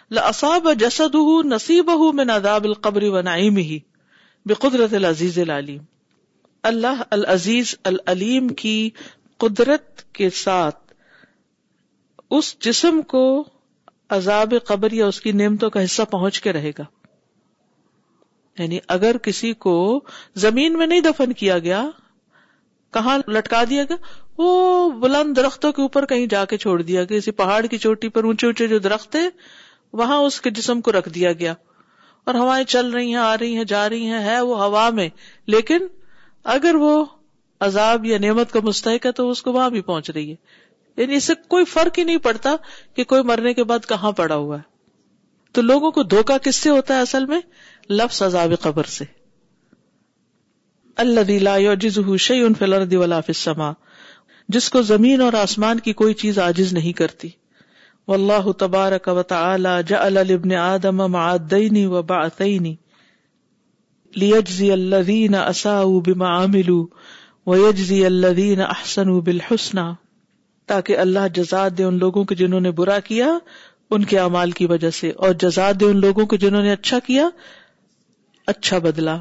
جسدہ 0.09 1.41
نسیب 1.45 1.89
ہوں 2.01 2.13
میں 3.51 4.55
قدرت 4.61 4.93
العزیز 4.93 5.47
العلیم 7.85 8.47
کی 8.61 8.75
قدرت 9.43 10.01
کے 10.19 10.29
ساتھ 10.43 10.77
اس 12.29 12.37
اس 12.37 12.55
جسم 12.65 13.01
کو 13.07 13.23
عذاب 14.19 14.53
قبر 14.67 14.91
یا 14.93 15.09
کی 15.23 15.31
نعمتوں 15.41 15.69
کا 15.69 15.83
حصہ 15.83 16.01
پہنچ 16.11 16.39
کے 16.41 16.53
رہے 16.53 16.71
گا 16.79 16.83
یعنی 18.61 18.79
اگر 18.97 19.17
کسی 19.23 19.53
کو 19.67 19.75
زمین 20.45 20.77
میں 20.77 20.87
نہیں 20.87 21.01
دفن 21.11 21.33
کیا 21.43 21.59
گیا 21.69 21.83
کہاں 22.93 23.17
لٹکا 23.27 23.63
دیا 23.69 23.83
گیا 23.89 23.97
وہ 24.41 24.89
بلند 24.99 25.37
درختوں 25.37 25.71
کے 25.73 25.81
اوپر 25.81 26.05
کہیں 26.09 26.25
جا 26.33 26.43
کے 26.49 26.57
چھوڑ 26.57 26.81
دیا 26.81 27.03
گیا 27.03 27.19
کسی 27.19 27.31
پہاڑ 27.43 27.65
کی 27.71 27.77
چوٹی 27.85 28.09
پر 28.15 28.23
اونچے 28.29 28.45
اونچے 28.47 28.67
جو 28.67 28.77
درخت 28.85 29.15
ہیں 29.15 29.29
وہاں 29.99 30.17
اس 30.25 30.39
کے 30.41 30.49
جسم 30.51 30.81
کو 30.81 30.91
رکھ 30.91 31.09
دیا 31.15 31.31
گیا 31.39 31.53
اور 32.27 32.35
ہوائیں 32.35 32.63
چل 32.71 32.89
رہی 32.91 33.07
ہیں 33.07 33.15
آ 33.25 33.35
رہی 33.38 33.55
ہیں 33.57 33.63
جا 33.67 33.88
رہی 33.89 34.05
ہیں 34.11 34.23
ہے 34.25 34.39
وہ 34.47 34.59
ہوا 34.63 34.89
میں 34.93 35.07
لیکن 35.53 35.88
اگر 36.55 36.75
وہ 36.79 37.03
عذاب 37.67 38.05
یا 38.05 38.17
نعمت 38.21 38.51
کا 38.51 38.59
مستحق 38.63 39.05
ہے 39.05 39.11
تو 39.19 39.29
اس 39.29 39.41
کو 39.43 39.51
وہاں 39.53 39.69
بھی 39.69 39.81
پہنچ 39.81 40.09
رہی 40.09 40.29
ہے 40.29 41.01
یعنی 41.01 41.15
اس 41.15 41.23
سے 41.23 41.33
کوئی 41.49 41.65
فرق 41.71 41.97
ہی 41.99 42.03
نہیں 42.03 42.17
پڑتا 42.23 42.55
کہ 42.95 43.03
کوئی 43.13 43.23
مرنے 43.31 43.53
کے 43.53 43.63
بعد 43.71 43.85
کہاں 43.89 44.11
پڑا 44.19 44.35
ہوا 44.35 44.57
ہے 44.57 44.61
تو 45.53 45.61
لوگوں 45.61 45.91
کو 45.91 46.03
دھوکا 46.13 46.38
کس 46.43 46.55
سے 46.55 46.69
ہوتا 46.69 46.93
ہے 46.95 46.99
اصل 47.01 47.25
میں 47.25 47.39
لفظ 47.89 48.21
عذاب 48.23 48.53
قبر 48.61 48.85
سے 48.97 49.05
اللہ 51.05 51.21
دلا 51.27 51.57
جز 51.81 51.99
ان 52.35 52.53
فلر 52.59 52.81
الدی 52.81 52.95
والا 52.95 53.19
جس 54.55 54.69
کو 54.69 54.81
زمین 54.81 55.21
اور 55.21 55.33
آسمان 55.41 55.79
کی 55.88 55.93
کوئی 56.01 56.13
چیز 56.23 56.39
آجز 56.39 56.73
نہیں 56.73 56.93
کرتی 56.97 57.29
واللہ 58.11 58.51
تبارک 58.59 59.07
و 59.15 59.21
تعالی 59.29 59.69
جعل 59.87 60.13
لابن 60.27 60.51
آدم 60.59 60.97
معدین 61.15 61.77
و 61.87 62.01
بعثین 62.11 62.67
لیجزی 64.21 64.71
الذین 64.71 65.35
اساؤوا 65.35 65.99
بما 66.05 66.29
عملوا 66.43 66.85
ویجزی 67.51 67.97
الذین 68.05 68.61
احسنوا 68.67 69.19
بالحسنہ 69.27 69.85
تاکہ 70.67 70.97
اللہ 71.05 71.27
جزا 71.35 71.67
دے 71.77 71.83
ان 71.83 71.97
لوگوں 71.99 72.23
کے 72.31 72.35
جنہوں 72.43 72.59
نے 72.67 72.71
برا 72.79 72.99
کیا 73.09 73.29
ان 73.95 74.03
کے 74.11 74.19
اعمال 74.19 74.51
کی 74.59 74.65
وجہ 74.69 74.89
سے 74.99 75.11
اور 75.25 75.33
جزا 75.43 75.71
دے 75.79 75.85
ان 75.89 75.99
لوگوں 76.07 76.25
کے 76.31 76.37
جنہوں 76.45 76.61
نے 76.63 76.71
اچھا 76.73 76.99
کیا 77.07 77.27
اچھا 78.53 78.77
بدلا 78.87 79.17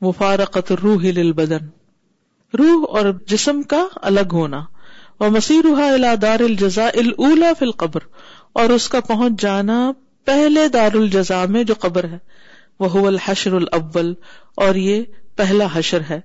مفارقت 0.07 0.71
الروح 0.71 1.03
للبدن 1.17 1.63
روح 2.59 2.79
اور 2.97 3.05
جسم 3.27 3.57
کا 3.75 3.83
الگ 4.11 4.27
ہونا 4.39 4.59
وہ 5.19 5.27
مسیحا 5.35 6.13
دار 6.21 6.39
الجزا 6.47 6.87
الا 7.19 7.51
فل 7.59 7.71
قبر 7.83 8.01
اور 8.61 8.69
اس 8.75 8.87
کا 8.95 8.99
پہنچ 9.07 9.39
جانا 9.41 9.77
پہلے 10.25 10.67
دار 10.73 10.95
الجزا 10.95 11.43
میں 11.55 11.63
جو 11.69 11.73
قبر 11.79 12.07
ہے 12.11 12.17
وہ 12.79 13.05
الحشر 13.07 13.53
الاول 13.61 14.13
اور 14.65 14.75
یہ 14.85 15.03
پہلا 15.37 15.67
حشر 15.73 16.01
ہے 16.09 16.19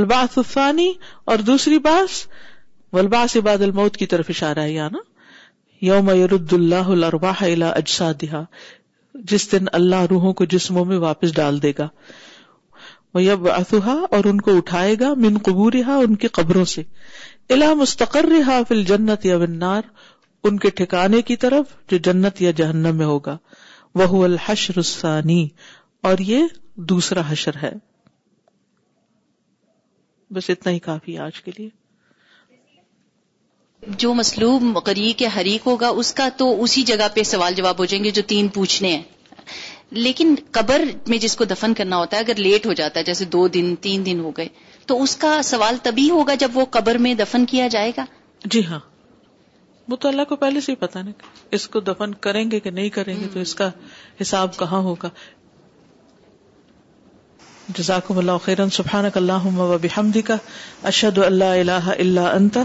الثانی 0.00 0.92
اور 1.32 1.38
دوسری 1.46 1.78
باس 1.86 2.26
والباس 2.92 3.36
عباد 3.36 3.62
الموت 3.62 3.96
کی 3.96 4.06
طرف 4.12 4.26
اشارہ 4.30 4.58
ہے 4.74 4.88
نا 4.92 4.98
یوم 5.86 6.10
یرد 6.18 6.52
اللہ 6.58 6.90
الارواح 6.96 7.42
الى 7.44 7.64
اجسادها 7.74 9.24
جس 9.32 9.50
دن 9.52 9.64
اللہ 9.80 10.04
روحوں 10.10 10.32
کو 10.40 10.44
جسموں 10.54 10.84
میں 10.92 10.98
واپس 10.98 11.34
ڈال 11.36 11.60
دے 11.62 11.72
گا 11.78 11.88
وہ 13.14 14.00
اور 14.16 14.24
ان 14.30 14.40
کو 14.46 14.56
اٹھائے 14.56 14.94
گا 15.00 15.12
من 15.26 15.38
قبورها 15.48 15.94
ان 16.08 16.14
کی 16.24 16.28
قبروں 16.40 16.64
سے 16.74 16.82
الا 17.54 17.72
مستقر 17.80 18.26
جنت 18.90 19.24
یا 19.26 19.36
ان 20.48 20.58
کے 20.62 20.70
ٹھکانے 20.78 21.20
کی 21.28 21.36
طرف 21.44 21.74
جو 21.90 21.96
جنت 22.06 22.40
یا 22.42 22.50
جہنم 22.60 22.96
میں 22.96 23.06
ہوگا 23.06 23.36
وہ 24.00 24.24
الحشر 24.24 24.80
اور 26.10 26.18
یہ 26.30 26.46
دوسرا 26.92 27.20
حشر 27.28 27.56
ہے 27.62 27.72
بس 30.38 30.50
اتنا 30.50 30.72
ہی 30.72 30.78
کافی 30.88 31.16
آج 31.26 31.40
کے 31.42 31.52
لیے 31.58 31.68
جو 33.98 34.12
مسلوب 34.14 34.62
مقری 34.62 35.12
کے 35.18 35.26
حریق 35.36 35.66
ہوگا 35.66 35.88
اس 36.02 36.12
کا 36.20 36.28
تو 36.36 36.48
اسی 36.62 36.82
جگہ 36.92 37.06
پہ 37.14 37.22
سوال 37.32 37.54
جواب 37.54 37.78
ہو 37.78 37.84
جائیں 37.92 38.02
گے 38.04 38.10
جو 38.18 38.22
تین 38.32 38.48
پوچھنے 38.58 38.92
ہیں 38.96 39.02
لیکن 40.04 40.34
قبر 40.52 40.82
میں 41.08 41.18
جس 41.24 41.36
کو 41.36 41.44
دفن 41.50 41.74
کرنا 41.76 41.96
ہوتا 41.98 42.16
ہے 42.16 42.22
اگر 42.22 42.38
لیٹ 42.46 42.66
ہو 42.66 42.72
جاتا 42.80 43.00
ہے 43.00 43.04
جیسے 43.04 43.24
دو 43.34 43.46
دن 43.56 43.74
تین 43.80 44.06
دن 44.06 44.20
ہو 44.20 44.30
گئے 44.36 44.48
تو 44.88 45.02
اس 45.02 45.16
کا 45.22 45.30
سوال 45.44 45.76
تبھی 45.82 46.08
ہوگا 46.10 46.34
جب 46.42 46.56
وہ 46.58 46.64
قبر 46.76 46.98
میں 47.06 47.14
دفن 47.20 47.44
کیا 47.52 47.66
جائے 47.76 47.92
گا 47.96 48.04
جی 48.54 48.64
ہاں 48.66 48.78
وہ 49.90 49.96
تو 50.02 50.08
اللہ 50.08 50.24
کو 50.28 50.36
پہلے 50.36 50.60
سے 50.66 50.72
ہی 50.72 50.76
پتا 50.76 51.00
اس 51.58 51.66
کو 51.74 51.80
دفن 51.88 52.14
کریں 52.26 52.44
گے 52.50 52.60
کہ 52.60 52.70
نہیں 52.78 52.88
کریں 52.98 53.14
گے 53.20 53.26
تو 53.32 53.40
اس 53.40 53.54
کا 53.60 53.68
حساب 54.20 54.56
کہاں 54.62 54.78
ہوگا 54.88 55.08
اشد 60.90 61.18
اللہ 61.30 61.88
اللہ 61.98 62.58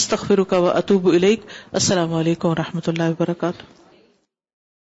استخر 0.00 0.42
کا 0.54 0.64
اطوب 0.82 1.08
علیک 1.18 1.46
السلام 1.80 2.12
علیکم 2.24 2.48
و 2.50 2.54
رحمت 2.64 2.88
اللہ 2.94 3.14
وبرکاتہ 3.16 3.81